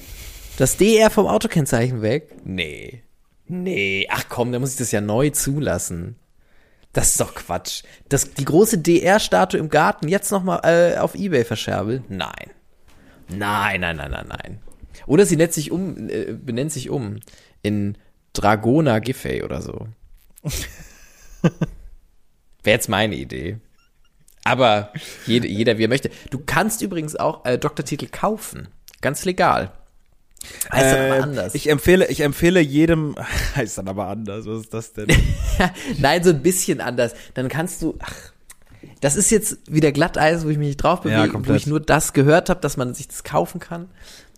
Das 0.57 0.75
DR 0.75 1.09
vom 1.09 1.27
Autokennzeichen 1.27 2.01
weg? 2.01 2.35
Nee. 2.43 3.03
Nee. 3.47 4.05
Ach 4.11 4.25
komm, 4.27 4.51
da 4.51 4.59
muss 4.59 4.71
ich 4.71 4.77
das 4.77 4.91
ja 4.91 4.99
neu 4.99 5.29
zulassen. 5.29 6.17
Das 6.97 7.11
ist 7.11 7.21
doch 7.21 7.35
Quatsch. 7.35 7.83
Das, 8.09 8.33
die 8.33 8.43
große 8.43 8.79
DR-Statue 8.79 9.59
im 9.59 9.69
Garten 9.69 10.07
jetzt 10.07 10.31
nochmal 10.31 10.61
äh, 10.63 10.97
auf 10.97 11.13
Ebay 11.13 11.45
verscherbeln? 11.45 12.03
Nein. 12.09 12.49
Nein, 13.29 13.81
nein, 13.81 13.97
nein, 13.97 14.09
nein, 14.09 14.27
nein. 14.27 14.61
Oder 15.05 15.27
sie 15.27 15.35
nennt 15.35 15.53
sich 15.53 15.69
um, 15.69 16.09
äh, 16.09 16.33
benennt 16.33 16.71
sich 16.71 16.89
um 16.89 17.19
in 17.61 17.99
Dragona 18.33 18.97
Giffey 18.97 19.43
oder 19.43 19.61
so. 19.61 19.87
Wäre 21.43 21.53
jetzt 22.63 22.89
meine 22.89 23.15
Idee. 23.15 23.59
Aber 24.43 24.91
jede, 25.27 25.47
jeder, 25.47 25.77
wie 25.77 25.83
er 25.83 25.89
möchte. 25.89 26.09
Du 26.31 26.39
kannst 26.43 26.81
übrigens 26.81 27.15
auch 27.15 27.45
äh, 27.45 27.59
Doktortitel 27.59 28.07
kaufen. 28.07 28.69
Ganz 29.01 29.23
legal. 29.23 29.71
Heißt 30.71 30.93
dann 30.93 31.01
Äh, 31.05 31.11
aber 31.11 31.23
anders. 31.23 31.55
Ich 31.55 31.69
empfehle, 31.69 32.07
ich 32.07 32.21
empfehle 32.21 32.59
jedem, 32.59 33.15
heißt 33.55 33.77
dann 33.77 33.87
aber 33.87 34.07
anders, 34.07 34.45
was 34.45 34.61
ist 34.61 34.73
das 34.73 34.93
denn? 34.93 35.07
Nein, 35.99 36.23
so 36.23 36.29
ein 36.31 36.41
bisschen 36.41 36.81
anders. 36.81 37.13
Dann 37.33 37.47
kannst 37.49 37.81
du. 37.81 37.95
Ach, 37.99 38.13
das 39.01 39.15
ist 39.15 39.29
jetzt 39.29 39.57
wieder 39.71 39.91
Glatteis, 39.91 40.45
wo 40.45 40.49
ich 40.49 40.57
mich 40.57 40.67
nicht 40.69 40.77
drauf 40.83 40.99
Ja, 41.05 41.11
bewege, 41.19 41.29
wo 41.29 41.33
komplett. 41.33 41.57
ich 41.57 41.67
nur 41.67 41.79
das 41.79 42.13
gehört 42.13 42.49
habe, 42.49 42.61
dass 42.61 42.77
man 42.77 42.93
sich 42.93 43.07
das 43.07 43.23
kaufen 43.23 43.59
kann 43.59 43.89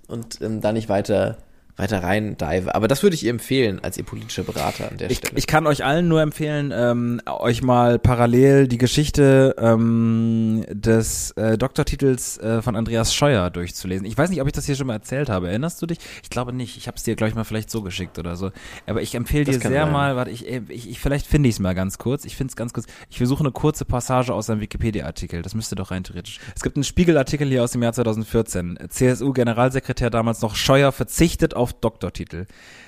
und 0.08 0.42
ähm, 0.42 0.62
da 0.62 0.72
nicht 0.72 0.90
weiter 0.90 1.38
weiter 1.80 2.04
rein 2.04 2.38
dive. 2.38 2.76
Aber 2.76 2.88
das 2.88 3.02
würde 3.04 3.16
ich 3.16 3.24
ihr 3.24 3.30
empfehlen 3.32 3.80
als 3.82 3.98
ihr 3.98 4.04
politischer 4.04 4.44
Berater 4.44 4.92
an 4.92 4.98
der 4.98 5.10
Ich, 5.10 5.18
Stelle. 5.18 5.38
ich 5.38 5.48
kann 5.48 5.66
euch 5.66 5.84
allen 5.84 6.08
nur 6.08 6.22
empfehlen, 6.22 6.72
ähm, 6.76 7.22
euch 7.26 7.62
mal 7.62 7.98
parallel 8.00 8.68
die 8.68 8.78
Geschichte 8.78 9.56
ähm, 9.58 10.66
des 10.70 11.32
äh, 11.32 11.58
Doktortitels 11.58 12.38
äh, 12.38 12.62
von 12.62 12.76
Andreas 12.76 13.14
Scheuer 13.16 13.50
durchzulesen. 13.50 14.06
Ich 14.06 14.18
weiß 14.18 14.30
nicht, 14.30 14.42
ob 14.42 14.48
ich 14.48 14.54
das 14.54 14.66
hier 14.66 14.76
schon 14.76 14.88
mal 14.88 14.94
erzählt 14.94 15.30
habe. 15.30 15.48
Erinnerst 15.50 15.82
du 15.82 15.86
dich? 15.86 16.00
Ich 16.24 16.30
glaube 16.30 16.54
nicht. 16.54 16.78
Ich 16.78 16.88
habe 16.88 16.98
es 16.98 17.04
dir, 17.04 17.16
glaube 17.16 17.30
ich, 17.30 17.36
mal 17.36 17.44
vielleicht 17.46 17.70
so 17.72 17.82
geschickt 17.82 18.20
oder 18.20 18.36
so. 18.36 18.52
Aber 18.86 19.02
ich 19.02 19.16
empfehle 19.16 19.46
Das 19.46 19.60
dir 19.60 19.70
sehr 19.70 19.84
sein. 19.86 19.92
mal, 19.94 20.16
warte, 20.16 20.32
ich, 20.32 20.48
äh, 20.48 20.62
ich, 20.68 20.90
ich 20.90 21.00
vielleicht 21.00 21.26
finde 21.26 21.50
ich 21.50 21.56
es 21.56 21.60
mal 21.60 21.74
ganz 21.76 21.98
kurz. 21.98 22.26
Ich 22.26 22.36
finde 22.36 22.52
es 22.52 22.56
ganz 22.56 22.74
kurz. 22.74 22.86
Ich 23.10 23.18
versuche 23.18 23.40
eine 23.40 23.52
kurze 23.52 23.86
Passage 23.86 24.34
aus 24.34 24.50
einem 24.50 24.62
Wikipedia-Artikel. 24.62 25.42
Das 25.42 25.56
müsste 25.56 25.76
doch 25.76 25.92
rein 25.92 26.04
theoretisch. 26.04 26.40
Es 26.56 26.62
gibt 26.62 26.76
einen 26.76 26.84
Spiegelartikel 26.84 27.48
hier 27.48 27.64
aus 27.64 27.72
dem 27.72 27.82
Jahr 27.84 27.94
2014. 27.94 28.78
CSU-Generalsekretär 28.90 30.10
damals 30.10 30.42
noch 30.42 30.56
Scheuer 30.56 30.92
verzichtet 30.92 31.56
auf 31.56 31.69
Doktortitel. 31.74 32.46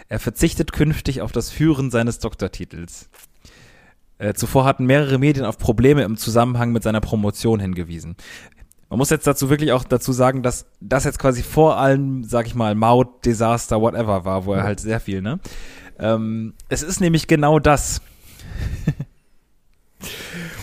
Er 0.09 0.19
verzichtet 0.19 0.71
künftig 0.71 1.21
auf 1.21 1.31
das 1.31 1.49
Führen 1.49 1.91
seines 1.91 2.19
Doktortitels. 2.19 3.09
Äh, 4.17 4.33
zuvor 4.33 4.65
hatten 4.65 4.85
mehrere 4.85 5.17
Medien 5.17 5.45
auf 5.45 5.57
Probleme 5.57 6.03
im 6.03 6.17
Zusammenhang 6.17 6.71
mit 6.71 6.83
seiner 6.83 7.01
Promotion 7.01 7.59
hingewiesen. 7.59 8.15
Man 8.89 8.97
muss 8.97 9.09
jetzt 9.09 9.25
dazu 9.25 9.49
wirklich 9.49 9.71
auch 9.71 9.83
dazu 9.83 10.11
sagen, 10.11 10.43
dass 10.43 10.65
das 10.79 11.05
jetzt 11.05 11.17
quasi 11.17 11.43
vor 11.43 11.77
allem, 11.77 12.23
sag 12.23 12.45
ich 12.45 12.55
mal, 12.55 12.75
Maut, 12.75 13.25
Desaster, 13.25 13.81
whatever 13.81 14.25
war, 14.25 14.45
wo 14.45 14.53
er 14.53 14.63
halt 14.63 14.79
sehr 14.79 14.99
viel, 14.99 15.21
ne? 15.21 15.39
Ähm, 15.97 16.53
es 16.67 16.83
ist 16.83 16.99
nämlich 16.99 17.27
genau 17.27 17.57
das. 17.57 18.01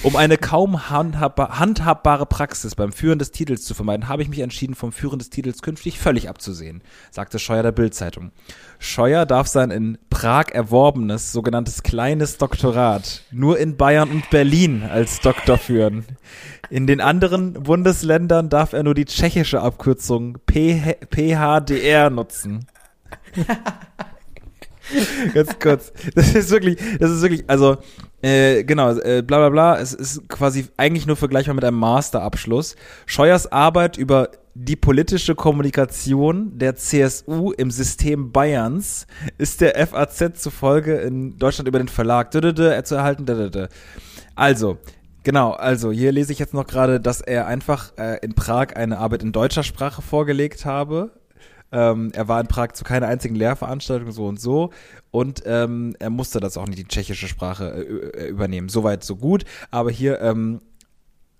Um 0.03 0.16
eine 0.16 0.37
kaum 0.37 0.90
handhabbar, 0.90 1.59
handhabbare 1.59 2.27
Praxis 2.27 2.74
beim 2.74 2.92
Führen 2.92 3.18
des 3.18 3.33
Titels 3.33 3.64
zu 3.64 3.74
vermeiden, 3.74 4.09
habe 4.09 4.22
ich 4.22 4.29
mich 4.29 4.38
entschieden, 4.40 4.74
vom 4.74 4.92
Führen 4.92 5.18
des 5.18 5.31
Titels 5.31 5.61
künftig 5.61 5.98
völlig 5.98 6.29
abzusehen, 6.29 6.83
sagte 7.11 7.38
Scheuer 7.38 7.62
der 7.62 7.72
Bildzeitung. 7.72 8.31
Scheuer 8.79 9.27
darf 9.27 9.48
sein 9.48 9.70
in 9.70 9.98
Prag 10.09 10.51
erworbenes 10.53 11.33
sogenanntes 11.33 11.83
kleines 11.83 12.38
Doktorat 12.38 13.22
nur 13.33 13.59
in 13.59 13.77
Bayern 13.77 14.11
und 14.11 14.31
Berlin 14.31 14.85
als 14.85 15.20
Doktor 15.20 15.59
führen. 15.59 16.05
In 16.70 16.87
den 16.87 17.01
anderen 17.01 17.55
Bundesländern 17.55 18.48
darf 18.51 18.72
er 18.72 18.83
nur 18.83 18.94
die 18.94 19.07
tschechische 19.07 19.61
Abkürzung 19.61 20.38
PHDR 20.46 22.11
nutzen. 22.11 22.66
Ganz 25.35 25.59
kurz. 25.59 25.92
Das 26.14 26.35
ist 26.35 26.51
wirklich, 26.51 26.79
das 26.98 27.11
ist 27.11 27.22
wirklich, 27.22 27.44
also, 27.48 27.79
äh, 28.22 28.64
genau, 28.64 28.90
äh, 28.92 29.22
bla 29.22 29.38
bla 29.38 29.48
bla, 29.48 29.79
es 29.79 29.94
ist 29.94 30.29
quasi 30.29 30.66
eigentlich 30.77 31.07
nur 31.07 31.16
vergleichbar 31.16 31.55
mit 31.55 31.64
einem 31.64 31.79
Masterabschluss. 31.79 32.77
Scheuers 33.07 33.51
Arbeit 33.51 33.96
über 33.96 34.31
die 34.55 34.77
politische 34.77 35.35
Kommunikation 35.37 36.59
der 36.59 36.74
CSU 36.74 37.53
im 37.53 37.70
System 37.70 38.33
Bayerns 38.33 39.07
ist 39.37 39.61
der 39.61 39.87
FAZ 39.87 40.42
zufolge 40.42 40.96
in 40.96 41.38
Deutschland 41.38 41.68
über 41.68 41.79
den 41.79 41.88
Verlag 41.88 42.33
dödödö, 42.33 42.83
zu 42.83 42.96
erhalten. 42.96 43.68
Also, 44.35 44.79
Genau, 45.24 45.51
also 45.51 45.90
hier 45.92 46.11
lese 46.11 46.33
ich 46.33 46.38
jetzt 46.38 46.55
noch 46.55 46.66
gerade, 46.66 47.01
dass 47.01 47.20
er 47.20 47.46
einfach 47.46 47.92
äh, 47.98 48.18
in 48.24 48.35
Prag 48.35 48.77
eine 48.77 48.96
Arbeit 48.96 49.22
in 49.22 49.33
deutscher 49.33 49.62
Sprache 49.62 50.01
vorgelegt 50.01 50.64
habe. 50.64 51.11
Ähm, 51.70 52.11
er 52.14 52.28
war 52.28 52.40
in 52.40 52.46
Prag 52.46 52.72
zu 52.72 52.85
keiner 52.85 53.09
einzigen 53.09 53.35
Lehrveranstaltung 53.35 54.11
so 54.11 54.26
und 54.26 54.40
so 54.40 54.70
und 55.11 55.42
ähm, 55.46 55.94
er 55.98 56.11
musste 56.11 56.40
das 56.40 56.57
auch 56.57 56.66
nicht 56.66 56.78
die 56.78 56.88
tschechische 56.88 57.28
Sprache 57.28 57.66
äh, 57.68 58.24
äh, 58.24 58.28
übernehmen. 58.28 58.68
Soweit 58.68 59.04
so 59.04 59.16
gut, 59.16 59.44
aber 59.70 59.90
hier 59.90 60.20
ähm, 60.20 60.61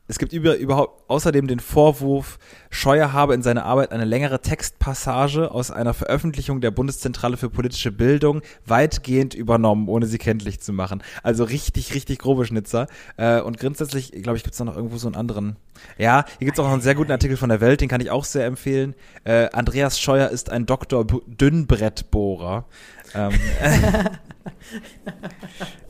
es 0.09 0.19
gibt 0.19 0.33
über, 0.33 0.57
überhaupt 0.57 1.09
außerdem 1.11 1.47
den 1.47 1.61
Vorwurf, 1.61 2.39
Scheuer 2.71 3.13
habe 3.13 3.35
in 3.35 3.43
seiner 3.43 3.65
Arbeit 3.67 3.93
eine 3.93 4.07
längere 4.07 4.41
Textpassage 4.41 5.51
aus 5.51 5.71
einer 5.71 5.93
Veröffentlichung 5.93 6.61
der 6.63 6.71
Bundeszentrale 6.71 7.37
für 7.37 7.51
politische 7.51 7.93
Bildung 7.93 8.41
weitgehend 8.67 9.35
übernommen, 9.35 9.89
ohne 9.89 10.07
sie 10.07 10.19
kenntlich 10.19 10.61
zu 10.61 10.73
machen. 10.73 11.03
Also 11.23 11.45
richtig, 11.45 11.95
richtig 11.95 12.19
grobe 12.19 12.47
Schnitzer. 12.47 12.87
Äh, 13.19 13.41
und 13.43 13.59
grundsätzlich, 13.59 14.13
glaube 14.13 14.39
ich, 14.39 14.43
gibt 14.45 14.55
es 14.55 14.61
noch 14.61 14.77
irgendwo 14.77 14.97
so 14.97 15.09
einen 15.09 15.17
anderen. 15.17 15.57
Ja, 15.99 16.25
hier 16.39 16.47
gibt 16.47 16.59
es 16.59 16.61
auch 16.61 16.67
noch 16.67 16.73
einen 16.73 16.83
sehr 16.83 16.95
guten 16.95 17.13
Artikel 17.13 17.37
von 17.37 17.51
der 17.51 17.61
Welt, 17.61 17.81
den 17.81 17.89
kann 17.89 18.01
ich 18.01 18.11
auch 18.11 18.25
sehr 18.25 18.47
empfehlen. 18.47 18.95
Äh, 19.25 19.51
Andreas 19.53 20.01
Scheuer 20.01 20.31
ist 20.31 20.51
ein 20.51 20.65
Doktor 20.67 21.07
B- 21.07 21.21
Dünnbrettbohrer. 21.27 22.65
Ähm, 23.15 23.33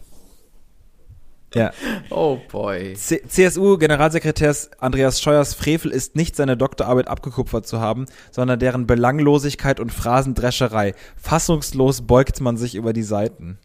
ja. 1.54 1.70
oh 2.10 2.38
boy. 2.50 2.94
CSU-Generalsekretärs 2.94 4.70
Andreas 4.78 5.20
Scheuers 5.20 5.54
Frevel 5.54 5.90
ist 5.90 6.16
nicht 6.16 6.36
seine 6.36 6.56
Doktorarbeit 6.56 7.08
abgekupfert 7.08 7.66
zu 7.66 7.80
haben, 7.80 8.06
sondern 8.30 8.58
deren 8.58 8.86
Belanglosigkeit 8.86 9.80
und 9.80 9.92
Phrasendrescherei. 9.92 10.94
Fassungslos 11.16 12.02
beugt 12.02 12.40
man 12.40 12.56
sich 12.56 12.74
über 12.74 12.92
die 12.92 13.02
Seiten. 13.02 13.58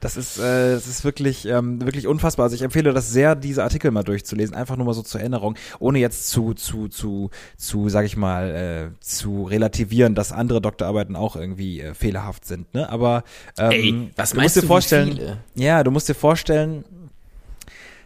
Das 0.00 0.16
ist, 0.16 0.38
äh, 0.38 0.72
das 0.72 0.86
ist 0.86 1.04
wirklich, 1.04 1.46
ähm, 1.46 1.80
wirklich 1.80 2.06
unfassbar. 2.06 2.44
Also 2.44 2.56
ich 2.56 2.62
empfehle 2.62 2.92
das 2.92 3.10
sehr, 3.10 3.34
diese 3.34 3.62
Artikel 3.62 3.90
mal 3.90 4.02
durchzulesen, 4.02 4.54
einfach 4.54 4.76
nur 4.76 4.86
mal 4.86 4.92
so 4.92 5.02
zur 5.02 5.20
Erinnerung, 5.20 5.56
ohne 5.78 5.98
jetzt 5.98 6.28
zu, 6.28 6.52
zu, 6.52 6.88
zu, 6.88 7.30
zu, 7.56 7.88
sag 7.88 8.04
ich 8.04 8.16
mal, 8.16 8.92
äh, 8.94 9.00
zu 9.00 9.44
relativieren, 9.44 10.14
dass 10.14 10.32
andere 10.32 10.60
Doktorarbeiten 10.60 11.16
auch 11.16 11.36
irgendwie 11.36 11.80
äh, 11.80 11.94
fehlerhaft 11.94 12.44
sind. 12.44 12.74
Ne? 12.74 12.88
Aber 12.88 13.24
ähm, 13.56 13.70
Ey, 13.70 14.10
was 14.16 14.30
du 14.30 14.36
meinst 14.36 14.56
musst 14.56 14.64
dir 14.64 14.68
vorstellen, 14.68 15.38
ja, 15.54 15.82
du 15.82 15.90
musst 15.90 16.08
dir 16.08 16.14
vorstellen, 16.14 16.84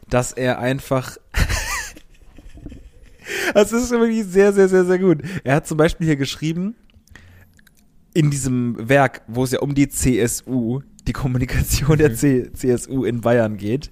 dass 0.08 0.32
er 0.32 0.58
einfach. 0.58 1.16
das 3.54 3.72
ist 3.72 3.90
wirklich 3.90 4.26
sehr, 4.26 4.52
sehr, 4.52 4.68
sehr, 4.68 4.84
sehr 4.84 4.98
gut. 4.98 5.22
Er 5.44 5.56
hat 5.56 5.66
zum 5.66 5.76
Beispiel 5.76 6.06
hier 6.06 6.16
geschrieben, 6.16 6.74
in 8.14 8.30
diesem 8.30 8.88
Werk, 8.88 9.22
wo 9.26 9.44
es 9.44 9.52
ja 9.52 9.60
um 9.60 9.74
die 9.74 9.88
CSU, 9.88 10.80
die 11.08 11.12
Kommunikation 11.12 11.98
der 11.98 12.14
C 12.14 12.52
CSU 12.52 13.04
in 13.04 13.22
Bayern 13.22 13.56
geht, 13.56 13.90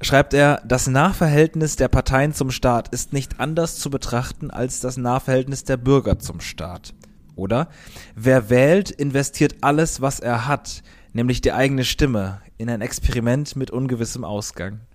schreibt 0.00 0.34
er, 0.34 0.62
das 0.64 0.86
Nahverhältnis 0.86 1.76
der 1.76 1.88
Parteien 1.88 2.34
zum 2.34 2.50
Staat 2.50 2.88
ist 2.88 3.12
nicht 3.12 3.40
anders 3.40 3.76
zu 3.76 3.90
betrachten 3.90 4.50
als 4.50 4.80
das 4.80 4.96
Nahverhältnis 4.96 5.64
der 5.64 5.78
Bürger 5.78 6.18
zum 6.18 6.40
Staat. 6.40 6.94
Oder? 7.34 7.68
Wer 8.14 8.50
wählt, 8.50 8.90
investiert 8.90 9.56
alles, 9.60 10.00
was 10.00 10.20
er 10.20 10.46
hat, 10.46 10.82
nämlich 11.12 11.40
die 11.40 11.52
eigene 11.52 11.84
Stimme, 11.84 12.40
in 12.58 12.68
ein 12.68 12.80
Experiment 12.80 13.56
mit 13.56 13.70
ungewissem 13.70 14.24
Ausgang. 14.24 14.80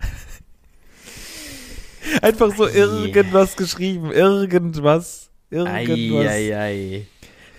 Einfach 2.22 2.54
so 2.54 2.68
irgendwas 2.68 3.56
geschrieben, 3.56 4.12
irgendwas, 4.12 5.30
irgendwas. 5.50 6.30
Eieiei. 6.30 7.06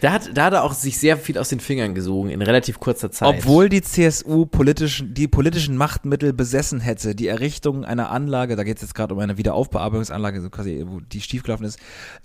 Da 0.02 0.12
hat, 0.12 0.30
da 0.36 0.46
hat 0.46 0.54
er 0.54 0.64
auch 0.64 0.74
sich 0.74 0.98
sehr 0.98 1.18
viel 1.18 1.38
aus 1.38 1.50
den 1.50 1.60
Fingern 1.60 1.96
gesogen 1.96 2.30
in 2.30 2.42
relativ 2.42 2.80
kurzer 2.80 3.12
Zeit. 3.12 3.28
Obwohl 3.30 3.70
die 3.70 3.82
CSU 3.82 4.46
politischen, 4.46 5.14
die 5.14 5.28
politischen 5.28 5.78
Machtmittel 5.78 6.34
besessen 6.34 6.80
hätte, 6.80 7.16
die 7.16 7.28
Errichtung 7.28 7.86
einer 7.86 8.12
Anlage, 8.12 8.56
da 8.56 8.64
geht 8.64 8.78
es 8.78 8.82
jetzt 8.82 8.96
gerade 8.96 9.14
um 9.14 9.20
eine 9.20 9.38
Wiederaufbearbeitungsanlage, 9.38 10.42
so 10.42 10.50
quasi, 10.50 10.84
wo 10.86 11.00
die 11.00 11.22
schiefgelaufen 11.22 11.66
ist, 11.66 11.80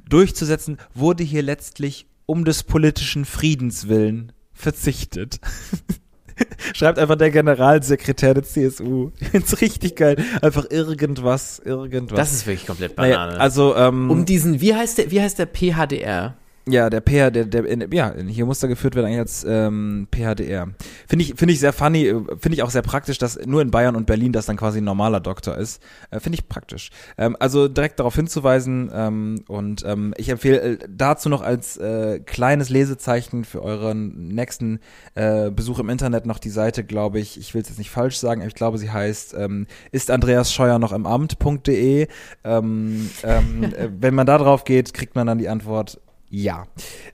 durchzusetzen, 0.08 0.78
wurde 0.94 1.22
hier 1.22 1.42
letztlich 1.42 2.06
um 2.26 2.44
des 2.44 2.64
politischen 2.64 3.24
Friedens 3.24 3.88
willen 3.88 4.32
verzichtet. 4.52 5.40
Schreibt 6.74 6.98
einfach 6.98 7.16
der 7.16 7.30
Generalsekretär 7.30 8.34
der 8.34 8.42
CSU. 8.42 9.10
Find's 9.30 9.60
richtig 9.60 9.96
geil. 9.96 10.16
Einfach 10.40 10.66
irgendwas, 10.70 11.58
irgendwas. 11.58 12.16
das 12.16 12.32
ist 12.32 12.46
wirklich 12.46 12.66
komplett 12.66 12.96
naja, 12.96 13.16
Banane. 13.16 13.40
also, 13.40 13.76
ähm, 13.76 14.10
um 14.10 14.24
diesen, 14.24 14.60
wie 14.60 14.74
heißt 14.74 14.98
der, 14.98 15.10
wie 15.10 15.20
heißt 15.20 15.38
der 15.38 15.46
PHDR? 15.46 16.36
Ja, 16.68 16.90
der 16.90 17.00
PH, 17.00 17.30
der, 17.30 17.44
der, 17.46 17.64
in, 17.64 17.90
ja, 17.90 18.14
hier 18.28 18.44
muss 18.44 18.60
da 18.60 18.68
geführt 18.68 18.94
werden 18.94 19.06
eigentlich 19.06 19.18
als 19.20 19.44
ähm, 19.48 20.06
PHDR. 20.14 20.68
Finde 21.08 21.24
ich, 21.24 21.34
finde 21.34 21.54
ich 21.54 21.60
sehr 21.60 21.72
funny, 21.72 22.08
äh, 22.08 22.22
finde 22.38 22.54
ich 22.54 22.62
auch 22.62 22.70
sehr 22.70 22.82
praktisch, 22.82 23.16
dass 23.16 23.38
nur 23.46 23.62
in 23.62 23.70
Bayern 23.70 23.96
und 23.96 24.06
Berlin 24.06 24.32
das 24.32 24.46
dann 24.46 24.56
quasi 24.56 24.80
ein 24.80 24.84
normaler 24.84 25.20
Doktor 25.20 25.56
ist. 25.56 25.82
Äh, 26.10 26.20
finde 26.20 26.36
ich 26.38 26.48
praktisch. 26.48 26.90
Ähm, 27.16 27.34
also 27.40 27.66
direkt 27.66 27.98
darauf 27.98 28.14
hinzuweisen 28.14 28.90
ähm, 28.92 29.42
und 29.48 29.84
ähm, 29.86 30.12
ich 30.18 30.28
empfehle 30.28 30.60
äh, 30.60 30.78
dazu 30.88 31.30
noch 31.30 31.40
als 31.40 31.78
äh, 31.78 32.20
kleines 32.20 32.68
Lesezeichen 32.68 33.44
für 33.44 33.62
euren 33.62 34.28
nächsten 34.28 34.80
äh, 35.14 35.50
Besuch 35.50 35.78
im 35.78 35.88
Internet 35.88 36.26
noch 36.26 36.38
die 36.38 36.50
Seite, 36.50 36.84
glaube 36.84 37.20
ich, 37.20 37.38
ich 37.38 37.54
will 37.54 37.62
es 37.62 37.68
jetzt 37.68 37.78
nicht 37.78 37.90
falsch 37.90 38.18
sagen, 38.18 38.42
aber 38.42 38.48
ich 38.48 38.54
glaube, 38.54 38.76
sie 38.76 38.90
heißt 38.90 39.34
ähm, 39.34 39.66
ist 39.92 40.10
Andreas 40.10 40.52
Scheuer 40.52 40.78
noch 40.78 40.92
im 40.92 41.06
Amt.de. 41.06 42.06
Ähm, 42.44 43.10
ähm, 43.22 43.64
äh, 43.64 43.88
wenn 43.98 44.14
man 44.14 44.26
da 44.26 44.36
drauf 44.36 44.64
geht, 44.64 44.92
kriegt 44.92 45.14
man 45.14 45.26
dann 45.26 45.38
die 45.38 45.48
Antwort 45.48 46.00
ja. 46.30 46.66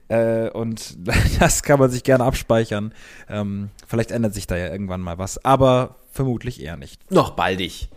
Äh, 0.07 0.49
und 0.49 0.97
das 1.39 1.63
kann 1.63 1.79
man 1.79 1.89
sich 1.89 2.03
gerne 2.03 2.23
abspeichern. 2.23 2.93
Ähm, 3.27 3.69
vielleicht 3.85 4.11
ändert 4.11 4.33
sich 4.33 4.47
da 4.47 4.55
ja 4.55 4.71
irgendwann 4.71 5.01
mal 5.01 5.17
was, 5.17 5.43
aber 5.43 5.95
vermutlich 6.11 6.61
eher 6.61 6.77
nicht. 6.77 7.11
Noch 7.11 7.31
baldig. 7.31 7.89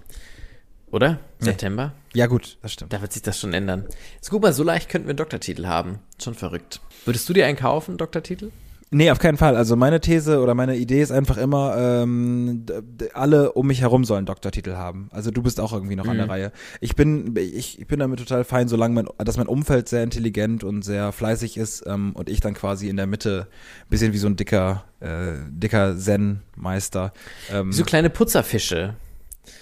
Oder? 0.91 1.21
Nee. 1.39 1.47
September? 1.47 1.93
Ja, 2.15 2.27
gut, 2.27 2.59
das 2.63 2.73
stimmt. 2.73 2.93
Da 2.93 3.01
wird 3.01 3.13
sich 3.13 3.23
das 3.23 3.39
schon 3.39 3.53
ändern. 3.53 3.87
Jetzt 4.17 4.31
guck 4.31 4.43
mal, 4.43 4.53
so 4.53 4.65
leicht 4.65 4.89
könnten 4.89 5.07
wir 5.07 5.13
einen 5.13 5.19
Doktortitel 5.19 5.67
haben. 5.67 6.01
Schon 6.21 6.35
verrückt. 6.35 6.81
Würdest 7.05 7.29
du 7.29 7.33
dir 7.33 7.47
einen 7.47 7.57
kaufen, 7.57 7.97
Doktortitel? 7.97 8.51
Nee, 8.93 9.11
auf 9.13 9.21
keinen 9.21 9.39
Fall. 9.39 9.55
Also 9.57 9.77
meine 9.77 10.01
These 10.01 10.41
oder 10.41 10.55
meine 10.55 10.77
Idee 10.77 11.01
ist 11.01 11.13
einfach 11.13 11.37
immer, 11.37 11.77
ähm, 11.79 12.67
alle 13.15 13.53
um 13.53 13.69
mich 13.69 13.83
herum 13.83 14.05
sollen 14.05 14.27
Doktortitel 14.27 14.73
haben. 14.75 15.09
Also 15.13 15.31
du 15.31 15.43
bist 15.43 15.61
auch 15.61 15.73
irgendwie 15.73 15.95
noch 15.95 16.09
an 16.09 16.17
der 16.17 16.25
Mhm. 16.27 16.31
Reihe. 16.33 16.53
Ich 16.81 16.97
bin, 16.97 17.37
ich, 17.37 17.79
ich 17.79 17.87
bin 17.87 18.01
damit 18.01 18.19
total 18.19 18.43
fein, 18.43 18.67
solange 18.67 18.95
mein, 18.95 19.07
dass 19.25 19.37
mein 19.37 19.47
Umfeld 19.47 19.89
sehr 19.89 20.03
intelligent 20.03 20.65
und 20.65 20.83
sehr 20.83 21.13
fleißig 21.13 21.57
ist 21.57 21.85
ähm, 21.87 22.13
und 22.17 22.29
ich 22.29 22.41
dann 22.41 22.55
quasi 22.55 22.89
in 22.89 22.97
der 22.97 23.07
Mitte, 23.07 23.47
bisschen 23.89 24.13
wie 24.13 24.19
so 24.19 24.27
ein 24.27 24.35
dicker, 24.35 24.83
äh, 24.99 25.35
dicker 25.51 25.97
Zen-Meister. 25.97 27.13
Ähm, 27.53 27.71
So 27.73 27.85
kleine 27.85 28.11
Putzerfische. 28.11 28.95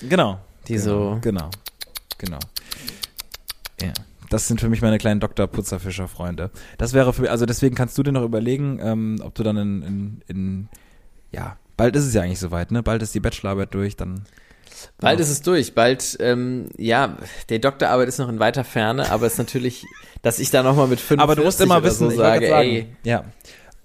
genau. 0.09 0.39
Die 0.69 0.75
genau, 0.75 0.85
so- 0.85 1.19
Genau. 1.21 1.51
Genau. 2.17 2.39
Ja. 3.83 3.93
Das 4.31 4.49
sind 4.49 4.61
für 4.61 4.69
mich 4.69 4.83
meine 4.83 4.99
kleinen 4.99 5.21
Dr. 5.21 5.47
Putzerfischer-Freunde. 5.47 6.51
Das 6.77 6.93
wäre 6.93 7.13
für 7.13 7.23
mich, 7.23 7.31
also 7.31 7.47
deswegen 7.47 7.75
kannst 7.75 7.97
du 7.99 8.03
dir 8.03 8.13
noch 8.13 8.25
überlegen, 8.25 8.79
ähm, 8.83 9.21
ob 9.23 9.35
du 9.35 9.43
dann 9.43 9.57
in, 9.57 9.83
in, 9.83 10.23
in, 10.29 10.69
ja, 11.33 11.57
bald 11.77 11.97
ist 11.97 12.05
es 12.05 12.15
ja 12.15 12.23
eigentlich 12.23 12.39
soweit, 12.41 12.71
ne? 12.71 12.83
Bald 12.83 13.03
ist 13.03 13.15
die 13.15 13.21
Bachelorarbeit 13.21 13.73
durch, 13.75 13.97
dann. 13.97 14.25
Bald 14.99 15.19
Ja. 15.19 15.25
ist 15.25 15.31
es 15.31 15.43
durch. 15.43 15.75
Bald, 15.75 16.17
ähm, 16.21 16.69
ja, 16.77 17.17
der 17.49 17.59
Doktorarbeit 17.59 18.09
ist 18.09 18.19
noch 18.19 18.29
in 18.29 18.39
weiter 18.39 18.65
Ferne, 18.65 19.11
aber 19.11 19.27
es 19.27 19.33
ist 19.33 19.39
natürlich, 19.39 19.85
dass 20.23 20.39
ich 20.39 20.51
da 20.51 20.63
nochmal 20.63 20.89
mit 20.89 21.01
fünf 21.01 21.23
Aber 21.23 21.35
du 21.35 21.43
musst 21.43 21.61
immer 21.61 21.83
wissen, 21.83 22.11
so 22.11 22.17
sage, 22.17 22.49
grad 22.49 22.65
ey, 22.65 22.87
ja, 23.03 23.25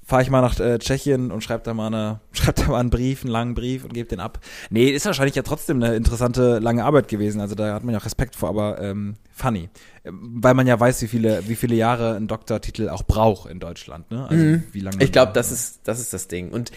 fahre 0.05 0.21
ich 0.21 0.29
mal 0.29 0.41
nach 0.41 0.59
äh, 0.59 0.77
Tschechien 0.79 1.31
und 1.31 1.41
schreib 1.43 1.63
da 1.63 1.73
mal 1.73 1.87
eine, 1.87 2.19
schreib 2.33 2.55
da 2.57 2.67
mal 2.67 2.79
einen 2.79 2.89
Brief, 2.89 3.21
einen 3.23 3.31
langen 3.31 3.53
Brief 3.53 3.83
und 3.85 3.93
gebe 3.93 4.07
den 4.09 4.19
ab. 4.19 4.39
Nee, 4.69 4.89
ist 4.89 5.05
wahrscheinlich 5.05 5.35
ja 5.35 5.43
trotzdem 5.43 5.81
eine 5.81 5.95
interessante 5.95 6.59
lange 6.59 6.83
Arbeit 6.83 7.07
gewesen. 7.07 7.39
Also 7.41 7.55
da 7.55 7.73
hat 7.73 7.83
man 7.83 7.93
ja 7.93 7.99
auch 8.01 8.05
Respekt 8.05 8.35
vor, 8.35 8.49
aber 8.49 8.81
ähm, 8.81 9.15
funny, 9.33 9.69
weil 10.03 10.53
man 10.53 10.67
ja 10.67 10.79
weiß, 10.79 11.01
wie 11.03 11.07
viele, 11.07 11.47
wie 11.47 11.55
viele 11.55 11.75
Jahre 11.75 12.15
ein 12.15 12.27
Doktortitel 12.27 12.89
auch 12.89 13.03
braucht 13.03 13.49
in 13.49 13.59
Deutschland. 13.59 14.11
Ne? 14.11 14.27
Also 14.27 14.43
Mhm. 14.43 14.63
wie 14.73 14.79
lange. 14.81 15.03
ich 15.03 15.11
glaube, 15.11 15.31
das 15.33 15.51
ist, 15.51 15.79
das 15.85 15.99
ist 15.99 16.11
das 16.13 16.27
Ding. 16.27 16.51
Und 16.51 16.71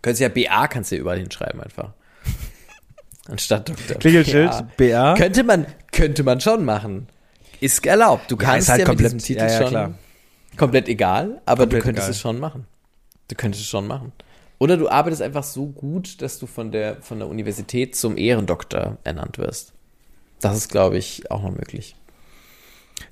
könntest 0.00 0.20
ja 0.20 0.28
BA 0.28 0.68
kannst 0.68 0.90
du 0.92 0.96
ja 0.96 1.00
überall 1.00 1.18
hinschreiben 1.18 1.60
einfach. 1.60 1.92
Anstatt 3.28 3.68
Doktor. 3.68 3.96
Klingelschild, 3.98 4.50
BA. 4.76 5.12
BA. 5.12 5.14
Könnte 5.14 5.44
man, 5.44 5.66
könnte 5.92 6.22
man 6.24 6.40
schon 6.40 6.64
machen. 6.64 7.06
Ist 7.60 7.86
erlaubt. 7.86 8.28
Du 8.30 8.36
Ja, 8.36 8.42
kannst 8.42 8.68
ja, 8.68 8.72
halt 8.72 8.80
mit 8.80 8.88
komplett- 8.88 9.06
diesem 9.12 9.18
Titel 9.20 9.40
ja, 9.40 9.46
ja, 9.48 9.58
schon 9.58 9.68
klar. 9.68 9.94
Komplett 10.56 10.88
egal, 10.88 11.40
aber 11.46 11.62
Komplett 11.62 11.82
du 11.82 11.84
könntest 11.86 12.06
egal. 12.06 12.10
es 12.12 12.20
schon 12.20 12.38
machen. 12.40 12.66
Du 13.28 13.34
könntest 13.34 13.62
es 13.64 13.68
schon 13.70 13.86
machen. 13.86 14.12
Oder 14.58 14.76
du 14.76 14.88
arbeitest 14.88 15.22
einfach 15.22 15.42
so 15.44 15.66
gut, 15.66 16.22
dass 16.22 16.38
du 16.38 16.46
von 16.46 16.70
der, 16.70 16.96
von 17.02 17.18
der 17.18 17.28
Universität 17.28 17.96
zum 17.96 18.16
Ehrendoktor 18.16 18.98
ernannt 19.04 19.38
wirst. 19.38 19.72
Das 20.40 20.56
ist, 20.56 20.68
glaube 20.70 20.98
ich, 20.98 21.30
auch 21.30 21.42
noch 21.42 21.50
möglich. 21.52 21.96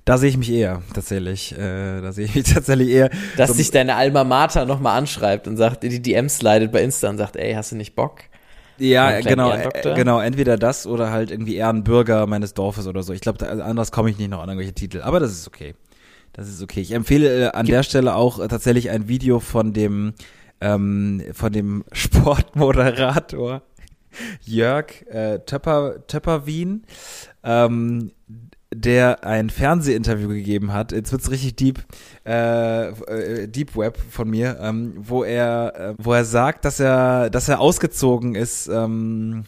Da 0.04 0.18
sehe 0.18 0.28
ich 0.30 0.36
mich 0.36 0.50
eher, 0.50 0.82
tatsächlich. 0.94 1.52
Äh, 1.52 2.00
da 2.00 2.12
sehe 2.12 2.26
ich 2.26 2.34
mich 2.34 2.44
tatsächlich 2.54 2.88
eher. 2.90 3.10
Dass 3.36 3.50
so- 3.50 3.56
dich 3.56 3.70
deine 3.70 3.96
Alma 3.96 4.24
Mater 4.24 4.64
nochmal 4.66 4.98
anschreibt 4.98 5.48
und 5.48 5.56
sagt, 5.56 5.82
die 5.82 6.00
DMs 6.00 6.38
slidet 6.38 6.70
bei 6.72 6.82
Insta 6.82 7.08
und 7.08 7.18
sagt, 7.18 7.36
ey, 7.36 7.54
hast 7.54 7.72
du 7.72 7.76
nicht 7.76 7.94
Bock? 7.96 8.20
Ja, 8.78 9.20
genau, 9.20 9.52
äh, 9.52 9.94
genau, 9.94 10.20
entweder 10.20 10.56
das 10.56 10.86
oder 10.86 11.10
halt 11.10 11.30
irgendwie 11.30 11.56
Ehrenbürger 11.56 12.26
meines 12.26 12.54
Dorfes 12.54 12.86
oder 12.86 13.02
so. 13.02 13.12
Ich 13.12 13.20
glaube, 13.20 13.46
also 13.46 13.62
anders 13.62 13.92
komme 13.92 14.08
ich 14.08 14.16
nicht 14.16 14.30
noch 14.30 14.40
an 14.40 14.48
irgendwelche 14.48 14.72
Titel, 14.72 15.02
aber 15.02 15.20
das 15.20 15.32
ist 15.32 15.46
okay. 15.46 15.74
Das 16.32 16.48
ist 16.48 16.62
okay. 16.62 16.80
Ich 16.80 16.92
empfehle 16.92 17.46
äh, 17.46 17.50
an 17.52 17.66
der 17.66 17.82
Stelle 17.82 18.14
auch 18.14 18.38
äh, 18.38 18.48
tatsächlich 18.48 18.90
ein 18.90 19.08
Video 19.08 19.40
von 19.40 19.72
dem 19.72 20.14
ähm, 20.60 21.22
von 21.32 21.52
dem 21.52 21.84
Sportmoderator 21.92 23.62
Jörg 24.44 25.06
äh, 25.08 25.38
Töpper, 25.40 26.06
Töpperwien, 26.06 26.84
ähm, 27.44 28.10
der 28.72 29.24
ein 29.24 29.50
Fernsehinterview 29.50 30.28
gegeben 30.28 30.72
hat. 30.72 30.92
Jetzt 30.92 31.12
wird's 31.12 31.30
richtig 31.30 31.56
deep, 31.56 31.80
äh, 32.26 32.88
äh, 32.88 33.48
Deep 33.48 33.76
Web 33.76 33.98
von 34.10 34.28
mir, 34.28 34.58
ähm, 34.60 34.94
wo 34.96 35.24
er, 35.24 35.74
äh, 35.76 35.94
wo 35.98 36.12
er 36.12 36.24
sagt, 36.24 36.64
dass 36.64 36.80
er, 36.80 37.30
dass 37.30 37.48
er 37.48 37.60
ausgezogen 37.60 38.34
ist. 38.34 38.68
Ähm, 38.68 39.44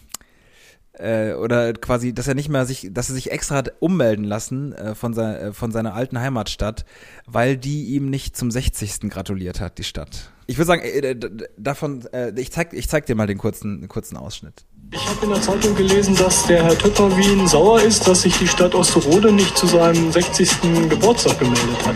äh, 0.93 1.33
oder 1.33 1.73
quasi, 1.73 2.13
dass 2.13 2.27
er 2.27 2.35
nicht 2.35 2.49
mehr 2.49 2.65
sich, 2.65 2.89
dass 2.91 3.09
er 3.09 3.15
sich 3.15 3.31
extra 3.31 3.55
hat 3.55 3.73
ummelden 3.79 4.25
lassen 4.25 4.73
äh, 4.73 4.95
von, 4.95 5.13
sein, 5.13 5.35
äh, 5.35 5.53
von 5.53 5.71
seiner 5.71 5.93
alten 5.93 6.19
Heimatstadt, 6.19 6.85
weil 7.25 7.57
die 7.57 7.85
ihm 7.95 8.09
nicht 8.09 8.37
zum 8.37 8.51
60. 8.51 9.09
gratuliert 9.09 9.59
hat, 9.59 9.77
die 9.77 9.83
Stadt. 9.83 10.31
Ich 10.45 10.57
würde 10.57 10.67
sagen, 10.67 10.81
äh, 10.83 11.15
davon, 11.57 12.05
äh, 12.13 12.31
ich 12.39 12.51
zeig, 12.51 12.73
ich 12.73 12.89
zeig 12.89 13.05
dir 13.05 13.15
mal 13.15 13.27
den 13.27 13.37
kurzen, 13.37 13.81
den 13.81 13.87
kurzen 13.87 14.17
Ausschnitt. 14.17 14.65
Ich 14.91 15.09
habe 15.09 15.25
in 15.25 15.31
der 15.31 15.41
Zeitung 15.41 15.75
gelesen, 15.75 16.15
dass 16.15 16.45
der 16.45 16.63
Herr 16.63 16.77
Töpperwien 16.77 17.47
sauer 17.47 17.81
ist, 17.81 18.07
dass 18.07 18.21
sich 18.21 18.37
die 18.37 18.47
Stadt 18.47 18.75
Osterode 18.75 19.31
nicht 19.31 19.57
zu 19.57 19.65
seinem 19.65 20.11
60. 20.11 20.61
Geburtstag 20.89 21.39
gemeldet 21.39 21.83
hat. 21.85 21.95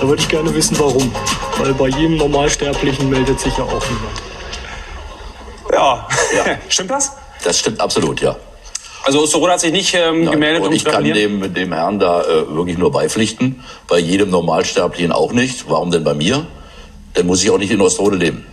Da 0.00 0.08
würde 0.08 0.22
ich 0.22 0.28
gerne 0.28 0.54
wissen, 0.54 0.78
warum. 0.78 1.12
Weil 1.58 1.74
bei 1.74 1.88
jedem 1.88 2.16
Normalsterblichen 2.16 3.10
meldet 3.10 3.38
sich 3.38 3.54
ja 3.58 3.64
auch 3.64 3.84
niemand. 3.90 4.22
Ja. 5.70 6.08
Ja. 6.34 6.58
Stimmt 6.68 6.90
das? 6.90 7.12
Das 7.44 7.58
stimmt 7.58 7.80
absolut, 7.80 8.20
ja. 8.20 8.36
Also 9.04 9.22
Osterode 9.22 9.52
hat 9.52 9.60
sich 9.60 9.72
nicht 9.72 9.94
ähm, 9.94 10.24
Nein. 10.24 10.32
gemeldet, 10.32 10.62
Und 10.62 10.68
um 10.68 10.74
ich 10.74 10.84
kann 10.84 11.04
dem, 11.04 11.54
dem 11.54 11.72
Herrn 11.72 11.98
da 11.98 12.22
äh, 12.22 12.54
wirklich 12.54 12.76
nur 12.78 12.92
beipflichten. 12.92 13.64
Bei 13.86 13.98
jedem 13.98 14.30
Normalsterblichen 14.30 15.12
auch 15.12 15.32
nicht. 15.32 15.64
Warum 15.68 15.90
denn 15.90 16.04
bei 16.04 16.14
mir? 16.14 16.46
Dann 17.14 17.26
muss 17.26 17.42
ich 17.42 17.50
auch 17.50 17.58
nicht 17.58 17.70
in 17.70 17.80
Ostrode 17.80 18.16
leben. 18.16 18.46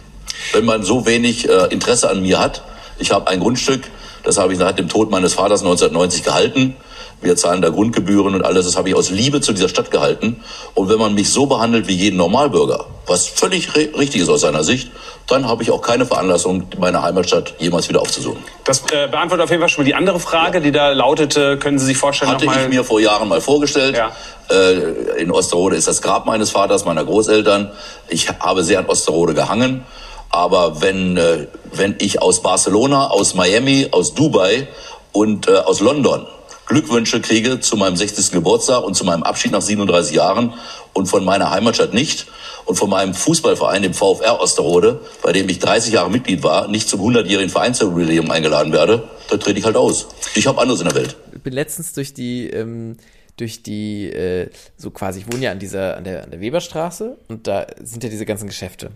Wenn 0.53 0.65
man 0.65 0.83
so 0.83 1.05
wenig 1.05 1.49
äh, 1.49 1.65
Interesse 1.73 2.09
an 2.09 2.21
mir 2.21 2.39
hat, 2.39 2.63
ich 2.97 3.11
habe 3.11 3.27
ein 3.29 3.39
Grundstück, 3.39 3.83
das 4.23 4.37
habe 4.37 4.53
ich 4.53 4.59
seit 4.59 4.79
dem 4.79 4.89
Tod 4.89 5.11
meines 5.11 5.33
Vaters 5.33 5.61
1990 5.61 6.23
gehalten. 6.23 6.75
Wir 7.21 7.35
zahlen 7.37 7.61
da 7.61 7.69
Grundgebühren 7.69 8.35
und 8.35 8.43
alles, 8.43 8.65
das 8.65 8.75
habe 8.75 8.89
ich 8.89 8.95
aus 8.95 9.09
Liebe 9.09 9.39
zu 9.39 9.53
dieser 9.53 9.69
Stadt 9.69 9.89
gehalten. 9.89 10.43
Und 10.73 10.89
wenn 10.89 10.99
man 10.99 11.13
mich 11.13 11.29
so 11.31 11.45
behandelt 11.45 11.87
wie 11.87 11.93
jeden 11.95 12.17
Normalbürger, 12.17 12.85
was 13.07 13.27
völlig 13.27 13.69
ri- 13.69 13.97
richtig 13.97 14.21
ist 14.21 14.29
aus 14.29 14.41
seiner 14.41 14.63
Sicht, 14.63 14.91
dann 15.27 15.47
habe 15.47 15.63
ich 15.63 15.71
auch 15.71 15.81
keine 15.81 16.05
Veranlassung, 16.05 16.67
meine 16.77 17.01
Heimatstadt 17.01 17.53
jemals 17.57 17.87
wieder 17.89 18.01
aufzusuchen. 18.01 18.43
Das 18.65 18.81
äh, 18.91 19.07
beantwortet 19.07 19.45
auf 19.45 19.49
jeden 19.49 19.61
Fall 19.61 19.69
schon 19.69 19.83
mal 19.83 19.87
die 19.87 19.95
andere 19.95 20.19
Frage, 20.19 20.59
die 20.61 20.71
da 20.71 20.89
lautete, 20.91 21.57
können 21.57 21.79
Sie 21.79 21.85
sich 21.85 21.97
vorstellen, 21.97 22.31
Hatte 22.31 22.45
ich 22.45 22.67
mir 22.69 22.83
vor 22.83 22.99
Jahren 22.99 23.27
mal 23.29 23.41
vorgestellt. 23.41 23.95
Ja. 23.97 24.11
Äh, 24.55 25.21
in 25.21 25.31
Osterode 25.31 25.77
ist 25.77 25.87
das 25.87 26.01
Grab 26.01 26.25
meines 26.25 26.51
Vaters, 26.51 26.85
meiner 26.85 27.05
Großeltern. 27.05 27.71
Ich 28.09 28.27
habe 28.39 28.63
sehr 28.63 28.79
an 28.79 28.85
Osterode 28.87 29.33
gehangen. 29.33 29.83
Aber 30.29 30.81
wenn, 30.81 31.17
äh, 31.17 31.47
wenn 31.73 31.95
ich 31.99 32.21
aus 32.21 32.41
Barcelona, 32.41 33.07
aus 33.07 33.35
Miami, 33.35 33.87
aus 33.91 34.13
Dubai 34.13 34.67
und 35.11 35.47
äh, 35.47 35.57
aus 35.57 35.79
London 35.79 36.27
Glückwünsche 36.65 37.21
kriege 37.21 37.59
zu 37.59 37.77
meinem 37.77 37.95
60. 37.95 38.31
Geburtstag 38.31 38.83
und 38.83 38.95
zu 38.95 39.05
meinem 39.05 39.23
Abschied 39.23 39.51
nach 39.51 39.61
37 39.61 40.15
Jahren 40.15 40.53
und 40.93 41.05
von 41.05 41.23
meiner 41.23 41.51
Heimatstadt 41.51 41.93
nicht 41.93 42.25
und 42.65 42.75
von 42.75 42.89
meinem 42.89 43.13
Fußballverein, 43.13 43.83
dem 43.83 43.93
VfR 43.93 44.41
Osterode, 44.41 44.99
bei 45.21 45.31
dem 45.31 45.47
ich 45.47 45.59
30 45.59 45.93
Jahre 45.93 46.09
Mitglied 46.09 46.41
war, 46.41 46.67
nicht 46.67 46.89
zum 46.89 47.01
100-jährigen 47.01 47.51
Vereinsjubiläum 47.51 48.31
eingeladen 48.31 48.73
werde, 48.73 49.07
dann 49.29 49.39
trete 49.39 49.59
ich 49.59 49.65
halt 49.65 49.75
aus. 49.75 50.07
Ich 50.33 50.47
habe 50.47 50.59
anderes 50.59 50.81
in 50.81 50.87
der 50.87 50.95
Welt. 50.95 51.15
Ich 51.35 51.41
bin 51.41 51.53
letztens 51.53 51.93
durch 51.93 52.15
die, 52.15 52.49
ähm, 52.49 52.97
durch 53.37 53.61
die, 53.61 54.07
äh, 54.07 54.49
so 54.75 54.89
quasi, 54.89 55.19
ich 55.19 55.31
wohne 55.31 55.43
ja 55.43 55.51
an 55.51 55.59
dieser, 55.59 55.97
an 55.97 56.03
der, 56.03 56.23
an 56.23 56.31
der 56.31 56.39
Weberstraße 56.39 57.17
und 57.27 57.45
da 57.45 57.67
sind 57.83 58.03
ja 58.03 58.09
diese 58.09 58.25
ganzen 58.25 58.47
Geschäfte. 58.47 58.89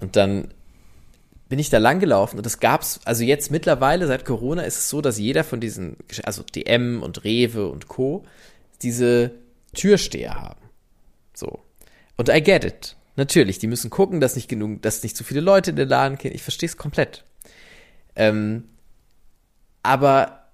Und 0.00 0.14
dann 0.14 0.48
bin 1.50 1.58
ich 1.58 1.68
da 1.68 1.78
lang 1.78 1.98
gelaufen 1.98 2.36
und 2.36 2.46
das 2.46 2.60
gab's, 2.60 3.00
also 3.04 3.24
jetzt 3.24 3.50
mittlerweile 3.50 4.06
seit 4.06 4.24
Corona 4.24 4.62
ist 4.62 4.78
es 4.78 4.88
so, 4.88 5.00
dass 5.00 5.18
jeder 5.18 5.42
von 5.42 5.60
diesen, 5.60 5.96
also 6.22 6.44
DM 6.44 7.02
und 7.02 7.24
Rewe 7.24 7.66
und 7.66 7.88
Co. 7.88 8.24
diese 8.82 9.32
Türsteher 9.74 10.36
haben. 10.36 10.60
So. 11.34 11.58
Und 12.16 12.28
I 12.28 12.40
get 12.40 12.64
it. 12.64 12.96
Natürlich, 13.16 13.58
die 13.58 13.66
müssen 13.66 13.90
gucken, 13.90 14.20
dass 14.20 14.36
nicht 14.36 14.48
genug, 14.48 14.80
dass 14.82 15.02
nicht 15.02 15.16
zu 15.16 15.24
viele 15.24 15.40
Leute 15.40 15.70
in 15.70 15.76
den 15.76 15.88
Laden 15.88 16.18
gehen. 16.18 16.32
Ich 16.32 16.42
verstehe 16.42 16.68
es 16.68 16.76
komplett. 16.76 17.24
Ähm, 18.14 18.68
aber 19.82 20.44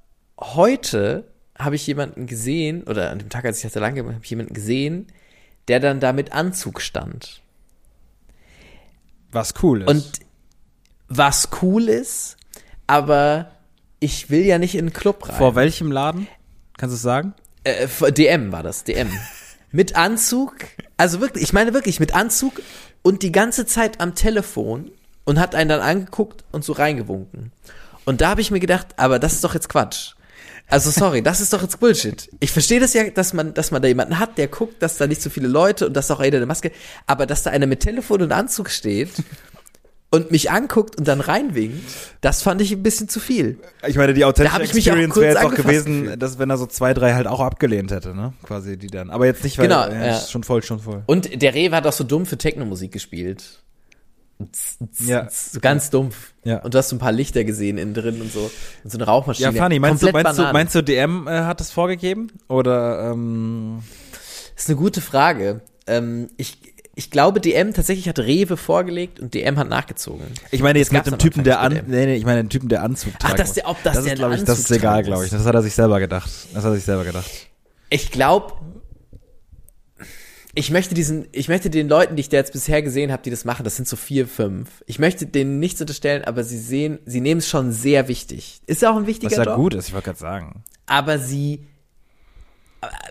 heute 0.41 1.25
habe 1.59 1.77
ich 1.77 1.87
jemanden 1.87 2.27
gesehen, 2.27 2.85
oder 2.85 3.11
an 3.11 3.19
dem 3.19 3.29
Tag, 3.29 3.45
als 3.45 3.59
ich 3.59 3.65
das 3.65 3.73
da 3.73 3.81
lang 3.81 3.95
gemacht 3.95 4.09
habe, 4.09 4.17
habe 4.17 4.25
ich 4.25 4.31
jemanden 4.31 4.55
gesehen, 4.55 5.09
der 5.69 5.79
dann 5.79 6.01
da 6.01 6.15
mit 6.15 6.33
Anzug 6.33 6.81
stand. 6.81 7.43
Was 9.31 9.53
cool 9.63 9.83
ist. 9.83 9.89
Und 9.89 10.26
was 11.09 11.49
cool 11.63 11.89
ist, 11.89 12.37
aber 12.87 13.51
ich 14.01 14.31
will 14.31 14.45
ja 14.45 14.59
nicht 14.59 14.75
in 14.75 14.87
einen 14.87 14.93
Club 14.93 15.29
rein. 15.29 15.37
vor 15.37 15.55
welchem 15.55 15.91
Laden? 15.91 16.29
Kannst 16.77 16.93
du 16.93 16.97
es 16.97 17.03
sagen? 17.03 17.35
Äh, 17.65 17.87
DM 18.13 18.53
war 18.53 18.63
das, 18.63 18.85
DM. 18.85 19.11
mit 19.73 19.97
Anzug, 19.97 20.55
also 20.97 21.21
wirklich, 21.21 21.45
ich 21.45 21.53
meine 21.53 21.75
wirklich 21.75 22.01
mit 22.01 22.15
Anzug 22.15 22.63
und 23.03 23.23
die 23.23 23.33
ganze 23.33 23.67
Zeit 23.67 24.01
am 24.01 24.15
Telefon 24.15 24.91
und 25.25 25.39
hat 25.39 25.55
einen 25.55 25.69
dann 25.69 25.81
angeguckt 25.81 26.45
und 26.53 26.65
so 26.65 26.73
reingewunken. 26.73 27.53
Und 28.05 28.21
da 28.21 28.31
habe 28.31 28.41
ich 28.41 28.51
mir 28.51 28.61
gedacht, 28.61 28.89
aber 28.97 29.19
das 29.19 29.35
ist 29.35 29.45
doch 29.45 29.55
jetzt 29.55 29.69
Quatsch. 29.69 30.13
Also 30.69 30.91
sorry, 30.91 31.23
das 31.23 31.41
ist 31.41 31.53
doch 31.53 31.63
jetzt 31.63 31.79
Bullshit. 31.79 32.29
Ich 32.41 32.51
verstehe 32.51 32.81
das 32.81 32.93
ja, 32.93 33.09
dass 33.11 33.33
man, 33.33 33.55
dass 33.55 33.71
man 33.71 33.83
da 33.83 33.89
jemanden 33.89 34.19
hat, 34.19 34.37
der 34.37 34.49
guckt, 34.49 34.83
dass 34.83 34.97
da 34.97 35.07
nicht 35.07 35.23
so 35.23 35.31
viele 35.31 35.47
Leute 35.47 35.87
und 35.87 35.95
dass 35.95 36.11
auch 36.11 36.23
jeder 36.23 36.39
eine 36.39 36.47
Maske, 36.47 36.73
aber 37.07 37.27
dass 37.27 37.45
da 37.45 37.51
einer 37.51 37.67
mit 37.67 37.81
Telefon 37.81 38.23
und 38.23 38.33
Anzug 38.33 38.71
steht 38.71 39.11
und 40.17 40.31
mich 40.31 40.51
anguckt 40.51 40.97
und 40.97 41.07
dann 41.07 41.21
reinwinkt, 41.21 41.83
das 42.21 42.43
fand 42.43 42.61
ich 42.61 42.73
ein 42.73 42.83
bisschen 42.83 43.09
zu 43.09 43.21
viel. 43.21 43.59
Ich 43.87 43.97
meine, 43.97 44.15
die 44.15 44.25
authentische 44.25 44.63
Experience 44.63 45.17
wäre 45.17 45.35
jetzt 45.35 45.45
auch 45.45 45.55
gewesen, 45.55 46.03
gefühlt. 46.03 46.23
dass 46.23 46.39
wenn 46.39 46.51
er 46.51 46.59
so 46.59 46.67
zwei, 46.67 46.95
drei 46.95 47.15
halt 47.15 47.27
auch 47.27 47.41
abgelehnt 47.41 47.91
hätte, 47.91 48.15
ne? 48.15 48.33
Quasi 48.43 48.77
die 48.77 48.89
dann. 48.89 49.11
Aber 49.11 49.27
jetzt 49.27 49.45
nicht, 49.45 49.59
weil 49.59 49.69
Genau, 49.69 49.87
ja, 49.87 50.07
ja. 50.07 50.21
schon 50.21 50.43
voll, 50.43 50.63
schon 50.63 50.81
voll. 50.81 51.03
Und 51.07 51.41
der 51.41 51.55
Rewe 51.55 51.77
hat 51.77 51.87
auch 51.87 51.93
so 51.93 52.05
dumm 52.05 52.27
für 52.27 52.39
Techno-Musik 52.39 52.93
gespielt. 52.93 53.63
Ja. 54.99 55.29
So 55.31 55.61
ganz 55.61 55.91
dumpf. 55.91 56.33
Ja. 56.45 56.59
Und 56.59 56.75
du 56.75 56.79
hast 56.79 56.91
so 56.91 56.97
ein 56.97 56.99
paar 56.99 57.13
Lichter 57.13 57.45
gesehen 57.45 57.79
innen 57.79 57.95
drin 57.95 58.21
und 58.21 58.33
so. 58.33 58.51
Und 58.85 58.91
so 58.91 58.99
eine 58.99 59.07
Rauchmaschine. 59.07 59.53
Ja, 59.53 59.63
Fanny, 59.63 59.79
meinst 59.79 60.03
du, 60.03 60.11
meinst 60.11 60.39
du, 60.39 60.43
meinst 60.53 60.75
du, 60.75 60.83
DM 60.83 61.27
äh, 61.27 61.31
hat 61.31 61.61
das 61.61 61.71
vorgegeben? 61.71 62.29
Oder 62.49 63.11
ähm, 63.13 63.83
Das 64.55 64.65
ist 64.65 64.69
eine 64.69 64.77
gute 64.77 65.01
Frage. 65.01 65.63
Ähm, 65.87 66.29
ich, 66.37 66.66
ich 66.99 67.11
glaube, 67.11 67.41
DM 67.43 67.75
tatsächlich 67.75 68.09
hat 68.09 68.19
Rewe 68.19 68.57
vorgelegt 68.57 69.21
und 69.21 69.35
DM 69.35 69.59
hat 69.59 69.69
nachgezogen. 69.69 70.27
ich 70.51 70.63
meine 70.63 70.79
jetzt 70.79 70.93
Das 70.93 71.05
mit 71.05 71.07
dem 71.15 71.19
Typen, 71.19 71.45
der 71.45 71.61
an, 71.61 71.73
nee, 71.87 72.07
nee, 72.07 72.17
ich 72.17 72.25
meine 72.25 72.43
den 72.43 72.49
Typen, 72.49 72.69
der 72.71 72.83
Anzug 72.83 73.13
Ach, 73.17 73.19
tragen 73.19 73.37
dass 73.37 73.53
der- 73.53 73.69
ob 73.69 73.83
das 73.83 73.97
das 73.97 74.05
der 74.05 74.15
ist, 74.15 74.39
ich, 74.41 74.45
das 74.45 74.59
ist 74.61 74.71
egal, 74.71 75.03
glaube 75.05 75.25
ich. 75.27 75.31
Das 75.31 75.45
hat 75.45 75.55
er 75.55 75.63
sich 75.63 75.75
selber 75.75 76.01
gedacht. 76.01 76.31
Das 76.55 76.65
hat 76.65 76.71
er 76.73 76.75
sich 76.75 76.85
selber 76.85 77.05
gedacht. 77.05 77.31
Ich 77.91 78.11
glaube, 78.11 78.55
ich 80.55 80.71
möchte 80.71 80.95
diesen, 80.95 81.29
ich 81.33 81.49
möchte 81.49 81.69
den 81.69 81.87
Leuten, 81.89 82.17
die 82.17 82.21
ich 82.21 82.31
da 82.31 82.39
jetzt 82.39 82.53
bisher 82.55 82.81
gesehen 82.81 83.13
habe, 83.13 83.23
die 83.23 83.29
das 83.31 83.45
machen, 83.45 83.63
das 83.65 83.77
sind 83.77 83.87
so 83.87 83.97
vier, 83.97 84.27
fünf. 84.27 84.83
Ich 84.87 84.99
möchte 84.99 85.27
denen 85.27 85.59
nichts 85.59 85.81
unterstellen, 85.83 86.25
aber 86.25 86.45
sie 86.45 86.59
sehen, 86.59 86.99
sie 87.05 87.21
nehmen 87.21 87.41
es 87.41 87.49
schon 87.49 87.73
sehr 87.73 88.09
wichtig. 88.09 88.61
Ist 88.67 88.81
ja 88.81 88.91
auch 88.91 88.97
ein 88.97 89.07
wichtiger 89.07 89.31
Was 89.33 89.37
ja 89.37 89.45
Job. 89.45 89.57
gut 89.57 89.75
ist, 89.75 89.89
ich 89.89 89.93
wollte 89.95 90.07
gerade 90.07 90.19
sagen. 90.19 90.65
aber 90.87 91.19
sie, 91.19 91.67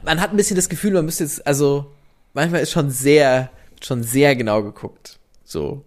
man 0.03 0.21
hat 0.21 0.31
ein 0.31 0.37
bisschen 0.37 0.55
das 0.55 0.69
Gefühl, 0.69 0.93
man 0.93 1.05
müsste 1.05 1.23
jetzt, 1.23 1.45
also, 1.45 1.91
manchmal 2.33 2.61
ist 2.61 2.71
schon 2.71 2.89
sehr, 2.89 3.51
schon 3.85 4.03
sehr 4.03 4.35
genau 4.35 4.63
geguckt. 4.63 5.19
So. 5.43 5.85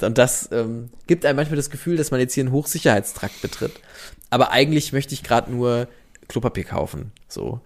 Und 0.00 0.16
das 0.16 0.48
ähm, 0.52 0.90
gibt 1.06 1.26
einem 1.26 1.36
manchmal 1.36 1.56
das 1.56 1.70
Gefühl, 1.70 1.96
dass 1.96 2.10
man 2.10 2.20
jetzt 2.20 2.34
hier 2.34 2.44
einen 2.44 2.52
Hochsicherheitstrakt 2.52 3.42
betritt. 3.42 3.72
Aber 4.30 4.50
eigentlich 4.50 4.92
möchte 4.92 5.12
ich 5.12 5.22
gerade 5.22 5.50
nur 5.50 5.88
Klopapier 6.28 6.64
kaufen. 6.64 7.12
So. 7.28 7.60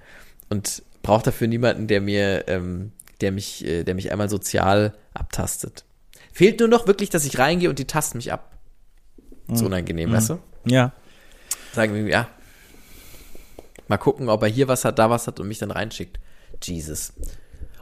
Und 0.51 0.83
brauche 1.03 1.23
dafür 1.23 1.47
niemanden, 1.47 1.87
der 1.87 2.01
mir, 2.01 2.49
ähm, 2.49 2.93
der 3.21 3.31
mich, 3.31 3.65
äh, 3.65 3.85
der 3.85 3.95
mich 3.95 4.11
einmal 4.11 4.29
sozial 4.29 4.95
abtastet. 5.13 5.85
Fehlt 6.33 6.59
nur 6.59 6.69
noch 6.69 6.89
wirklich, 6.89 7.11
dass 7.11 7.25
ich 7.25 7.39
reingehe 7.39 7.71
und 7.71 7.79
die 7.79 7.87
tasten 7.87 8.19
mich 8.19 8.33
ab. 8.33 8.59
Ist 9.47 9.63
unangenehm, 9.63 10.11
weißt 10.11 10.31
du? 10.31 10.39
Ja. 10.65 10.93
Sagen 11.73 11.95
wir, 11.95 12.03
ja. 12.07 12.29
Mal 13.87 13.99
gucken, 13.99 14.29
ob 14.29 14.43
er 14.43 14.49
hier 14.49 14.67
was 14.67 14.85
hat, 14.85 14.99
da 14.99 15.11
was 15.11 15.27
hat 15.27 15.39
und 15.39 15.47
mich 15.47 15.59
dann 15.59 15.71
reinschickt. 15.71 16.19
Jesus. 16.63 17.13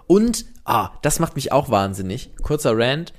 Und, 0.07 0.45
ah, 0.65 0.91
das 1.03 1.19
macht 1.19 1.37
mich 1.37 1.53
auch 1.53 1.71
wahnsinnig. 1.71 2.31
Kurzer 2.43 2.77
Rant. 2.77 3.13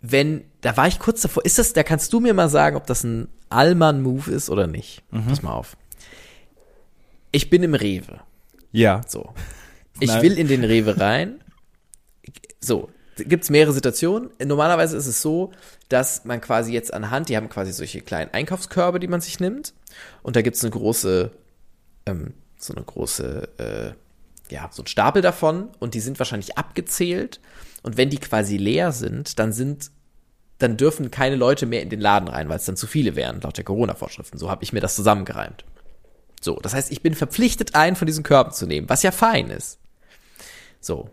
Wenn, 0.00 0.44
da 0.60 0.76
war 0.76 0.86
ich 0.86 0.98
kurz 0.98 1.22
davor, 1.22 1.44
ist 1.44 1.58
das, 1.58 1.72
da 1.72 1.82
kannst 1.82 2.12
du 2.12 2.20
mir 2.20 2.34
mal 2.34 2.48
sagen, 2.48 2.76
ob 2.76 2.86
das 2.86 3.04
ein 3.04 3.28
Allmann-Move 3.48 4.30
ist 4.30 4.50
oder 4.50 4.66
nicht. 4.66 5.02
Pass 5.10 5.42
mal 5.42 5.52
auf. 5.52 5.76
Ich 7.32 7.50
bin 7.50 7.62
im 7.62 7.74
Rewe. 7.74 8.20
Ja. 8.72 9.02
So. 9.06 9.32
Ich 10.00 10.08
Nein. 10.08 10.22
will 10.22 10.38
in 10.38 10.48
den 10.48 10.64
Rewe 10.64 10.98
rein. 10.98 11.40
So. 12.58 12.90
Gibt's 13.16 13.48
mehrere 13.48 13.72
Situationen. 13.72 14.30
Normalerweise 14.44 14.96
ist 14.96 15.06
es 15.06 15.22
so, 15.22 15.52
dass 15.88 16.24
man 16.24 16.40
quasi 16.40 16.72
jetzt 16.72 16.92
anhand, 16.92 17.28
die 17.28 17.36
haben 17.36 17.48
quasi 17.48 17.72
solche 17.72 18.00
kleinen 18.00 18.34
Einkaufskörbe, 18.34 18.98
die 18.98 19.06
man 19.06 19.20
sich 19.20 19.38
nimmt. 19.38 19.72
Und 20.24 20.34
da 20.34 20.42
gibt's 20.42 20.64
eine 20.64 20.72
große, 20.72 21.30
ähm, 22.06 22.34
so 22.58 22.74
eine 22.74 22.84
große, 22.84 23.48
äh, 23.58 24.03
ja, 24.54 24.68
so 24.72 24.82
ein 24.82 24.86
Stapel 24.86 25.20
davon. 25.20 25.68
Und 25.80 25.94
die 25.94 26.00
sind 26.00 26.18
wahrscheinlich 26.18 26.56
abgezählt. 26.56 27.40
Und 27.82 27.96
wenn 27.96 28.08
die 28.08 28.18
quasi 28.18 28.56
leer 28.56 28.92
sind, 28.92 29.38
dann 29.38 29.52
sind, 29.52 29.90
dann 30.58 30.76
dürfen 30.76 31.10
keine 31.10 31.36
Leute 31.36 31.66
mehr 31.66 31.82
in 31.82 31.90
den 31.90 32.00
Laden 32.00 32.28
rein, 32.28 32.48
weil 32.48 32.56
es 32.56 32.64
dann 32.64 32.76
zu 32.76 32.86
viele 32.86 33.16
wären, 33.16 33.40
laut 33.40 33.56
der 33.56 33.64
Corona-Vorschriften. 33.64 34.38
So 34.38 34.50
habe 34.50 34.62
ich 34.62 34.72
mir 34.72 34.80
das 34.80 34.94
zusammengereimt. 34.94 35.64
So, 36.40 36.60
das 36.60 36.72
heißt, 36.72 36.92
ich 36.92 37.02
bin 37.02 37.14
verpflichtet, 37.14 37.74
einen 37.74 37.96
von 37.96 38.06
diesen 38.06 38.22
Körben 38.22 38.52
zu 38.52 38.66
nehmen, 38.66 38.88
was 38.88 39.02
ja 39.02 39.10
fein 39.10 39.50
ist. 39.50 39.78
So. 40.80 41.10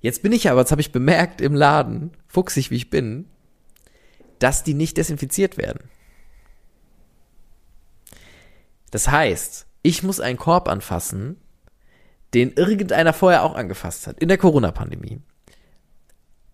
Jetzt 0.00 0.22
bin 0.22 0.32
ich 0.32 0.50
aber, 0.50 0.60
jetzt 0.60 0.72
habe 0.72 0.80
ich 0.80 0.90
bemerkt 0.90 1.40
im 1.40 1.54
Laden, 1.54 2.10
fuchsig 2.26 2.70
wie 2.72 2.76
ich 2.76 2.90
bin, 2.90 3.26
dass 4.40 4.64
die 4.64 4.74
nicht 4.74 4.96
desinfiziert 4.96 5.56
werden. 5.56 5.88
Das 8.90 9.08
heißt, 9.08 9.66
ich 9.82 10.02
muss 10.02 10.18
einen 10.18 10.38
Korb 10.38 10.68
anfassen, 10.68 11.36
den 12.34 12.52
irgendeiner 12.52 13.12
vorher 13.12 13.42
auch 13.42 13.54
angefasst 13.54 14.06
hat, 14.06 14.18
in 14.18 14.28
der 14.28 14.38
Corona-Pandemie. 14.38 15.20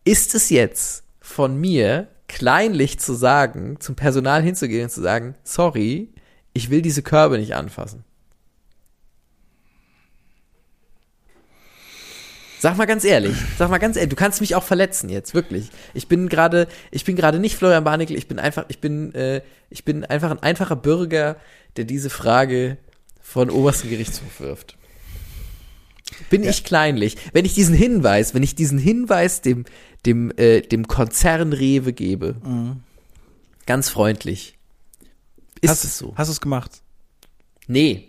Ist 0.04 0.34
es 0.34 0.50
jetzt 0.50 1.04
von 1.20 1.60
mir 1.60 2.08
kleinlich 2.26 2.98
zu 2.98 3.14
sagen, 3.14 3.80
zum 3.80 3.96
Personal 3.96 4.42
hinzugehen 4.42 4.84
und 4.84 4.90
zu 4.90 5.00
sagen, 5.00 5.34
sorry, 5.44 6.12
ich 6.52 6.70
will 6.70 6.82
diese 6.82 7.02
Körbe 7.02 7.38
nicht 7.38 7.54
anfassen? 7.54 8.04
Sag 12.60 12.76
mal 12.76 12.86
ganz 12.86 13.04
ehrlich, 13.04 13.36
sag 13.56 13.70
mal 13.70 13.78
ganz 13.78 13.96
ehrlich, 13.96 14.10
du 14.10 14.16
kannst 14.16 14.40
mich 14.40 14.56
auch 14.56 14.64
verletzen 14.64 15.08
jetzt, 15.08 15.32
wirklich. 15.32 15.70
Ich 15.94 16.08
bin 16.08 16.28
gerade, 16.28 16.66
ich 16.90 17.04
bin 17.04 17.14
gerade 17.14 17.38
nicht 17.38 17.54
Florian 17.54 17.84
Barnickel, 17.84 18.16
ich 18.16 18.26
bin 18.26 18.40
einfach, 18.40 18.64
ich 18.66 18.80
bin, 18.80 19.14
äh, 19.14 19.42
ich 19.70 19.84
bin 19.84 20.04
einfach 20.04 20.32
ein 20.32 20.42
einfacher 20.42 20.74
Bürger, 20.74 21.36
der 21.76 21.84
diese 21.84 22.10
Frage 22.10 22.78
von 23.20 23.50
obersten 23.50 23.90
Gerichtshof 23.90 24.40
wirft. 24.40 24.77
Bin 26.30 26.44
ich 26.44 26.64
kleinlich? 26.64 27.16
Wenn 27.32 27.44
ich 27.44 27.54
diesen 27.54 27.74
Hinweis, 27.74 28.34
wenn 28.34 28.42
ich 28.42 28.54
diesen 28.54 28.78
Hinweis 28.78 29.40
dem, 29.40 29.64
dem, 30.06 30.32
äh, 30.36 30.60
dem 30.60 30.88
Konzern 30.88 31.52
Rewe 31.52 31.92
gebe, 31.92 32.36
ganz 33.66 33.88
freundlich, 33.88 34.58
ist 35.60 35.70
hast, 35.70 35.84
es 35.84 35.98
so? 35.98 36.14
Hast 36.16 36.28
du 36.28 36.32
es 36.32 36.40
gemacht? 36.40 36.82
Nee, 37.70 38.08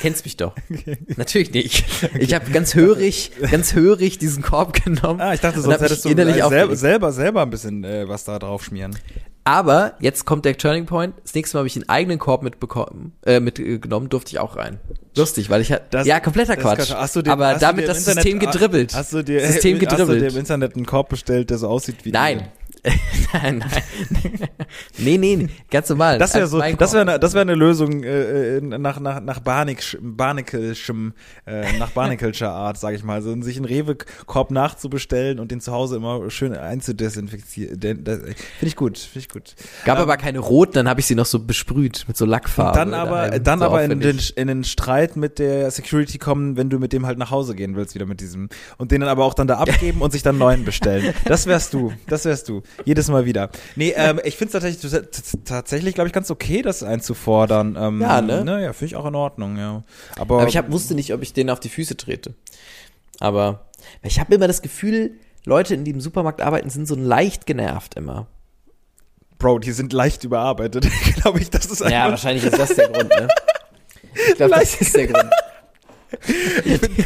kennst 0.00 0.26
mich 0.26 0.36
doch. 0.36 0.54
Natürlich 1.16 1.50
nicht. 1.52 1.86
Ich 2.18 2.34
habe 2.34 2.50
ganz 2.50 2.74
hörig, 2.74 3.32
ganz 3.50 3.72
hörig 3.72 4.18
diesen 4.18 4.42
Korb 4.42 4.84
genommen. 4.84 5.20
Ah, 5.22 5.32
ich 5.32 5.40
dachte, 5.40 5.62
sonst 5.62 5.80
hättest 5.80 6.04
du 6.04 6.10
innerlich 6.10 6.34
selber, 6.34 6.46
aufgeregt. 6.46 6.78
selber, 6.78 7.12
selber 7.12 7.42
ein 7.42 7.50
bisschen 7.50 7.84
äh, 7.84 8.06
was 8.06 8.24
da 8.24 8.38
drauf 8.38 8.64
schmieren. 8.64 8.94
Aber 9.48 9.94
jetzt 10.00 10.26
kommt 10.26 10.44
der 10.44 10.58
Turning 10.58 10.84
Point. 10.84 11.14
Das 11.22 11.34
nächste 11.34 11.56
Mal 11.56 11.60
habe 11.60 11.68
ich 11.68 11.76
einen 11.76 11.88
eigenen 11.88 12.18
Korb 12.18 12.42
mitbekommen, 12.42 13.12
äh, 13.24 13.40
mitgenommen, 13.40 14.10
durfte 14.10 14.32
ich 14.32 14.38
auch 14.40 14.56
rein. 14.56 14.78
Lustig, 15.16 15.48
weil 15.48 15.62
ich 15.62 15.74
Das- 15.90 16.06
ja, 16.06 16.20
kompletter 16.20 16.54
Quatsch. 16.56 16.92
Hast 16.92 17.16
du 17.16 17.22
dir, 17.22 17.32
aber 17.32 17.48
hast 17.54 17.62
damit 17.62 17.88
das 17.88 18.00
Internet- 18.00 18.24
System 18.24 18.38
gedribbelt. 18.40 18.94
Hast 18.94 19.14
du 19.14 19.22
dir, 19.22 19.40
System 19.40 19.76
Hast 19.76 19.82
du 19.82 19.86
dir 19.96 19.96
gedribbelt. 20.04 20.32
im 20.34 20.38
Internet 20.38 20.76
einen 20.76 20.84
Korb 20.84 21.08
bestellt, 21.08 21.48
der 21.48 21.56
so 21.56 21.68
aussieht 21.68 22.04
wie 22.04 22.10
Nein. 22.12 22.48
nein, 23.32 23.58
nein. 23.58 24.48
nee, 24.98 25.18
nee, 25.18 25.36
nee, 25.36 25.48
ganz 25.70 25.88
normal. 25.88 26.18
Das 26.18 26.34
wäre 26.34 26.46
so, 26.46 26.60
das 26.60 26.92
wäre 26.92 27.02
eine, 27.02 27.18
das 27.18 27.34
wäre 27.34 27.42
eine 27.42 27.54
Lösung 27.54 28.02
äh, 28.02 28.56
äh, 28.58 28.60
nach 28.60 29.00
nach 29.00 29.20
nach 29.20 29.40
Barnick, 29.40 29.98
Barnikelschem, 30.00 31.12
äh, 31.46 31.78
nach 31.78 31.90
Barnikelscher 31.90 32.50
Art, 32.50 32.78
sage 32.78 32.96
ich 32.96 33.04
mal, 33.04 33.22
so 33.22 33.40
sich 33.42 33.56
einen 33.56 33.64
Rewe-Korb 33.66 34.50
nachzubestellen 34.50 35.38
und 35.38 35.50
den 35.50 35.60
zu 35.60 35.72
Hause 35.72 35.96
immer 35.96 36.30
schön 36.30 36.54
einzudesinfizieren. 36.54 38.04
Das- 38.04 38.18
Finde 38.18 38.36
ich 38.62 38.76
gut, 38.76 38.98
finde 38.98 39.18
ich 39.20 39.28
gut. 39.28 39.54
Gab 39.84 39.98
aber 39.98 40.16
keine 40.16 40.38
roten, 40.38 40.72
dann 40.74 40.88
habe 40.88 41.00
ich 41.00 41.06
sie 41.06 41.14
noch 41.14 41.26
so 41.26 41.38
besprüht 41.40 42.04
mit 42.08 42.16
so 42.16 42.24
Lackfarbe. 42.24 42.78
Dann 42.78 42.94
aber, 42.94 43.38
dann 43.38 43.58
So 43.60 43.64
aber 43.66 43.82
in 43.84 44.00
den, 44.00 44.18
in 44.36 44.48
den 44.48 44.64
Streit 44.64 45.16
mit 45.16 45.38
der 45.38 45.70
Security 45.70 46.18
kommen, 46.18 46.56
wenn 46.56 46.70
du 46.70 46.78
mit 46.78 46.92
dem 46.92 47.06
halt 47.06 47.18
nach 47.18 47.30
Hause 47.30 47.54
gehen 47.54 47.76
willst, 47.76 47.94
wieder 47.94 48.06
mit 48.06 48.20
diesem. 48.20 48.48
Und 48.76 48.90
den 48.90 49.00
dann 49.00 49.10
aber 49.10 49.24
auch 49.24 49.34
dann 49.34 49.46
da 49.46 49.58
abgeben 49.58 50.00
und 50.02 50.10
sich 50.12 50.22
dann 50.22 50.38
neuen 50.38 50.64
bestellen. 50.64 51.14
Das 51.24 51.46
wärst 51.46 51.74
du. 51.74 51.92
Das 52.06 52.24
wärst 52.24 52.48
du. 52.48 52.62
Jedes 52.84 53.08
Mal 53.08 53.24
wieder. 53.24 53.50
Nee, 53.76 53.92
ähm, 53.96 54.20
ich 54.24 54.36
finde 54.36 54.56
es 54.56 54.62
tatsächlich, 54.62 55.44
tatsächlich, 55.44 55.94
glaube 55.94 56.08
ich, 56.08 56.12
ganz 56.14 56.30
okay, 56.30 56.62
das 56.62 56.82
einzufordern. 56.82 57.76
Ähm, 57.78 58.00
Ja, 58.00 58.20
ne? 58.20 58.62
Ja, 58.62 58.72
finde 58.72 58.86
ich 58.86 58.96
auch 58.96 59.06
in 59.06 59.14
Ordnung, 59.14 59.56
ja. 59.56 59.82
Aber, 60.16 60.36
Aber 60.40 60.48
ich 60.48 60.56
hab, 60.56 60.70
wusste 60.70 60.94
nicht, 60.94 61.12
ob 61.12 61.22
ich 61.22 61.32
denen 61.32 61.50
auf 61.50 61.60
die 61.60 61.68
Füße 61.68 61.96
trete. 61.96 62.34
Aber 63.20 63.66
ich 64.02 64.20
habe 64.20 64.34
immer 64.34 64.46
das 64.46 64.62
Gefühl, 64.62 65.12
Leute, 65.44 65.74
in 65.74 65.84
die 65.84 65.90
im 65.90 66.00
Supermarkt 66.00 66.40
arbeiten, 66.40 66.70
sind 66.70 66.86
so 66.86 66.94
leicht 66.94 67.46
genervt 67.46 67.94
immer. 67.96 68.26
Bro, 69.38 69.60
die 69.60 69.72
sind 69.72 69.92
leicht 69.92 70.24
überarbeitet. 70.24 70.86
glaube 71.22 71.40
ich, 71.40 71.50
das 71.50 71.66
ist 71.66 71.80
Ja, 71.80 71.86
einfach. 71.86 72.10
wahrscheinlich 72.10 72.44
ist 72.44 72.58
das 72.58 72.74
der 72.74 72.88
Grund, 72.88 73.08
ne? 73.08 73.28
Ich 74.30 74.34
glaube, 74.36 74.54
das 74.54 74.80
ist 74.80 74.96
der 74.96 75.06
Grund. 75.06 75.30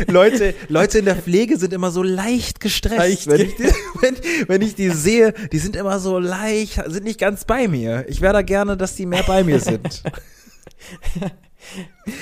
Leute, 0.07 0.55
Leute 0.69 0.99
in 0.99 1.05
der 1.05 1.17
Pflege 1.17 1.59
sind 1.59 1.73
immer 1.73 1.91
so 1.91 2.03
leicht 2.03 2.61
gestresst. 2.61 2.99
Leicht. 2.99 3.27
Wenn, 3.27 3.41
ich 3.41 3.57
die, 3.57 3.65
wenn, 4.01 4.17
wenn 4.49 4.63
ich 4.63 4.75
die 4.75 4.91
sehe, 4.91 5.33
die 5.53 5.59
sind 5.59 5.77
immer 5.77 5.99
so 5.99 6.19
leicht, 6.19 6.81
sind 6.87 7.05
nicht 7.05 7.19
ganz 7.19 7.45
bei 7.45 7.69
mir. 7.69 8.05
Ich 8.09 8.21
wäre 8.21 8.33
da 8.33 8.43
gerne, 8.43 8.77
dass 8.77 8.95
die 8.95 9.07
mehr 9.07 9.25
bei 9.25 9.45
mir 9.45 9.61
sind. 9.61 10.03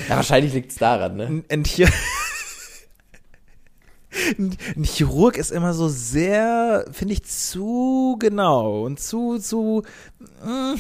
Ja, 0.09 0.17
wahrscheinlich 0.17 0.53
liegt 0.53 0.71
es 0.71 0.77
daran, 0.77 1.17
ne? 1.17 1.25
Ein, 1.25 1.45
ein, 1.49 1.65
Chir 1.65 1.89
ein 4.39 4.57
ein 4.77 4.85
Chirurg 4.85 5.37
ist 5.39 5.51
immer 5.51 5.73
so 5.73 5.89
sehr, 5.89 6.85
finde 6.93 7.15
ich, 7.15 7.25
zu 7.25 8.17
genau 8.19 8.85
und 8.85 9.01
zu, 9.01 9.39
zu, 9.39 9.83
mm, 10.45 10.75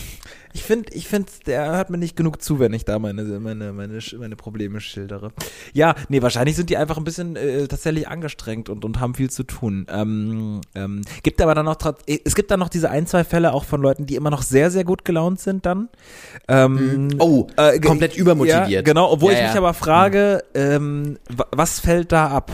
ich 0.53 0.62
finde, 0.62 0.92
ich 0.92 1.07
finde, 1.09 1.30
der 1.46 1.70
hört 1.72 1.90
mir 1.90 1.98
nicht 1.98 2.16
genug 2.16 2.42
zu, 2.42 2.59
wenn 2.59 2.72
ich 2.72 2.84
da 2.84 2.98
meine, 2.98 3.22
meine, 3.22 3.72
meine, 3.72 3.98
meine 4.18 4.36
Probleme 4.36 4.80
schildere. 4.80 5.32
Ja, 5.72 5.94
nee, 6.09 6.22
wahrscheinlich 6.22 6.57
sind 6.57 6.70
die 6.70 6.76
einfach 6.76 6.96
ein 6.96 7.05
bisschen 7.05 7.36
äh, 7.36 7.68
tatsächlich 7.68 8.09
angestrengt 8.09 8.68
und, 8.68 8.84
und 8.84 9.01
haben 9.01 9.14
viel 9.14 9.30
zu 9.30 9.44
tun. 9.44 9.86
Ähm, 9.90 10.61
ähm, 10.74 11.03
gibt 11.22 11.40
aber 11.40 11.55
dann 11.55 11.66
noch, 11.66 11.76
äh, 12.07 12.18
es 12.24 12.34
gibt 12.34 12.51
dann 12.51 12.61
noch 12.61 12.68
diese 12.68 12.90
ein, 12.90 13.07
zwei 13.07 13.24
Fälle 13.24 13.53
auch 13.53 13.64
von 13.64 13.80
Leuten, 13.80 14.07
die 14.07 14.16
immer 14.16 14.30
noch 14.30 14.42
sehr, 14.42 14.70
sehr 14.70 14.84
gut 14.84 15.05
gelaunt 15.05 15.40
sind 15.40 15.66
dann. 15.66 15.88
Ähm, 16.48 17.09
Oh, 17.18 17.46
äh, 17.57 17.72
ge- 17.78 17.80
komplett 17.88 18.16
übermotiviert. 18.16 18.68
Ja, 18.68 18.82
genau, 18.82 19.11
obwohl 19.12 19.32
Ja, 19.32 19.38
ich 19.38 19.42
ja. 19.44 19.48
mich 19.51 19.59
aber 19.59 19.74
frage, 19.74 20.42
ähm, 20.55 21.18
wa- 21.28 21.46
was 21.53 21.80
fällt 21.80 22.12
da 22.12 22.28
ab? 22.28 22.51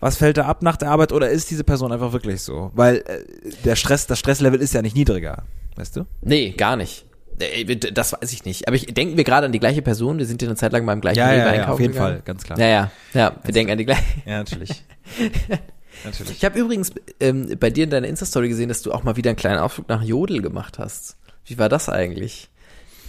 Was 0.00 0.16
fällt 0.16 0.36
da 0.36 0.46
ab 0.46 0.62
nach 0.62 0.76
der 0.76 0.90
Arbeit 0.90 1.12
oder 1.12 1.30
ist 1.30 1.50
diese 1.50 1.64
Person 1.64 1.92
einfach 1.92 2.12
wirklich 2.12 2.42
so? 2.42 2.70
Weil 2.74 2.96
äh, 2.98 3.24
der 3.64 3.76
Stress, 3.76 4.06
das 4.06 4.18
Stresslevel 4.18 4.60
ist 4.60 4.74
ja 4.74 4.82
nicht 4.82 4.96
niedriger, 4.96 5.44
weißt 5.76 5.96
du? 5.96 6.06
Nee, 6.22 6.50
gar 6.52 6.76
nicht. 6.76 7.06
Äh, 7.40 7.76
Das 7.76 8.12
weiß 8.12 8.32
ich 8.32 8.44
nicht. 8.44 8.66
Aber 8.68 8.76
ich 8.76 8.86
denken 8.86 9.16
wir 9.16 9.24
gerade 9.24 9.46
an 9.46 9.52
die 9.52 9.58
gleiche 9.60 9.82
Person. 9.82 10.18
Wir 10.18 10.26
sind 10.26 10.40
ja 10.42 10.48
eine 10.48 10.56
Zeit 10.56 10.72
lang 10.72 10.84
beim 10.86 11.00
gleichen 11.00 11.18
Ja, 11.18 11.28
Rewe 11.28 11.38
ja, 11.38 11.44
ja, 11.46 11.50
einkaufen 11.52 11.72
auf 11.72 11.80
jeden 11.80 11.92
gegangen. 11.92 12.12
Fall, 12.16 12.22
ganz 12.24 12.42
klar. 12.44 12.58
Ja, 12.58 12.66
ja, 12.66 12.90
ja. 13.14 13.36
Wir 13.42 13.52
denken 13.54 13.72
an 13.72 13.78
die 13.78 13.84
gleiche. 13.86 14.02
Ja, 14.26 14.38
natürlich. 14.38 14.84
natürlich. 16.04 16.32
Ich 16.36 16.44
habe 16.44 16.58
übrigens 16.58 16.92
ähm, 17.20 17.56
bei 17.58 17.70
dir 17.70 17.84
in 17.84 17.90
deiner 17.90 18.08
Insta-Story 18.08 18.48
gesehen, 18.48 18.68
dass 18.68 18.82
du 18.82 18.92
auch 18.92 19.02
mal 19.02 19.16
wieder 19.16 19.30
einen 19.30 19.36
kleinen 19.36 19.58
Ausflug 19.58 19.88
nach 19.88 20.02
Jodel 20.02 20.42
gemacht 20.42 20.78
hast. 20.78 21.16
Wie 21.46 21.58
war 21.58 21.68
das 21.68 21.88
eigentlich? 21.88 22.48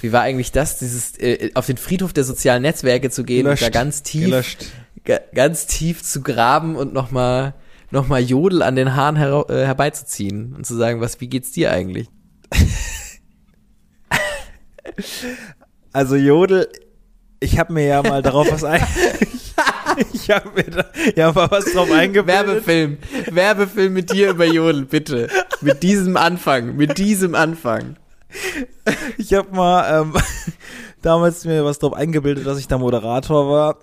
Wie 0.02 0.12
war 0.12 0.22
eigentlich 0.22 0.52
das, 0.52 0.80
dieses 0.80 1.18
äh, 1.20 1.52
auf 1.54 1.68
den 1.68 1.78
Friedhof 1.78 2.12
der 2.14 2.24
sozialen 2.24 2.64
Netzwerke 2.64 3.10
zu 3.12 3.24
gehen 3.24 3.44
Gelöscht. 3.44 3.64
und 3.64 3.76
da 3.76 3.80
ganz 3.80 4.02
tief, 4.02 4.58
ga, 5.06 5.20
ganz 5.34 5.68
tief 5.68 6.02
zu 6.04 6.22
graben 6.22 6.76
und 6.76 6.92
nochmal 6.94 7.54
noch 7.92 8.08
mal 8.08 8.22
Jodel 8.22 8.64
an 8.64 8.76
den 8.76 8.96
Haaren 8.96 9.18
hera- 9.18 9.50
äh, 9.50 9.66
herbeizuziehen 9.66 10.54
und 10.56 10.66
zu 10.66 10.76
sagen, 10.76 11.02
was, 11.02 11.20
wie 11.22 11.28
geht's 11.28 11.52
dir 11.52 11.72
eigentlich? 11.72 12.08
Also 15.94 16.16
Jodel, 16.16 16.70
ich 17.40 17.60
habe 17.60 17.74
mir 17.74 17.86
ja 17.86 18.04
mal 18.04 18.22
darauf 18.22 18.52
was 18.52 18.64
ein... 18.64 18.82
ich 20.14 20.30
habe 20.30 20.52
mir 20.56 20.64
da 20.64 20.86
ja 21.16 21.32
mal 21.32 21.50
was 21.52 21.66
drauf 21.66 21.92
eingebildet. 21.92 22.28
Werbefilm, 22.28 22.98
Werbefilm 23.32 23.94
mit 23.94 24.12
dir 24.12 24.30
über 24.32 24.46
Jodel, 24.46 24.86
bitte. 24.86 25.28
Mit 25.62 25.84
diesem 25.84 26.18
Anfang, 26.18 26.76
mit 26.76 26.98
diesem 26.98 27.36
Anfang. 27.36 27.98
Ich 29.18 29.34
habe 29.34 29.54
mal 29.56 30.02
ähm, 30.02 30.14
damals 31.02 31.46
mir 31.46 31.66
was 31.66 31.80
drauf 31.80 31.94
eingebildet, 31.94 32.46
dass 32.46 32.60
ich 32.60 32.68
da 32.68 32.78
Moderator 32.78 33.50
war. 33.50 33.78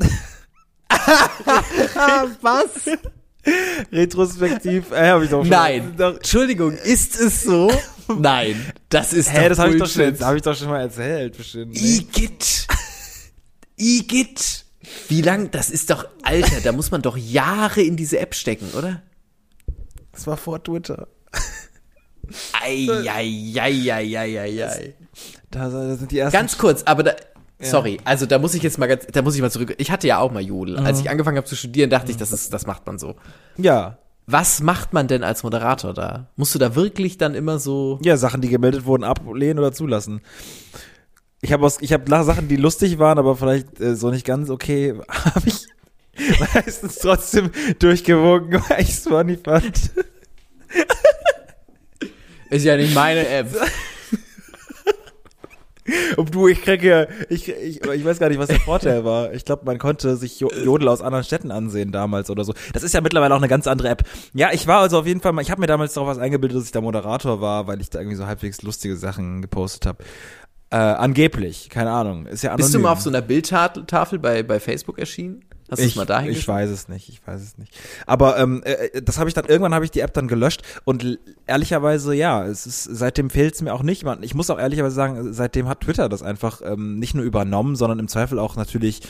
Was? 2.43 2.69
Retrospektiv, 3.93 4.91
äh, 4.93 5.09
habe 5.09 5.25
ich 5.25 5.31
doch 5.31 5.43
schon. 5.43 5.49
Nein. 5.49 5.95
Doch, 5.97 6.17
Entschuldigung, 6.17 6.73
ist 6.73 7.19
es 7.19 7.43
so? 7.43 7.71
Nein, 8.19 8.73
das 8.89 9.13
ist 9.13 9.33
hä, 9.33 9.49
das 9.49 9.59
habe 9.59 9.73
ich 9.73 9.79
doch 9.79 9.89
schon, 9.89 10.19
hab 10.21 10.35
ich 10.35 10.43
doch 10.43 10.57
schon 10.57 10.69
mal 10.69 10.81
erzählt, 10.81 11.37
bestimmt. 11.37 11.75
ne? 11.75 11.81
Igitt. 11.81 12.67
Igitt. 13.77 14.65
Wie 15.09 15.23
lang? 15.23 15.51
Das 15.51 15.71
ist 15.71 15.91
doch, 15.91 16.07
Alter, 16.23 16.61
da 16.63 16.73
muss 16.73 16.91
man 16.91 17.03
doch 17.03 17.17
Jahre 17.17 17.83
in 17.83 17.97
diese 17.97 18.19
App 18.19 18.35
stecken, 18.35 18.71
oder? 18.77 19.03
Das 20.13 20.27
war 20.27 20.37
vor 20.37 20.63
Twitter. 20.63 21.09
Eieieiei. 22.61 23.85
Da, 25.51 25.69
da 25.69 25.97
sind 25.97 26.11
die 26.11 26.19
ersten. 26.19 26.37
Ganz 26.37 26.59
kurz, 26.59 26.83
aber 26.85 27.03
da, 27.03 27.17
sorry, 27.61 27.99
also 28.05 28.27
da 28.27 28.39
muss 28.39 28.55
ich 28.55 28.63
jetzt 28.63 28.79
mal 28.79 28.87
ganz, 28.87 29.07
da 29.07 29.23
muss 29.23 29.35
ich 29.35 29.41
mal 29.41 29.51
zurück. 29.51 29.75
Ich 29.79 29.91
hatte 29.91 30.07
ja 30.07 30.19
auch 30.19 30.31
mal 30.33 30.43
Jodel. 30.43 30.79
Als 30.79 31.01
ich 31.01 31.11
angefangen 31.11 31.37
habe 31.37 31.47
zu 31.47 31.57
studieren, 31.57 31.91
dachte 31.91 32.11
ich, 32.11 32.17
das 32.17 32.33
ist, 32.33 32.53
das 32.53 32.67
macht 32.67 32.87
man 32.87 32.99
so. 32.99 33.17
ja. 33.57 33.99
Was 34.31 34.61
macht 34.61 34.93
man 34.93 35.09
denn 35.09 35.25
als 35.25 35.43
Moderator 35.43 35.95
da? 35.95 36.29
Musst 36.37 36.55
du 36.55 36.59
da 36.59 36.75
wirklich 36.75 37.17
dann 37.17 37.35
immer 37.35 37.59
so, 37.59 37.99
Ja, 38.03 38.19
Sachen, 38.19 38.43
die 38.43 38.51
gemeldet 38.51 38.85
wurden, 38.85 39.03
ablehnen 39.03 39.59
oder 39.59 39.73
zulassen. 39.73 40.21
Ich 41.41 41.51
habe 41.51 41.67
ich 41.81 41.93
habe 41.95 42.25
Sachen, 42.25 42.47
die 42.47 42.57
lustig 42.57 42.99
waren, 42.99 43.19
aber 43.19 43.37
vielleicht 43.37 43.81
äh, 43.81 43.97
so 43.97 44.11
nicht 44.11 44.27
ganz 44.27 44.51
okay, 44.51 44.95
habe 45.09 45.49
ich 45.49 45.67
meistens 46.53 46.97
trotzdem 46.97 47.51
durchgewogen, 47.79 48.63
weil 48.69 48.83
ich 48.83 48.91
es 48.91 49.05
funny 49.05 49.39
fand. 49.39 49.93
ist 52.51 52.65
ja 52.65 52.77
nicht 52.77 52.95
meine 52.95 53.27
App. 53.27 53.49
Und 56.17 56.35
du, 56.35 56.49
ich 56.49 56.63
kriege 56.63 56.89
ja, 56.89 57.07
ich, 57.29 57.49
ich, 57.49 57.83
ich 57.85 58.05
weiß 58.05 58.19
gar 58.19 58.29
nicht, 58.29 58.39
was 58.39 58.49
der 58.49 58.61
Vorteil 58.61 59.05
war. 59.05 59.33
Ich 59.33 59.45
glaube, 59.45 59.65
man 59.65 59.79
konnte 59.79 60.17
sich 60.17 60.41
Jo- 60.41 60.51
Jodel 60.65 60.89
aus 60.89 61.01
anderen 61.03 61.25
Städten 61.25 61.51
ansehen 61.51 61.93
damals 61.93 62.31
oder 62.31 62.45
so. 62.45 62.53
Das 62.73 62.83
ist 62.83 62.95
ja 62.95 63.01
mittlerweile 63.01 63.35
auch 63.35 63.39
eine 63.39 63.49
ganz 63.49 63.67
andere 63.67 63.89
App. 63.89 64.03
Ja, 64.35 64.51
ich 64.53 64.67
war 64.67 64.81
also 64.81 64.99
auf 64.99 65.07
jeden 65.07 65.21
Fall 65.21 65.33
mal, 65.33 65.43
ich 65.43 65.51
habe 65.51 65.61
mir 65.61 65.67
damals 65.67 65.95
darauf 65.95 66.09
was 66.09 66.19
eingebildet, 66.19 66.59
dass 66.59 66.65
ich 66.67 66.73
da 66.73 66.81
Moderator 66.81 67.41
war, 67.41 67.67
weil 67.67 67.81
ich 67.81 67.91
da 67.91 67.99
irgendwie 68.01 68.17
so 68.17 68.27
halbwegs 68.27 68.63
lustige 68.63 68.97
Sachen 68.97 69.43
gepostet 69.43 69.87
habe. 69.87 70.05
Äh, 70.71 70.77
angeblich, 70.77 71.71
keine 71.71 71.91
Ahnung. 71.91 72.27
Ist 72.27 72.43
ja 72.43 72.51
anonym. 72.51 72.65
Bist 72.65 72.75
du 72.75 72.79
mal 72.81 72.93
auf 72.93 73.01
so 73.01 73.09
einer 73.11 73.23
Bildtafel 73.23 74.19
bei, 74.19 74.43
bei 74.43 74.61
Facebook 74.61 74.99
erschienen? 74.99 75.45
Hast 75.71 75.81
du 75.81 75.85
es 75.85 75.91
ich, 75.91 75.97
mal 75.97 76.07
dahin 76.07 76.31
ich 76.31 76.49
weiß 76.49 76.71
es 76.71 76.89
nicht, 76.89 77.09
ich 77.09 77.27
weiß 77.27 77.43
es 77.43 77.59
nicht. 77.59 77.79
Aber 78.07 78.39
ähm, 78.39 78.63
äh, 78.65 79.03
das 79.03 79.19
habe 79.19 79.29
ich 79.29 79.35
dann 79.35 79.45
irgendwann 79.45 79.75
habe 79.75 79.85
ich 79.85 79.91
die 79.91 80.01
App 80.01 80.15
dann 80.15 80.29
gelöscht 80.29 80.63
und 80.85 81.19
ehrlicherweise 81.47 82.15
ja, 82.15 82.45
es 82.47 82.67
ist 82.67 82.85
seitdem 82.85 83.29
fehlt 83.29 83.55
es 83.55 83.63
mir 83.63 83.75
auch 83.75 83.83
nicht. 83.83 84.05
Man, 84.05 84.23
ich 84.23 84.35
muss 84.35 84.49
auch 84.51 84.59
ehrlicherweise 84.59 84.95
sagen, 84.95 85.33
seitdem 85.33 85.69
hat 85.69 85.81
Twitter 85.81 86.09
das 86.09 86.23
einfach 86.23 86.63
ähm, 86.65 86.99
nicht 86.99 87.15
nur 87.15 87.25
übernommen, 87.25 87.77
sondern 87.77 87.99
im 87.99 88.09
Zweifel 88.09 88.39
auch 88.39 88.57
natürlich 88.57 89.03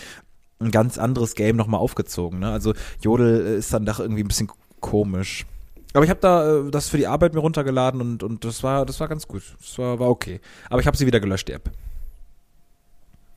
ein 0.61 0.71
ganz 0.73 0.99
anderes 0.99 1.35
Game 1.35 1.57
nochmal 1.57 1.81
aufgezogen. 1.81 2.41
Ne? 2.41 2.51
Also 2.51 2.75
Jodel 3.01 3.47
äh, 3.47 3.59
ist 3.59 3.73
dann 3.73 3.87
doch 3.87 4.01
irgendwie 4.01 4.25
ein 4.25 4.29
bisschen 4.29 4.51
komisch. 4.81 5.47
Aber 5.95 6.05
ich 6.05 6.11
habe 6.11 6.21
da 6.21 6.59
äh, 6.67 6.71
das 6.71 6.89
für 6.89 6.97
die 6.97 7.07
Arbeit 7.07 7.35
mir 7.35 7.41
runtergeladen 7.41 8.01
und 8.01 8.23
und 8.23 8.45
das 8.45 8.63
war 8.63 8.85
das 8.85 8.99
war 8.99 9.09
ganz 9.09 9.29
gut. 9.29 9.43
Das 9.61 9.79
war 9.79 9.99
war 10.01 10.09
okay. 10.09 10.41
Aber 10.71 10.81
ich 10.81 10.87
habe 10.87 10.97
sie 10.97 11.07
wieder 11.07 11.21
gelöscht 11.21 11.49
die 11.49 11.53
App. 11.53 11.71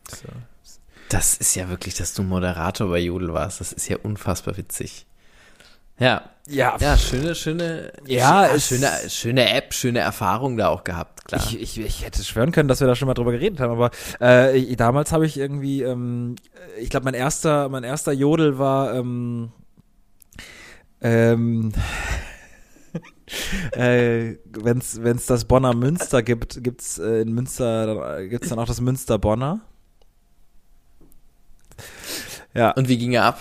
So. 0.10 0.28
Das 1.12 1.36
ist 1.36 1.56
ja 1.56 1.70
wirklich, 1.70 1.96
dass 1.96 2.14
du 2.14 2.24
Moderator 2.24 2.88
bei 2.90 3.00
Jodel 3.00 3.34
warst. 3.34 3.60
Das 3.60 3.74
ist 3.74 3.88
ja 3.90 3.98
unfassbar 4.02 4.56
witzig. 4.58 5.06
Ja. 6.00 6.30
Ja, 6.48 6.76
Ja, 6.80 6.98
schöne, 6.98 7.36
schöne, 7.36 7.94
Ja, 8.08 8.46
sch- 8.46 8.54
es- 8.56 8.68
schöne, 8.68 8.90
schöne 9.10 9.54
App, 9.54 9.74
schöne 9.74 10.00
Erfahrung 10.00 10.58
da 10.58 10.70
auch 10.70 10.84
gehabt, 10.84 11.26
klar. 11.26 11.40
Ich, 11.46 11.62
ich, 11.62 11.80
ich 11.80 12.04
hätte 12.06 12.24
schwören 12.24 12.52
können, 12.52 12.68
dass 12.68 12.80
wir 12.80 12.88
da 12.88 12.96
schon 12.96 13.08
mal 13.08 13.14
drüber 13.14 13.32
geredet 13.32 13.60
haben, 13.60 13.72
aber 13.72 13.92
äh, 14.20 14.58
ich, 14.58 14.76
damals 14.78 15.12
habe 15.12 15.26
ich 15.28 15.38
irgendwie, 15.38 15.84
ähm, 15.84 16.36
ich 16.80 16.90
glaube, 16.90 17.04
mein 17.06 17.14
erster, 17.14 17.70
mein 17.70 17.84
erster 17.84 18.12
Jodel 18.12 18.58
war, 18.58 18.96
ähm, 18.96 19.52
ähm, 21.02 21.72
äh, 23.74 24.36
wenn's, 24.52 25.04
wenn's 25.04 25.26
das 25.28 25.46
Bonner 25.46 25.74
Münster 25.76 26.24
gibt, 26.24 26.64
gibt's 26.64 26.98
äh, 26.98 27.22
in 27.22 27.34
Münster, 27.34 28.26
gibt's 28.28 28.50
dann 28.50 28.60
auch 28.60 28.66
das 28.66 28.82
Münster 28.82 29.20
Bonner. 29.20 29.62
Ja, 32.54 32.72
Und 32.72 32.88
wie 32.88 32.98
ging 32.98 33.14
er 33.14 33.26
ab? 33.26 33.40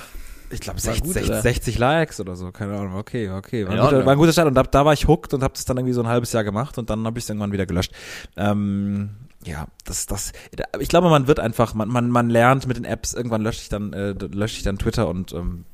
ich 0.53 0.61
glaube 0.61 0.77
war 0.85 0.95
60, 0.95 1.03
gut, 1.05 1.13
60, 1.13 1.31
oder? 1.31 1.43
60 1.43 1.79
Likes 1.79 2.21
oder 2.21 2.37
so, 2.37 2.51
keine 2.51 2.77
Ahnung, 2.77 2.97
okay, 2.97 3.31
okay. 3.31 3.67
War, 3.67 3.73
In 3.73 3.79
ein 3.79 3.85
guter, 3.85 4.07
war 4.07 4.13
ein 4.13 4.19
guter 4.19 4.33
Start 4.33 4.49
und 4.49 4.55
da, 4.55 4.63
da 4.65 4.85
war 4.85 4.93
ich 4.93 5.07
hooked 5.07 5.33
und 5.33 5.43
habe 5.43 5.55
das 5.55 5.65
dann 5.65 5.77
irgendwie 5.77 5.93
so 5.93 6.03
ein 6.03 6.09
halbes 6.09 6.33
Jahr 6.33 6.45
gemacht 6.45 6.79
und 6.79 6.91
dann 6.91 7.07
habe 7.07 7.19
ich 7.19 7.25
es 7.25 7.31
irgendwann 7.31 7.53
wieder 7.53 7.67
gelöscht. 7.67 7.93
Ähm, 8.37 9.11
ja, 9.45 9.69
das, 9.85 10.07
das, 10.07 10.33
ich 10.79 10.89
glaube, 10.89 11.09
man 11.09 11.27
wird 11.27 11.41
einfach, 11.41 11.73
man, 11.75 11.89
man, 11.89 12.11
man 12.11 12.29
lernt 12.29 12.67
mit 12.67 12.77
den 12.77 12.85
Apps, 12.85 13.15
irgendwann 13.15 13.43
lösche 13.43 13.63
ich 13.63 13.69
dann, 13.69 13.93
äh, 13.93 14.11
lösche 14.11 14.59
ich 14.59 14.65
dann 14.65 14.79
Twitter 14.79 15.09
und 15.09 15.33
ähm, 15.33 15.65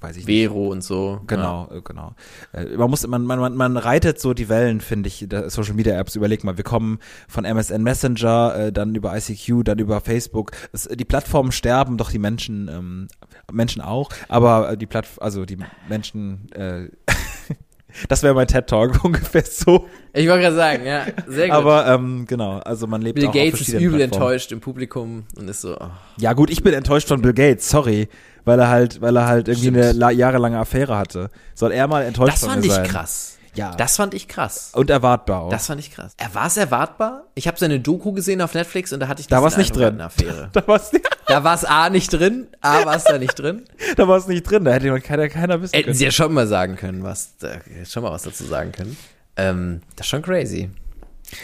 weiß 0.00 0.16
ich 0.16 0.26
nicht. 0.26 0.48
Vero 0.48 0.68
und 0.68 0.82
so. 0.82 1.20
Genau, 1.26 1.68
äh, 1.70 1.80
genau. 1.82 2.14
Äh, 2.52 2.76
Man 2.76 2.90
muss, 2.90 3.06
man, 3.06 3.24
man, 3.24 3.54
man, 3.54 3.76
reitet 3.76 4.20
so 4.20 4.34
die 4.34 4.48
Wellen, 4.48 4.80
finde 4.80 5.08
ich, 5.08 5.26
der 5.28 5.50
Social 5.50 5.74
Media 5.74 5.98
Apps. 5.98 6.16
Überleg 6.16 6.44
mal, 6.44 6.56
wir 6.56 6.64
kommen 6.64 6.98
von 7.28 7.44
MSN 7.44 7.82
Messenger, 7.82 8.54
äh, 8.56 8.72
dann 8.72 8.94
über 8.94 9.16
ICQ, 9.16 9.64
dann 9.64 9.78
über 9.78 10.00
Facebook. 10.00 10.52
Es, 10.72 10.84
die 10.84 11.04
Plattformen 11.04 11.52
sterben, 11.52 11.96
doch 11.96 12.10
die 12.10 12.18
Menschen, 12.18 12.68
ähm, 12.68 13.08
Menschen 13.52 13.82
auch. 13.82 14.10
Aber 14.28 14.76
die 14.76 14.86
Platt, 14.86 15.06
also 15.18 15.44
die 15.44 15.58
Menschen, 15.88 16.50
äh, 16.52 16.88
das 18.08 18.22
wäre 18.22 18.34
mein 18.34 18.46
TED 18.46 18.66
Talk 18.66 19.04
ungefähr 19.04 19.44
so. 19.44 19.86
Ja. 20.14 20.20
Ich 20.20 20.28
wollte 20.28 20.42
gerade 20.42 20.56
sagen, 20.56 20.86
ja, 20.86 21.06
sehr 21.26 21.48
gut. 21.48 21.56
Aber 21.56 21.86
ähm, 21.86 22.26
genau, 22.26 22.58
also 22.58 22.86
man 22.86 23.02
lebt 23.02 23.16
Bill 23.16 23.26
auch 23.26 23.28
auf 23.30 23.34
Gates 23.34 23.60
ist 23.60 23.70
verschiedenen 23.70 23.84
übel 23.84 23.98
Plattformen. 23.98 24.22
enttäuscht 24.22 24.52
im 24.52 24.60
Publikum 24.60 25.24
und 25.36 25.48
ist 25.48 25.60
so, 25.60 25.76
oh. 25.78 25.90
Ja 26.18 26.32
gut, 26.32 26.50
ich 26.50 26.62
bin 26.62 26.74
enttäuscht 26.74 27.08
von 27.08 27.22
Bill 27.22 27.34
Gates, 27.34 27.68
sorry, 27.68 28.08
weil 28.44 28.58
er 28.58 28.68
halt, 28.68 29.00
weil 29.00 29.16
er 29.16 29.26
halt 29.26 29.48
irgendwie 29.48 29.68
Stimmt. 29.68 29.78
eine 29.84 29.92
la- 29.92 30.10
jahrelange 30.10 30.58
Affäre 30.58 30.96
hatte. 30.96 31.30
Soll 31.54 31.72
er 31.72 31.86
mal 31.88 32.04
enttäuscht 32.04 32.34
das 32.34 32.40
von 32.40 32.50
fand 32.50 32.60
mir 32.62 32.66
ich 32.68 32.72
sein? 32.74 32.86
krass. 32.86 33.34
Ja. 33.54 33.74
Das 33.74 33.96
fand 33.96 34.14
ich 34.14 34.28
krass. 34.28 34.70
Und 34.74 34.88
erwartbar 34.88 35.40
auch. 35.42 35.50
Das 35.50 35.66
fand 35.66 35.80
ich 35.80 35.90
krass. 35.90 36.12
Er 36.16 36.32
war 36.34 36.46
es 36.46 36.56
erwartbar? 36.56 37.24
Ich 37.34 37.48
habe 37.48 37.58
seine 37.58 37.80
Doku 37.80 38.12
gesehen 38.12 38.40
auf 38.40 38.54
Netflix 38.54 38.92
und 38.92 39.00
da 39.00 39.08
hatte 39.08 39.20
ich 39.20 39.26
Da 39.26 39.42
war's 39.42 39.56
nicht 39.56 39.74
drin. 39.74 40.00
Affäre. 40.00 40.48
da 40.52 40.64
war 40.68 40.76
es 40.76 40.92
Da 41.26 41.42
war 41.42 41.54
es 41.54 41.64
A 41.64 41.90
nicht 41.90 42.12
drin, 42.12 42.46
A 42.60 42.84
war 42.84 42.94
es 42.94 43.04
da 43.04 43.18
nicht 43.18 43.34
drin. 43.34 43.64
da 43.96 44.06
war's 44.06 44.28
nicht 44.28 44.44
drin, 44.44 44.64
da 44.64 44.72
hätte 44.72 44.86
noch 44.88 45.02
keiner, 45.02 45.28
keiner 45.28 45.60
wissen 45.60 45.72
Hätten 45.74 45.86
können. 45.86 45.96
sie 45.96 46.04
ja 46.04 46.10
schon 46.12 46.32
mal 46.32 46.46
sagen 46.46 46.76
können, 46.76 47.02
was, 47.02 47.36
da, 47.38 47.48
schon 47.84 48.04
mal 48.04 48.12
was 48.12 48.22
dazu 48.22 48.44
sagen 48.44 48.70
können. 48.70 48.96
Ähm, 49.36 49.80
das 49.96 50.06
ist 50.06 50.10
schon 50.10 50.22
crazy. 50.22 50.70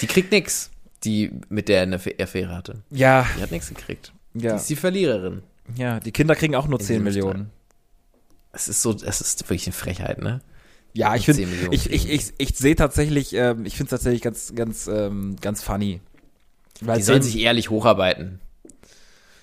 Die 0.01 0.07
kriegt 0.07 0.31
nix, 0.31 0.71
die 1.03 1.33
mit 1.49 1.69
der 1.69 1.83
eine 1.83 1.97
Affäre 1.97 2.55
hatte. 2.55 2.77
Ja, 2.91 3.27
Die 3.37 3.43
hat 3.43 3.51
nichts 3.51 3.69
gekriegt. 3.69 4.13
Ja. 4.35 4.51
Die 4.51 4.57
ist 4.57 4.71
die 4.71 4.77
Verliererin. 4.77 5.43
Ja, 5.77 6.01
die 6.01 6.13
Kinder 6.13 6.35
kriegen 6.35 6.55
auch 6.55 6.67
nur 6.67 6.81
In 6.81 6.85
10 6.87 6.95
diesem 6.97 7.05
Millionen. 7.05 7.51
Es 8.53 8.69
ist 8.69 8.83
so, 8.83 8.93
es 8.93 9.21
ist 9.21 9.43
wirklich 9.45 9.67
eine 9.67 9.73
Frechheit, 9.73 10.21
ne? 10.23 10.41
Ja, 10.93 11.17
ich 11.17 11.25
finde, 11.25 11.43
10 11.43 11.51
Millionen 11.51 11.73
ich, 11.73 11.91
ich, 11.91 12.09
ich, 12.09 12.33
ich 12.39 12.57
sehe 12.57 12.77
tatsächlich, 12.77 13.35
ähm, 13.35 13.67
ich 13.67 13.77
finde 13.77 13.87
es 13.87 13.91
tatsächlich 13.91 14.23
ganz, 14.23 14.55
ganz, 14.55 14.87
ähm, 14.87 15.37
ganz 15.41 15.63
funny. 15.63 16.01
Weil 16.81 16.99
Die 16.99 17.03
sollen 17.03 17.23
sich 17.23 17.39
ehrlich 17.39 17.71
hocharbeiten, 17.71 18.41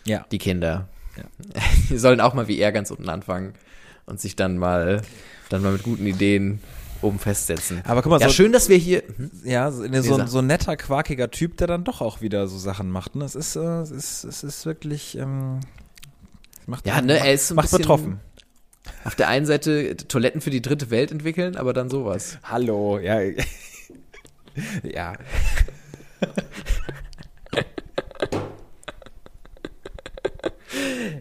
ja. 0.05 0.25
die 0.31 0.37
Kinder. 0.37 0.87
Die 1.89 1.97
sollen 1.97 2.21
auch 2.21 2.33
mal 2.33 2.47
wie 2.47 2.57
er 2.57 2.71
ganz 2.71 2.89
unten 2.91 3.09
anfangen 3.09 3.53
und 4.05 4.19
sich 4.21 4.35
dann 4.37 4.57
mal, 4.57 5.01
dann 5.49 5.61
mal 5.61 5.73
mit 5.73 5.83
guten 5.83 6.05
Ideen 6.07 6.61
oben 7.01 7.19
festsetzen. 7.19 7.81
Aber 7.85 8.01
guck 8.01 8.11
mal, 8.11 8.21
ja, 8.21 8.27
so- 8.27 8.33
schön, 8.33 8.51
dass 8.53 8.69
wir 8.69 8.77
hier. 8.77 9.03
Hm? 9.17 9.31
Ja, 9.43 9.71
so, 9.71 9.81
ne, 9.83 9.89
Nee, 9.89 10.01
so, 10.01 10.25
so 10.25 10.39
ein 10.39 10.47
netter, 10.47 10.77
quakiger 10.77 11.29
Typ, 11.31 11.57
der 11.57 11.67
dann 11.67 11.83
doch 11.83 11.99
auch 12.01 12.21
wieder 12.21 12.47
so 12.47 12.57
Sachen 12.57 12.89
macht. 12.89 13.15
Ne? 13.15 13.25
Es 13.25 13.35
ist, 13.35 13.55
äh, 13.55 13.59
es 13.81 13.91
ist, 13.91 14.23
es 14.23 14.43
ist 14.43 14.65
wirklich, 14.65 15.17
ähm, 15.17 15.59
macht, 16.71 16.87
Ja, 16.87 17.01
ne, 17.01 17.19
er 17.19 17.33
ist 17.33 17.47
so 17.49 17.53
ein 17.53 17.57
macht 17.57 17.71
betroffen. 17.71 18.19
Auf 19.03 19.13
der 19.15 19.27
einen 19.27 19.45
Seite 19.45 19.95
Toiletten 19.95 20.41
für 20.41 20.49
die 20.49 20.61
dritte 20.61 20.89
Welt 20.89 21.11
entwickeln, 21.11 21.55
aber 21.55 21.73
dann 21.73 21.89
sowas. 21.89 22.39
Hallo, 22.43 22.97
ja. 22.97 23.19
ja. 24.83 25.13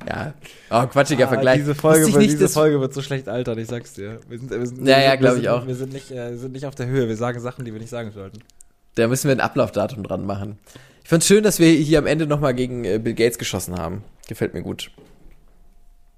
Ja. 0.09 0.35
Oh, 0.71 0.87
quatschiger 0.87 1.29
Vergleich. 1.29 1.57
Ah, 1.57 1.59
Diese, 1.59 1.75
Folge, 1.75 2.07
wird, 2.07 2.17
nicht, 2.19 2.33
diese 2.33 2.49
Folge 2.49 2.81
wird 2.81 2.95
so 2.95 3.03
schlecht 3.03 3.29
altern, 3.29 3.59
ich 3.59 3.67
sag's 3.69 3.95
dir. 3.95 4.21
Wir 4.29 4.39
sind, 4.39 4.51
wir 4.51 4.67
sind, 4.67 4.87
Ja, 4.87 4.97
wir 4.97 5.03
ja, 5.05 5.11
sind- 5.11 5.21
glaub 5.21 5.35
wir 5.35 5.41
ich 5.43 5.49
auch. 5.49 5.67
Wir 5.67 5.75
sind, 5.75 5.93
nicht, 5.93 6.11
äh, 6.11 6.37
sind 6.37 6.53
nicht 6.53 6.67
auf 6.67 6.75
der 6.75 6.87
Höhe, 6.87 7.09
wir 7.09 7.17
sagen 7.17 7.41
Sachen, 7.41 7.65
die 7.65 7.73
wir 7.73 7.81
nicht 7.81 7.91
sagen 7.91 8.13
sollten. 8.13 8.39
Da 8.95 9.09
müssen 9.09 9.29
wir 9.29 9.33
ein 9.35 9.41
Ablaufdatum 9.41 10.03
dran 10.05 10.25
machen. 10.25 10.59
Ich 11.03 11.09
fand's 11.09 11.27
schön, 11.27 11.43
dass 11.43 11.59
wir 11.59 11.69
hier 11.71 11.99
am 11.99 12.07
Ende 12.07 12.27
nochmal 12.27 12.55
gegen 12.55 12.85
äh, 12.85 12.99
Bill 12.99 13.15
Gates 13.15 13.39
geschossen 13.39 13.77
haben. 13.77 14.05
Gefällt 14.29 14.55
mir 14.55 14.63
gut. 14.63 14.91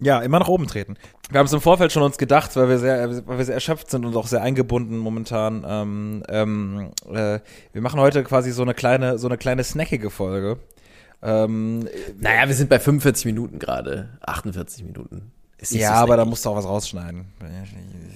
Ja, 0.03 0.21
immer 0.21 0.39
nach 0.39 0.49
oben 0.49 0.67
treten. 0.67 0.97
Wir 1.31 1.39
haben 1.39 1.47
es 1.47 1.53
im 1.53 1.61
Vorfeld 1.61 1.93
schon 1.93 2.03
uns 2.03 2.19
gedacht, 2.19 2.55
weil 2.57 2.69
wir 2.69 2.79
sehr, 2.79 3.27
weil 3.27 3.39
wir 3.39 3.45
sehr 3.45 3.55
erschöpft 3.55 3.91
sind 3.91 4.05
und 4.05 4.17
auch 4.17 4.27
sehr 4.27 4.43
eingebunden 4.43 4.99
momentan. 4.99 5.65
Ähm, 5.67 6.23
ähm, 6.29 6.91
äh, 7.09 7.39
wir 7.73 7.83
machen 7.83 8.01
heute 8.01 8.25
quasi 8.25 8.51
so 8.51 8.63
eine 8.63 8.75
kleine, 8.75 9.19
so 9.19 9.29
eine 9.29 9.39
kleine 9.39 9.65
snackige 9.65 10.11
Folge. 10.11 10.59
Ähm, 11.23 11.89
Naja, 12.21 12.49
wir 12.49 12.55
sind 12.55 12.69
bei 12.69 12.81
45 12.81 13.27
Minuten 13.27 13.59
gerade. 13.59 14.09
48 14.23 14.85
Minuten. 14.85 15.33
Ja, 15.71 15.91
so 15.91 16.03
aber 16.03 16.17
da 16.17 16.25
musst 16.25 16.45
du 16.45 16.51
auch 16.51 16.57
was 16.57 16.67
rausschneiden. 16.67 17.27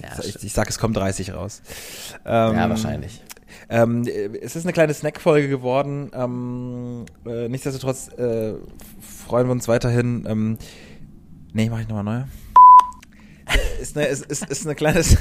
Ja, 0.01 0.09
ich, 0.23 0.43
ich, 0.43 0.53
sag, 0.53 0.69
es 0.69 0.77
kommt 0.79 0.97
30 0.97 1.33
raus. 1.33 1.61
Ähm, 2.25 2.55
Ja, 2.55 2.69
wahrscheinlich. 2.69 3.23
Ähm, 3.69 4.05
es 4.41 4.55
ist 4.57 4.65
eine 4.65 4.73
kleine 4.73 4.93
Snack-Folge 4.93 5.47
geworden. 5.47 6.11
Ähm, 6.13 7.05
äh, 7.25 7.47
nichtsdestotrotz 7.47 8.09
äh, 8.17 8.55
freuen 9.25 9.47
wir 9.47 9.51
uns 9.53 9.69
weiterhin. 9.69 10.25
Ähm, 10.27 10.57
nee, 11.57 11.69
mach 11.71 11.79
ich 11.79 11.87
nochmal 11.87 12.03
neu. 12.03 12.23
ist, 13.81 13.97
eine, 13.97 14.05
ist, 14.07 14.25
ist, 14.27 14.47
ist 14.47 14.65
eine 14.65 14.75
kleine, 14.75 14.99
ist 14.99 15.17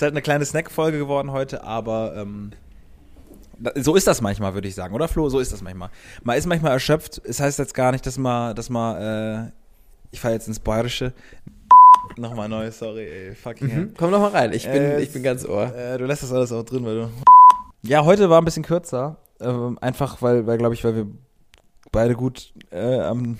halt 0.00 0.12
eine 0.12 0.20
kleine 0.22 0.44
Snack-Folge 0.44 0.98
geworden 0.98 1.32
heute, 1.32 1.64
aber 1.64 2.14
ähm, 2.14 2.50
so 3.74 3.96
ist 3.96 4.06
das 4.06 4.20
manchmal, 4.20 4.52
würde 4.52 4.68
ich 4.68 4.74
sagen, 4.74 4.94
oder 4.94 5.08
Flo? 5.08 5.30
So 5.30 5.40
ist 5.40 5.50
das 5.52 5.62
manchmal. 5.62 5.88
Man 6.22 6.36
ist 6.36 6.46
manchmal 6.46 6.72
erschöpft. 6.72 7.22
Es 7.24 7.40
heißt 7.40 7.58
jetzt 7.58 7.72
gar 7.74 7.90
nicht, 7.92 8.04
dass 8.06 8.18
man, 8.18 8.54
dass 8.54 8.68
man, 8.68 9.46
äh, 9.48 9.50
ich 10.10 10.20
falle 10.20 10.34
jetzt 10.34 10.46
ins 10.46 10.60
Bayerische. 10.60 11.14
Nochmal 12.16 12.50
neu, 12.50 12.70
sorry, 12.70 13.06
ey, 13.08 13.34
fucking 13.34 13.68
hell. 13.68 13.84
Mhm. 13.86 13.94
Komm 13.96 14.10
noch 14.10 14.20
mal 14.20 14.30
rein. 14.30 14.52
Ich 14.52 14.64
bin, 14.64 14.82
Äh, 14.82 15.00
ich 15.00 15.12
bin 15.12 15.22
ganz 15.22 15.46
ohr. 15.46 15.74
Äh, 15.74 15.96
du 15.96 16.04
lässt 16.04 16.22
das 16.22 16.32
alles 16.32 16.52
auch 16.52 16.64
drin, 16.64 16.84
weil 16.84 16.94
du. 16.96 17.10
Ja, 17.82 18.04
heute 18.04 18.28
war 18.28 18.40
ein 18.42 18.44
bisschen 18.44 18.62
kürzer. 18.62 19.16
Ähm, 19.40 19.78
einfach, 19.80 20.20
weil, 20.20 20.46
weil 20.46 20.58
glaube 20.58 20.74
ich, 20.74 20.84
weil 20.84 20.96
wir 20.96 21.06
beide 21.90 22.14
gut 22.14 22.52
äh, 22.70 23.00
am. 23.00 23.38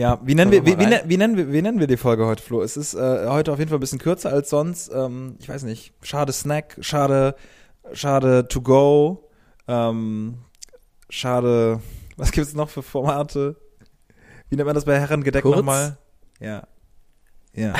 Ja, 0.00 0.18
wie 0.22 0.34
nennen, 0.34 0.50
wir, 0.50 0.60
Komm 0.60 0.66
wie, 0.66 0.76
mal 0.76 1.02
wie, 1.04 1.16
nennen 1.18 1.36
wir, 1.36 1.52
wie 1.52 1.60
nennen 1.60 1.78
wir 1.78 1.86
die 1.86 1.98
Folge 1.98 2.24
heute, 2.24 2.42
Flo? 2.42 2.62
Es 2.62 2.78
ist 2.78 2.94
äh, 2.94 3.26
heute 3.28 3.52
auf 3.52 3.58
jeden 3.58 3.68
Fall 3.68 3.76
ein 3.76 3.80
bisschen 3.80 3.98
kürzer 3.98 4.30
als 4.30 4.48
sonst. 4.48 4.90
Ähm, 4.94 5.36
ich 5.38 5.48
weiß 5.48 5.64
nicht. 5.64 5.92
Schade 6.00 6.32
Snack, 6.32 6.78
schade, 6.80 7.34
schade 7.92 8.48
to 8.48 8.62
go. 8.62 9.28
Ähm, 9.68 10.38
schade. 11.10 11.80
Was 12.16 12.32
gibt's 12.32 12.54
noch 12.54 12.70
für 12.70 12.82
Formate? 12.82 13.56
Wie 14.48 14.56
nennt 14.56 14.66
man 14.66 14.74
das 14.74 14.86
bei 14.86 14.98
Herrengedeck 14.98 15.42
Kurz? 15.42 15.58
nochmal? 15.58 15.98
Ja. 16.40 16.66
Ja. 17.52 17.74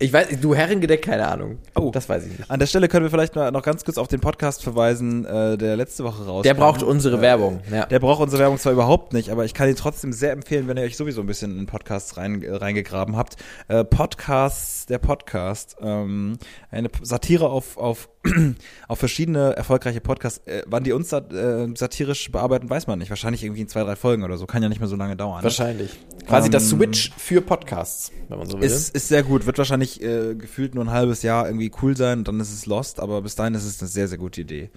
Ich 0.00 0.12
weiß, 0.12 0.28
du 0.40 0.54
Herrengedeck, 0.54 1.02
keine 1.02 1.26
Ahnung. 1.26 1.58
Oh. 1.74 1.90
Das 1.92 2.08
weiß 2.08 2.24
ich 2.26 2.38
nicht. 2.38 2.50
An 2.50 2.60
der 2.60 2.66
Stelle 2.66 2.86
können 2.88 3.04
wir 3.04 3.10
vielleicht 3.10 3.34
noch 3.34 3.50
noch 3.50 3.62
ganz 3.62 3.84
kurz 3.84 3.98
auf 3.98 4.06
den 4.06 4.20
Podcast 4.20 4.62
verweisen, 4.62 5.24
äh, 5.24 5.58
der 5.58 5.76
letzte 5.76 6.04
Woche 6.04 6.24
raus. 6.24 6.44
Der 6.44 6.54
braucht 6.54 6.82
unsere 6.84 7.20
Werbung. 7.20 7.60
Ja. 7.72 7.86
Der 7.86 7.98
braucht 7.98 8.20
unsere 8.20 8.40
Werbung 8.42 8.58
zwar 8.58 8.72
überhaupt 8.72 9.12
nicht, 9.12 9.30
aber 9.30 9.44
ich 9.44 9.54
kann 9.54 9.68
ihn 9.68 9.74
trotzdem 9.76 10.12
sehr 10.12 10.32
empfehlen, 10.32 10.68
wenn 10.68 10.76
ihr 10.76 10.84
euch 10.84 10.96
sowieso 10.96 11.20
ein 11.20 11.26
bisschen 11.26 11.58
in 11.58 11.66
Podcasts 11.66 12.16
rein, 12.16 12.42
äh, 12.42 12.54
reingegraben 12.54 13.16
habt. 13.16 13.36
Äh, 13.66 13.84
Podcasts, 13.84 14.86
der 14.86 14.98
Podcast, 14.98 15.76
ähm, 15.80 16.38
eine 16.70 16.90
Satire 17.02 17.48
auf, 17.48 17.76
auf, 17.76 18.08
auf 18.88 18.98
verschiedene 18.98 19.56
erfolgreiche 19.56 20.00
Podcasts. 20.00 20.46
Äh, 20.46 20.62
wann 20.66 20.84
die 20.84 20.92
uns 20.92 21.08
sat 21.08 21.32
äh, 21.32 21.66
satirisch 21.74 22.30
bearbeiten, 22.30 22.70
weiß 22.70 22.86
man 22.86 23.00
nicht. 23.00 23.10
Wahrscheinlich 23.10 23.42
irgendwie 23.42 23.62
in 23.62 23.68
zwei, 23.68 23.82
drei 23.82 23.96
Folgen 23.96 24.22
oder 24.22 24.36
so. 24.38 24.46
Kann 24.46 24.62
ja 24.62 24.68
nicht 24.68 24.78
mehr 24.78 24.88
so 24.88 24.96
lange 24.96 25.16
dauern. 25.16 25.42
Wahrscheinlich. 25.42 25.98
Quasi 26.26 26.50
das 26.50 26.70
Ähm, 26.70 26.78
Switch 26.78 27.10
für 27.16 27.40
Podcasts, 27.40 28.12
wenn 28.28 28.38
man 28.38 28.48
so 28.48 28.60
will. 28.60 28.66
Ist, 28.66 28.94
ist 28.94 29.08
sehr 29.08 29.22
gut, 29.22 29.46
wird 29.46 29.58
wahrscheinlich 29.58 29.87
äh, 30.02 30.34
gefühlt 30.34 30.74
nur 30.74 30.84
ein 30.84 30.90
halbes 30.90 31.22
Jahr 31.22 31.46
irgendwie 31.46 31.70
cool 31.82 31.96
sein, 31.96 32.24
dann 32.24 32.40
ist 32.40 32.52
es 32.52 32.66
lost, 32.66 33.00
aber 33.00 33.22
bis 33.22 33.34
dahin 33.34 33.54
ist 33.54 33.64
es 33.64 33.80
eine 33.80 33.88
sehr, 33.88 34.08
sehr 34.08 34.18
gute 34.18 34.40
Idee. 34.40 34.70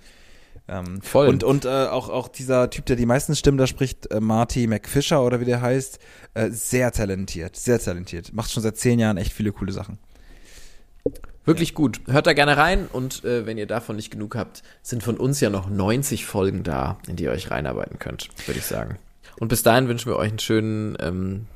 Ähm, 0.68 1.02
Voll. 1.02 1.28
Und, 1.28 1.44
und 1.44 1.66
äh, 1.66 1.88
auch, 1.88 2.10
auch 2.10 2.28
dieser 2.28 2.70
Typ, 2.70 2.86
der 2.86 2.96
die 2.96 3.06
meisten 3.06 3.36
Stimmen 3.36 3.58
da 3.58 3.68
spricht, 3.68 4.12
äh, 4.12 4.20
Marty 4.20 4.68
McFisher 4.68 5.22
oder 5.24 5.40
wie 5.40 5.46
der 5.46 5.62
heißt, 5.62 6.00
äh, 6.34 6.50
sehr 6.50 6.92
talentiert, 6.92 7.56
sehr 7.56 7.80
talentiert. 7.80 8.34
Macht 8.34 8.52
schon 8.52 8.64
seit 8.64 8.78
zehn 8.78 9.00
Jahren 9.00 9.18
echt 9.18 9.34
viele 9.34 9.52
coole 9.52 9.72
Sachen. 9.72 9.98
Wirklich 11.44 11.74
gut. 11.74 12.02
Hört 12.08 12.28
da 12.28 12.34
gerne 12.34 12.56
rein 12.56 12.88
und 12.92 13.26
äh, 13.26 13.46
wenn 13.46 13.58
ihr 13.58 13.66
davon 13.66 13.96
nicht 13.96 14.12
genug 14.12 14.36
habt, 14.36 14.62
sind 14.84 15.02
von 15.02 15.18
uns 15.18 15.40
ja 15.40 15.50
noch 15.50 15.70
90 15.70 16.26
Folgen 16.26 16.64
da, 16.64 17.00
in 17.08 17.16
die 17.16 17.24
ihr 17.24 17.32
euch 17.32 17.50
reinarbeiten 17.50 17.98
könnt, 17.98 18.30
würde 18.46 18.60
ich 18.60 18.66
sagen. 18.66 18.98
Und 19.40 19.48
bis 19.48 19.64
dahin 19.64 19.88
wünschen 19.88 20.12
wir 20.12 20.18
euch 20.18 20.30
einen 20.30 20.40
schönen, 20.40 20.96
ähm, 21.00 21.48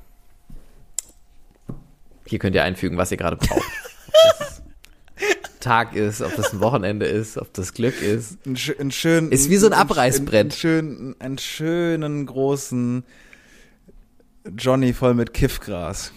hier 2.26 2.40
könnt 2.40 2.56
ihr 2.56 2.64
einfügen, 2.64 2.98
was 2.98 3.12
ihr 3.12 3.18
gerade 3.18 3.38
braucht. 3.38 3.62
Tag 5.60 5.96
ist, 5.96 6.22
ob 6.22 6.36
das 6.36 6.54
ein 6.54 6.60
Wochenende 6.60 7.08
ist, 7.08 7.38
ob 7.40 7.52
das 7.54 7.74
Glück 7.74 8.00
ist. 8.02 8.38
Ein, 8.46 8.56
ein 8.80 8.92
schön, 8.92 9.32
Ist 9.32 9.50
wie 9.50 9.58
so 9.58 9.66
ein 9.66 9.74
Abreißbrett. 9.74 10.42
Einen, 10.42 10.52
schön, 10.52 11.16
einen 11.20 11.38
schönen 11.40 12.26
großen 12.28 13.04
Johnny 14.58 14.94
voll 14.94 15.16
mit 15.16 15.34
Kiffgras. 15.34 16.12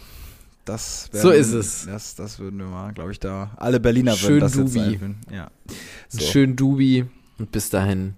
Das 0.66 1.08
So 1.12 1.30
ist 1.30 1.52
es. 1.52 1.86
Das, 1.86 2.14
das 2.14 2.38
würden 2.38 2.58
wir 2.58 2.66
mal, 2.66 2.92
glaube 2.92 3.12
ich, 3.12 3.20
da. 3.20 3.52
Alle 3.56 3.80
Berliner 3.80 4.12
Schön 4.16 4.28
würden 4.28 4.40
das 4.40 4.54
jetzt 4.54 4.74
Dubi. 4.76 4.80
einführen. 4.86 5.16
Ja. 5.30 5.44
Einen 5.44 5.50
So. 6.08 6.26
schönen 6.26 6.56
Dubi 6.56 7.06
und 7.38 7.50
bis 7.52 7.70
dahin 7.70 8.16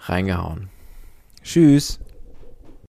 reingehauen. 0.00 0.70
Tschüss. 1.44 2.00